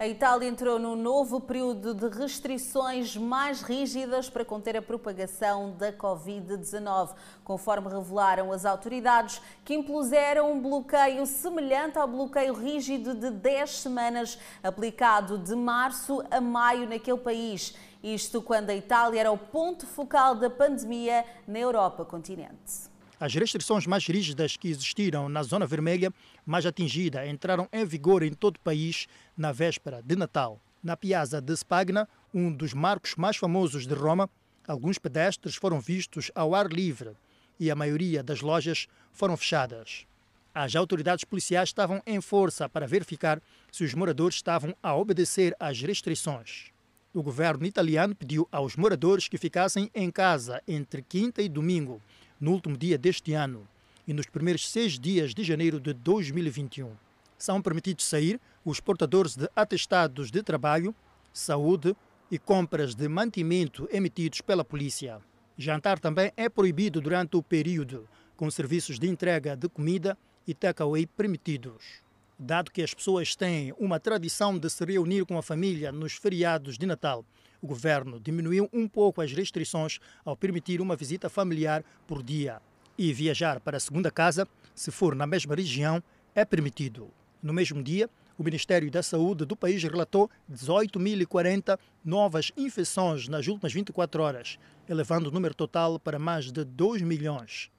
A 0.00 0.06
Itália 0.06 0.48
entrou 0.48 0.78
num 0.78 0.94
novo 0.94 1.40
período 1.40 1.92
de 1.92 2.08
restrições 2.16 3.16
mais 3.16 3.62
rígidas 3.62 4.30
para 4.30 4.44
conter 4.44 4.76
a 4.76 4.82
propagação 4.82 5.72
da 5.72 5.92
Covid-19, 5.92 7.16
conforme 7.42 7.88
revelaram 7.88 8.52
as 8.52 8.64
autoridades, 8.64 9.42
que 9.64 9.74
impuseram 9.74 10.52
um 10.52 10.62
bloqueio 10.62 11.26
semelhante 11.26 11.98
ao 11.98 12.06
bloqueio 12.06 12.54
rígido 12.54 13.12
de 13.12 13.28
10 13.28 13.70
semanas 13.70 14.38
aplicado 14.62 15.36
de 15.36 15.56
março 15.56 16.22
a 16.30 16.40
maio 16.40 16.88
naquele 16.88 17.18
país. 17.18 17.74
Isto 18.02 18.40
quando 18.40 18.70
a 18.70 18.76
Itália 18.76 19.20
era 19.20 19.32
o 19.32 19.38
ponto 19.38 19.86
focal 19.86 20.36
da 20.36 20.48
pandemia 20.48 21.24
na 21.46 21.58
Europa 21.58 22.04
continente. 22.04 22.88
As 23.20 23.34
restrições 23.34 23.84
mais 23.86 24.06
rígidas 24.06 24.56
que 24.56 24.68
existiram 24.68 25.28
na 25.28 25.42
zona 25.42 25.66
vermelha, 25.66 26.12
mais 26.46 26.64
atingida, 26.64 27.26
entraram 27.26 27.68
em 27.72 27.84
vigor 27.84 28.22
em 28.22 28.32
todo 28.32 28.56
o 28.56 28.60
país 28.60 29.08
na 29.36 29.50
véspera 29.50 30.00
de 30.00 30.14
Natal. 30.14 30.60
Na 30.80 30.96
Piazza 30.96 31.40
de 31.40 31.56
Spagna, 31.56 32.08
um 32.32 32.52
dos 32.52 32.72
marcos 32.72 33.16
mais 33.16 33.36
famosos 33.36 33.86
de 33.88 33.94
Roma, 33.94 34.30
alguns 34.68 34.98
pedestres 34.98 35.56
foram 35.56 35.80
vistos 35.80 36.30
ao 36.32 36.54
ar 36.54 36.68
livre 36.68 37.16
e 37.58 37.68
a 37.68 37.74
maioria 37.74 38.22
das 38.22 38.40
lojas 38.40 38.86
foram 39.12 39.36
fechadas. 39.36 40.06
As 40.54 40.76
autoridades 40.76 41.24
policiais 41.24 41.70
estavam 41.70 42.00
em 42.06 42.20
força 42.20 42.68
para 42.68 42.86
verificar 42.86 43.42
se 43.72 43.82
os 43.82 43.94
moradores 43.94 44.36
estavam 44.36 44.76
a 44.80 44.94
obedecer 44.94 45.56
às 45.58 45.80
restrições. 45.80 46.72
O 47.14 47.22
governo 47.22 47.64
italiano 47.64 48.14
pediu 48.14 48.46
aos 48.52 48.76
moradores 48.76 49.28
que 49.28 49.38
ficassem 49.38 49.90
em 49.94 50.10
casa 50.10 50.62
entre 50.68 51.00
quinta 51.00 51.40
e 51.40 51.48
domingo 51.48 52.02
no 52.38 52.52
último 52.52 52.76
dia 52.76 52.98
deste 52.98 53.32
ano 53.32 53.66
e 54.06 54.12
nos 54.12 54.26
primeiros 54.26 54.68
seis 54.68 54.98
dias 54.98 55.34
de 55.34 55.42
janeiro 55.42 55.80
de 55.80 55.94
2021. 55.94 56.92
São 57.38 57.62
permitidos 57.62 58.04
sair 58.04 58.38
os 58.62 58.78
portadores 58.78 59.36
de 59.36 59.48
atestados 59.56 60.30
de 60.30 60.42
trabalho, 60.42 60.94
saúde 61.32 61.96
e 62.30 62.38
compras 62.38 62.94
de 62.94 63.08
mantimento 63.08 63.88
emitidos 63.90 64.42
pela 64.42 64.64
polícia. 64.64 65.18
Jantar 65.56 65.98
também 65.98 66.30
é 66.36 66.46
proibido 66.48 67.00
durante 67.00 67.38
o 67.38 67.42
período, 67.42 68.06
com 68.36 68.50
serviços 68.50 68.98
de 68.98 69.08
entrega 69.08 69.56
de 69.56 69.66
comida 69.66 70.16
e 70.46 70.52
takeaway 70.52 71.06
permitidos. 71.06 72.02
Dado 72.38 72.70
que 72.70 72.82
as 72.82 72.94
pessoas 72.94 73.34
têm 73.34 73.74
uma 73.78 73.98
tradição 73.98 74.58
de 74.58 74.70
se 74.70 74.84
reunir 74.84 75.24
com 75.24 75.36
a 75.36 75.42
família 75.42 75.90
nos 75.90 76.12
feriados 76.12 76.78
de 76.78 76.86
Natal 76.86 77.24
o 77.60 77.66
governo 77.66 78.20
diminuiu 78.20 78.68
um 78.72 78.86
pouco 78.86 79.20
as 79.20 79.32
restrições 79.32 79.98
ao 80.24 80.36
permitir 80.36 80.80
uma 80.80 80.96
visita 80.96 81.28
familiar 81.28 81.84
por 82.06 82.22
dia. 82.22 82.60
E 82.96 83.12
viajar 83.12 83.60
para 83.60 83.76
a 83.76 83.80
segunda 83.80 84.10
casa, 84.10 84.46
se 84.74 84.90
for 84.90 85.14
na 85.14 85.26
mesma 85.26 85.54
região, 85.54 86.02
é 86.34 86.44
permitido. 86.44 87.10
No 87.42 87.52
mesmo 87.52 87.82
dia, 87.82 88.10
o 88.36 88.42
Ministério 88.42 88.90
da 88.90 89.02
Saúde 89.02 89.44
do 89.44 89.56
país 89.56 89.82
relatou 89.82 90.30
18.040 90.50 91.78
novas 92.04 92.52
infecções 92.56 93.28
nas 93.28 93.46
últimas 93.46 93.72
24 93.72 94.22
horas, 94.22 94.58
elevando 94.88 95.28
o 95.28 95.32
número 95.32 95.54
total 95.54 95.98
para 95.98 96.18
mais 96.18 96.50
de 96.52 96.64
2 96.64 97.02
milhões. 97.02 97.70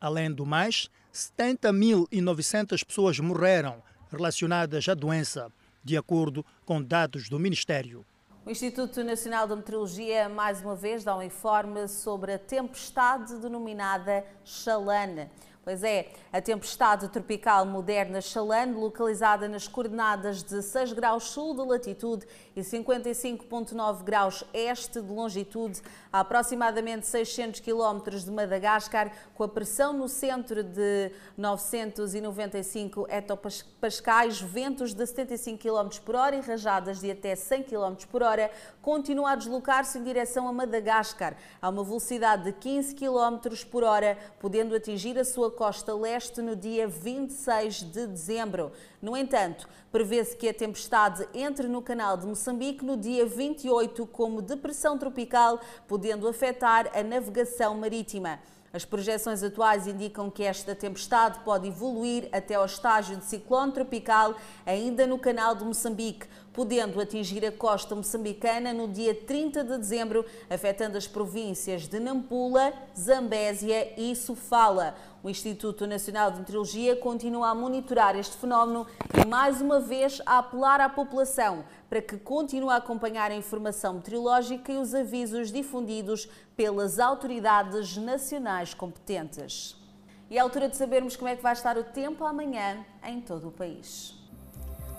Além 0.00 0.30
do 0.30 0.44
mais, 0.44 0.90
70.900 1.12 2.84
pessoas 2.84 3.18
morreram 3.18 3.82
relacionadas 4.14 4.88
à 4.88 4.94
doença, 4.94 5.52
de 5.82 5.96
acordo 5.96 6.44
com 6.64 6.82
dados 6.82 7.28
do 7.28 7.38
Ministério. 7.38 8.04
O 8.46 8.50
Instituto 8.50 9.02
Nacional 9.02 9.48
de 9.48 9.56
Meteorologia, 9.56 10.28
mais 10.28 10.60
uma 10.60 10.76
vez, 10.76 11.02
dá 11.02 11.16
um 11.16 11.22
informe 11.22 11.88
sobre 11.88 12.34
a 12.34 12.38
tempestade 12.38 13.38
denominada 13.38 14.24
Chalane. 14.44 15.30
Pois 15.64 15.82
é, 15.82 16.08
a 16.30 16.42
tempestade 16.42 17.08
tropical 17.08 17.64
moderna 17.64 18.20
Chalane, 18.20 18.74
localizada 18.74 19.48
nas 19.48 19.66
coordenadas 19.66 20.42
de 20.42 20.62
6 20.62 20.92
graus 20.92 21.24
sul 21.30 21.54
de 21.54 21.66
latitude 21.66 22.26
e 22.54 22.60
55,9 22.60 24.02
graus 24.02 24.44
este 24.52 25.00
de 25.00 25.10
longitude, 25.10 25.80
a 26.12 26.20
aproximadamente 26.20 27.06
600 27.06 27.60
quilómetros 27.60 28.26
de 28.26 28.30
Madagascar, 28.30 29.10
com 29.34 29.42
a 29.42 29.48
pressão 29.48 29.94
no 29.94 30.06
centro 30.06 30.62
de 30.62 31.10
995 31.34 33.06
hectopascais, 33.08 34.38
ventos 34.42 34.92
de 34.92 35.06
75 35.06 35.62
km 35.62 35.98
por 36.04 36.14
hora 36.14 36.36
e 36.36 36.40
rajadas 36.40 37.00
de 37.00 37.10
até 37.10 37.34
100 37.34 37.62
km 37.62 37.94
por 38.10 38.22
hora, 38.22 38.50
continua 38.82 39.30
a 39.30 39.34
deslocar-se 39.34 39.96
em 39.98 40.02
direção 40.02 40.46
a 40.46 40.52
Madagascar, 40.52 41.34
a 41.62 41.70
uma 41.70 41.82
velocidade 41.82 42.44
de 42.44 42.52
15 42.52 42.94
km 42.94 43.64
por 43.70 43.82
hora, 43.82 44.18
podendo 44.38 44.74
atingir 44.74 45.18
a 45.18 45.24
sua 45.24 45.53
costa 45.54 45.94
leste 45.94 46.42
no 46.42 46.54
dia 46.54 46.86
26 46.86 47.82
de 47.84 48.06
dezembro. 48.06 48.72
No 49.00 49.16
entanto, 49.16 49.68
prevê-se 49.90 50.36
que 50.36 50.48
a 50.48 50.54
tempestade 50.54 51.26
entre 51.32 51.68
no 51.68 51.80
canal 51.80 52.16
de 52.16 52.26
Moçambique 52.26 52.84
no 52.84 52.96
dia 52.96 53.24
28 53.24 54.06
como 54.08 54.42
depressão 54.42 54.98
tropical, 54.98 55.60
podendo 55.88 56.28
afetar 56.28 56.90
a 56.94 57.02
navegação 57.02 57.74
marítima. 57.76 58.40
As 58.74 58.84
projeções 58.84 59.40
atuais 59.40 59.86
indicam 59.86 60.28
que 60.28 60.42
esta 60.42 60.74
tempestade 60.74 61.38
pode 61.44 61.68
evoluir 61.68 62.28
até 62.32 62.56
ao 62.56 62.66
estágio 62.66 63.16
de 63.16 63.24
ciclone 63.24 63.70
tropical 63.70 64.34
ainda 64.66 65.06
no 65.06 65.16
canal 65.16 65.54
de 65.54 65.64
Moçambique, 65.64 66.26
podendo 66.54 67.00
atingir 67.00 67.44
a 67.44 67.50
costa 67.50 67.96
moçambicana 67.96 68.72
no 68.72 68.86
dia 68.86 69.12
30 69.12 69.64
de 69.64 69.76
dezembro, 69.76 70.24
afetando 70.48 70.96
as 70.96 71.06
províncias 71.06 71.88
de 71.88 71.98
Nampula, 71.98 72.72
Zambésia 72.96 73.92
e 74.00 74.14
Sofala. 74.14 74.94
O 75.20 75.28
Instituto 75.28 75.84
Nacional 75.86 76.30
de 76.30 76.38
Meteorologia 76.38 76.94
continua 76.94 77.48
a 77.48 77.54
monitorar 77.54 78.16
este 78.16 78.36
fenómeno 78.36 78.86
e, 79.20 79.26
mais 79.26 79.60
uma 79.60 79.80
vez, 79.80 80.22
a 80.24 80.38
apelar 80.38 80.80
à 80.80 80.88
população 80.88 81.64
para 81.90 82.00
que 82.00 82.16
continue 82.16 82.70
a 82.70 82.76
acompanhar 82.76 83.32
a 83.32 83.36
informação 83.36 83.94
meteorológica 83.94 84.72
e 84.72 84.76
os 84.76 84.94
avisos 84.94 85.50
difundidos 85.50 86.28
pelas 86.56 87.00
autoridades 87.00 87.96
nacionais 87.96 88.72
competentes. 88.72 89.76
E 90.30 90.36
é 90.36 90.40
a 90.40 90.44
altura 90.44 90.68
de 90.68 90.76
sabermos 90.76 91.16
como 91.16 91.28
é 91.28 91.36
que 91.36 91.42
vai 91.42 91.52
estar 91.52 91.76
o 91.76 91.84
tempo 91.84 92.24
amanhã 92.24 92.84
em 93.04 93.20
todo 93.20 93.48
o 93.48 93.52
país. 93.52 94.23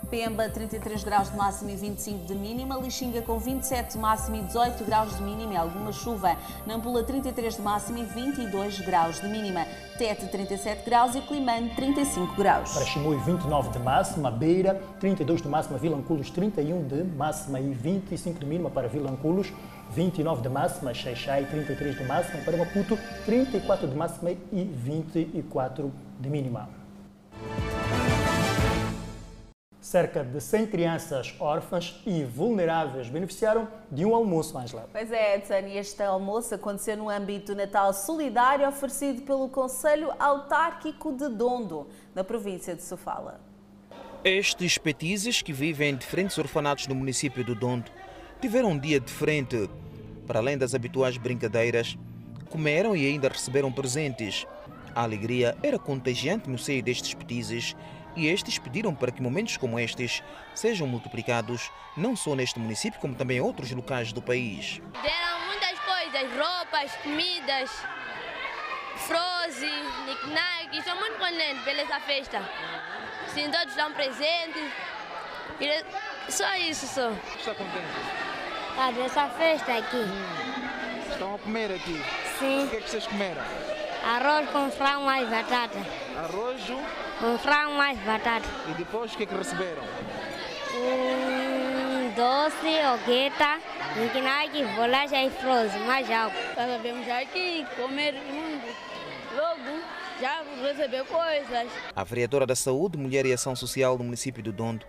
Pemba 0.09 0.47
33 0.49 1.03
graus 1.03 1.31
de 1.31 1.37
máxima 1.37 1.71
e 1.71 1.75
25 1.75 2.25
de 2.25 2.35
mínima, 2.35 2.75
Lixinga 2.75 3.21
com 3.21 3.39
27 3.39 3.93
de 3.93 3.97
máxima 3.97 4.37
e 4.37 4.41
18 4.43 4.83
graus 4.83 5.15
de 5.17 5.23
mínima. 5.23 5.53
E 5.53 5.57
alguma 5.57 5.91
chuva, 5.91 6.37
Nampula 6.65 7.03
33 7.03 7.55
de 7.55 7.61
máxima 7.61 7.99
e 7.99 8.05
22 8.05 8.79
graus 8.81 9.19
de 9.19 9.27
mínima, 9.27 9.65
Tete 9.97 10.27
37 10.27 10.85
graus 10.85 11.15
e 11.15 11.21
Climane 11.21 11.69
35 11.75 12.35
graus. 12.35 12.73
Para 12.73 12.85
Chimoio 12.85 13.19
29 13.19 13.69
de 13.71 13.79
máxima, 13.79 14.29
Beira 14.29 14.81
32 14.99 15.41
de 15.41 15.47
máxima, 15.47 15.77
Vilanculos 15.77 16.29
31 16.29 16.87
de 16.87 17.03
máxima 17.03 17.59
e 17.59 17.73
25 17.73 18.39
de 18.39 18.45
mínima. 18.45 18.69
Para 18.69 18.87
Vilanculos, 18.87 19.51
29 19.91 20.41
de 20.41 20.49
máxima, 20.49 20.93
Xaixai 20.93 21.45
33 21.45 21.97
de 21.97 22.03
máxima, 22.03 22.43
para 22.43 22.57
Maputo 22.57 22.97
34 23.25 23.87
de 23.87 23.95
máxima 23.95 24.31
e 24.31 24.63
24 24.63 25.91
de 26.19 26.29
mínima. 26.29 26.84
Cerca 29.95 30.25
de 30.25 30.41
100 30.41 30.67
crianças 30.67 31.33
órfãs 31.39 32.01
e 32.05 32.25
vulneráveis 32.25 33.07
beneficiaram 33.07 33.65
de 33.89 34.03
um 34.03 34.13
almoço, 34.13 34.57
Angela. 34.57 34.89
Pois 34.91 35.09
é, 35.09 35.37
Edson, 35.37 35.69
e 35.69 35.77
este 35.77 36.03
almoço 36.03 36.53
aconteceu 36.53 36.97
no 36.97 37.09
âmbito 37.09 37.53
do 37.53 37.55
Natal 37.55 37.93
Solidário 37.93 38.67
oferecido 38.67 39.21
pelo 39.21 39.47
Conselho 39.47 40.11
Autárquico 40.19 41.13
de 41.13 41.29
Dondo, 41.29 41.87
na 42.13 42.25
província 42.25 42.75
de 42.75 42.83
Sofala. 42.83 43.39
Estes 44.21 44.77
petizes 44.77 45.41
que 45.41 45.53
vivem 45.53 45.91
em 45.91 45.95
diferentes 45.95 46.37
orfanatos 46.37 46.87
no 46.87 46.95
município 46.95 47.41
do 47.45 47.55
Dondo 47.55 47.89
tiveram 48.41 48.71
um 48.71 48.77
dia 48.77 48.99
diferente. 48.99 49.69
Para 50.27 50.39
além 50.39 50.57
das 50.57 50.75
habituais 50.75 51.15
brincadeiras, 51.15 51.97
comeram 52.49 52.97
e 52.97 53.07
ainda 53.07 53.29
receberam 53.29 53.71
presentes. 53.71 54.45
A 54.93 55.03
alegria 55.03 55.55
era 55.63 55.79
contagiante 55.79 56.49
no 56.49 56.57
seio 56.57 56.83
destes 56.83 57.13
petizes 57.13 57.77
e 58.15 58.27
estes 58.27 58.57
pediram 58.57 58.93
para 58.95 59.11
que 59.11 59.21
momentos 59.21 59.57
como 59.57 59.79
estes 59.79 60.23
sejam 60.53 60.87
multiplicados 60.87 61.71
não 61.97 62.15
só 62.15 62.35
neste 62.35 62.59
município, 62.59 62.99
como 62.99 63.15
também 63.15 63.37
em 63.37 63.41
outros 63.41 63.71
locais 63.71 64.13
do 64.13 64.21
país. 64.21 64.81
Deram 65.01 65.45
muitas 65.47 65.79
coisas, 65.79 66.31
roupas, 66.31 66.95
comidas, 66.97 67.71
froze, 68.95 69.69
knick 70.05 70.77
Estou 70.77 70.95
muito 70.95 71.17
contente 71.17 71.63
pela 71.63 71.81
essa 71.81 71.99
festa. 72.01 72.41
Sim, 73.33 73.49
todos 73.49 73.75
dão 73.75 73.91
presentes. 73.93 74.71
Só 76.29 76.55
isso, 76.55 76.85
só. 76.87 77.11
Está 77.37 77.53
contente? 77.53 77.85
Ah, 78.77 78.91
dessa 78.91 79.29
festa 79.29 79.77
aqui. 79.77 79.97
Hum. 79.97 81.11
Estão 81.11 81.35
a 81.35 81.39
comer 81.39 81.71
aqui? 81.71 82.01
Sim. 82.39 82.65
O 82.65 82.69
que 82.69 82.75
é 82.75 82.81
que 82.81 82.89
vocês 82.89 83.07
comeram? 83.07 83.41
Arroz 84.03 84.49
com 84.49 84.69
frango 84.69 85.09
e 85.11 85.25
batata. 85.25 85.79
Arroz? 86.17 86.61
Um 87.23 87.37
frango 87.37 87.73
mais 87.75 87.97
batata. 87.99 88.47
E 88.69 88.73
depois 88.73 89.13
o 89.13 89.17
que 89.17 89.23
é 89.23 89.25
que 89.25 89.35
receberam? 89.35 89.83
Um 90.75 92.11
doce, 92.13 92.75
ogueta, 92.93 93.59
nikinaki, 93.95 94.65
bolacha 94.75 95.23
e 95.23 95.29
frozen, 95.29 95.81
mais 95.85 96.09
algo. 96.11 96.35
Nós 96.57 96.81
vemos 96.81 97.07
aqui 97.07 97.65
comer 97.77 98.13
mundo. 98.13 98.65
Logo, 99.35 99.81
já 100.19 100.43
receber 100.61 101.05
coisas. 101.05 101.71
A 101.95 102.03
vereadora 102.03 102.45
da 102.45 102.55
Saúde, 102.55 102.97
Mulher 102.97 103.25
e 103.25 103.33
Ação 103.33 103.55
Social 103.55 103.97
do 103.97 104.03
município 104.03 104.43
do 104.43 104.51
Dondo 104.51 104.85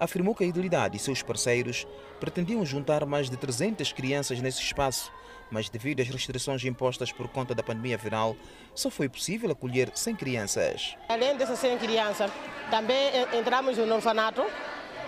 afirmou 0.00 0.34
que 0.34 0.44
a 0.44 0.46
Idilidade 0.46 0.96
e 0.96 1.00
seus 1.00 1.22
parceiros 1.22 1.86
pretendiam 2.20 2.64
juntar 2.64 3.04
mais 3.04 3.28
de 3.28 3.36
300 3.36 3.92
crianças 3.92 4.40
nesse 4.40 4.62
espaço, 4.62 5.12
mas 5.50 5.68
devido 5.68 6.00
às 6.00 6.08
restrições 6.08 6.64
impostas 6.64 7.12
por 7.12 7.28
conta 7.28 7.54
da 7.54 7.62
pandemia 7.62 7.96
viral, 7.96 8.36
só 8.74 8.90
foi 8.90 9.08
possível 9.08 9.50
acolher 9.50 9.90
100 9.94 10.16
crianças. 10.16 10.96
Além 11.08 11.36
dessas 11.36 11.58
100 11.58 11.78
crianças, 11.78 12.30
também 12.70 13.10
entramos 13.38 13.76
no 13.76 13.94
orfanato 13.94 14.44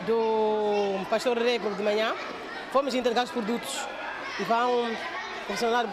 do 0.06 1.04
Pastor 1.08 1.36
Rego 1.38 1.74
de 1.74 1.82
manhã, 1.82 2.14
fomos 2.72 2.94
entregar 2.94 3.24
os 3.24 3.30
produtos 3.30 3.86
e 4.38 4.44
vão 4.44 4.90
funcionar 5.46 5.84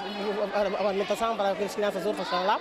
a 0.54 0.88
alimentação 0.88 1.36
para 1.36 1.52
aquelas 1.52 1.76
crianças 1.76 2.06
órfãs 2.06 2.28
que 2.28 2.36
estão 2.36 2.46
lá. 2.48 2.60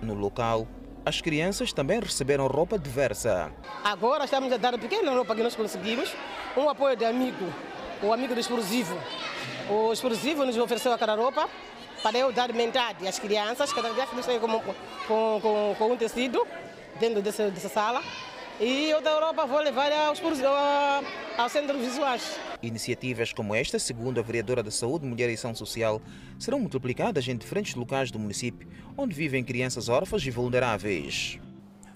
No 0.00 0.14
local, 0.14 0.68
as 1.04 1.20
crianças 1.20 1.72
também 1.72 2.00
receberam 2.00 2.46
roupa 2.46 2.78
diversa. 2.78 3.52
Agora 3.82 4.24
estamos 4.24 4.52
a 4.52 4.56
dar 4.56 4.74
a 4.74 4.78
pequena 4.78 5.10
roupa 5.10 5.34
que 5.34 5.42
nós 5.42 5.56
conseguimos, 5.56 6.14
um 6.56 6.68
apoio 6.68 6.96
de 6.96 7.04
amigo, 7.04 7.52
o 8.02 8.12
amigo 8.12 8.34
do 8.34 8.40
explosivo. 8.40 8.96
O 9.68 9.92
explosivo 9.92 10.44
nos 10.44 10.56
ofereceu 10.58 10.92
aquela 10.92 11.14
roupa 11.14 11.48
para 12.02 12.18
eu 12.18 12.30
dar 12.30 12.52
metade 12.52 13.08
às 13.08 13.18
crianças, 13.18 13.72
cada 13.72 13.90
vez 13.92 14.08
que 14.10 14.38
com, 14.38 14.60
com, 14.60 15.40
com, 15.40 15.74
com 15.78 15.92
um 15.92 15.96
tecido 15.96 16.46
dentro 17.00 17.22
dessa, 17.22 17.50
dessa 17.50 17.70
sala. 17.70 18.02
E 18.60 18.92
outra 18.92 19.18
roupa 19.18 19.46
vou 19.46 19.58
levar 19.60 19.90
aos, 19.90 20.20
aos 21.36 21.50
centros 21.52 21.80
visuais. 21.80 22.38
Iniciativas 22.62 23.32
como 23.32 23.54
esta, 23.54 23.78
segundo 23.78 24.20
a 24.20 24.22
vereadora 24.22 24.62
da 24.62 24.70
Saúde, 24.70 25.06
Mulher 25.06 25.30
e 25.30 25.34
Ação 25.34 25.54
Social, 25.54 26.00
serão 26.38 26.60
multiplicadas 26.60 27.26
em 27.26 27.36
diferentes 27.36 27.74
locais 27.74 28.10
do 28.10 28.18
município, 28.18 28.68
onde 28.96 29.14
vivem 29.14 29.42
crianças 29.42 29.88
órfãs 29.88 30.24
e 30.26 30.30
vulneráveis. 30.30 31.40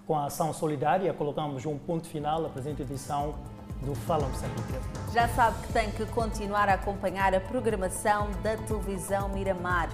Com 0.07 0.17
a 0.17 0.25
ação 0.25 0.55
solidária, 0.55 1.13
colocamos 1.13 1.67
um 1.67 1.79
ponto 1.79 2.09
final 2.09 2.45
à 2.47 2.49
presente 2.49 2.81
edição 2.83 3.39
do 3.83 3.95
Fala 3.95 4.27
Moçambique. 4.27 4.75
Já 5.13 5.29
sabe 5.29 5.67
que 5.67 5.73
tem 5.73 5.91
que 5.91 6.07
continuar 6.07 6.69
a 6.69 6.75
acompanhar 6.75 7.35
a 7.35 7.41
programação 7.41 8.31
da 8.43 8.57
televisão 8.57 9.29
Miramar. 9.31 9.89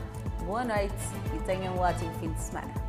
Boa 0.45 0.64
noite 0.64 0.95
e 1.35 1.39
tenha 1.45 1.70
um 1.72 1.78
ótimo 1.78 2.12
fim 2.20 2.32
de 2.32 2.41
semana. 2.41 2.84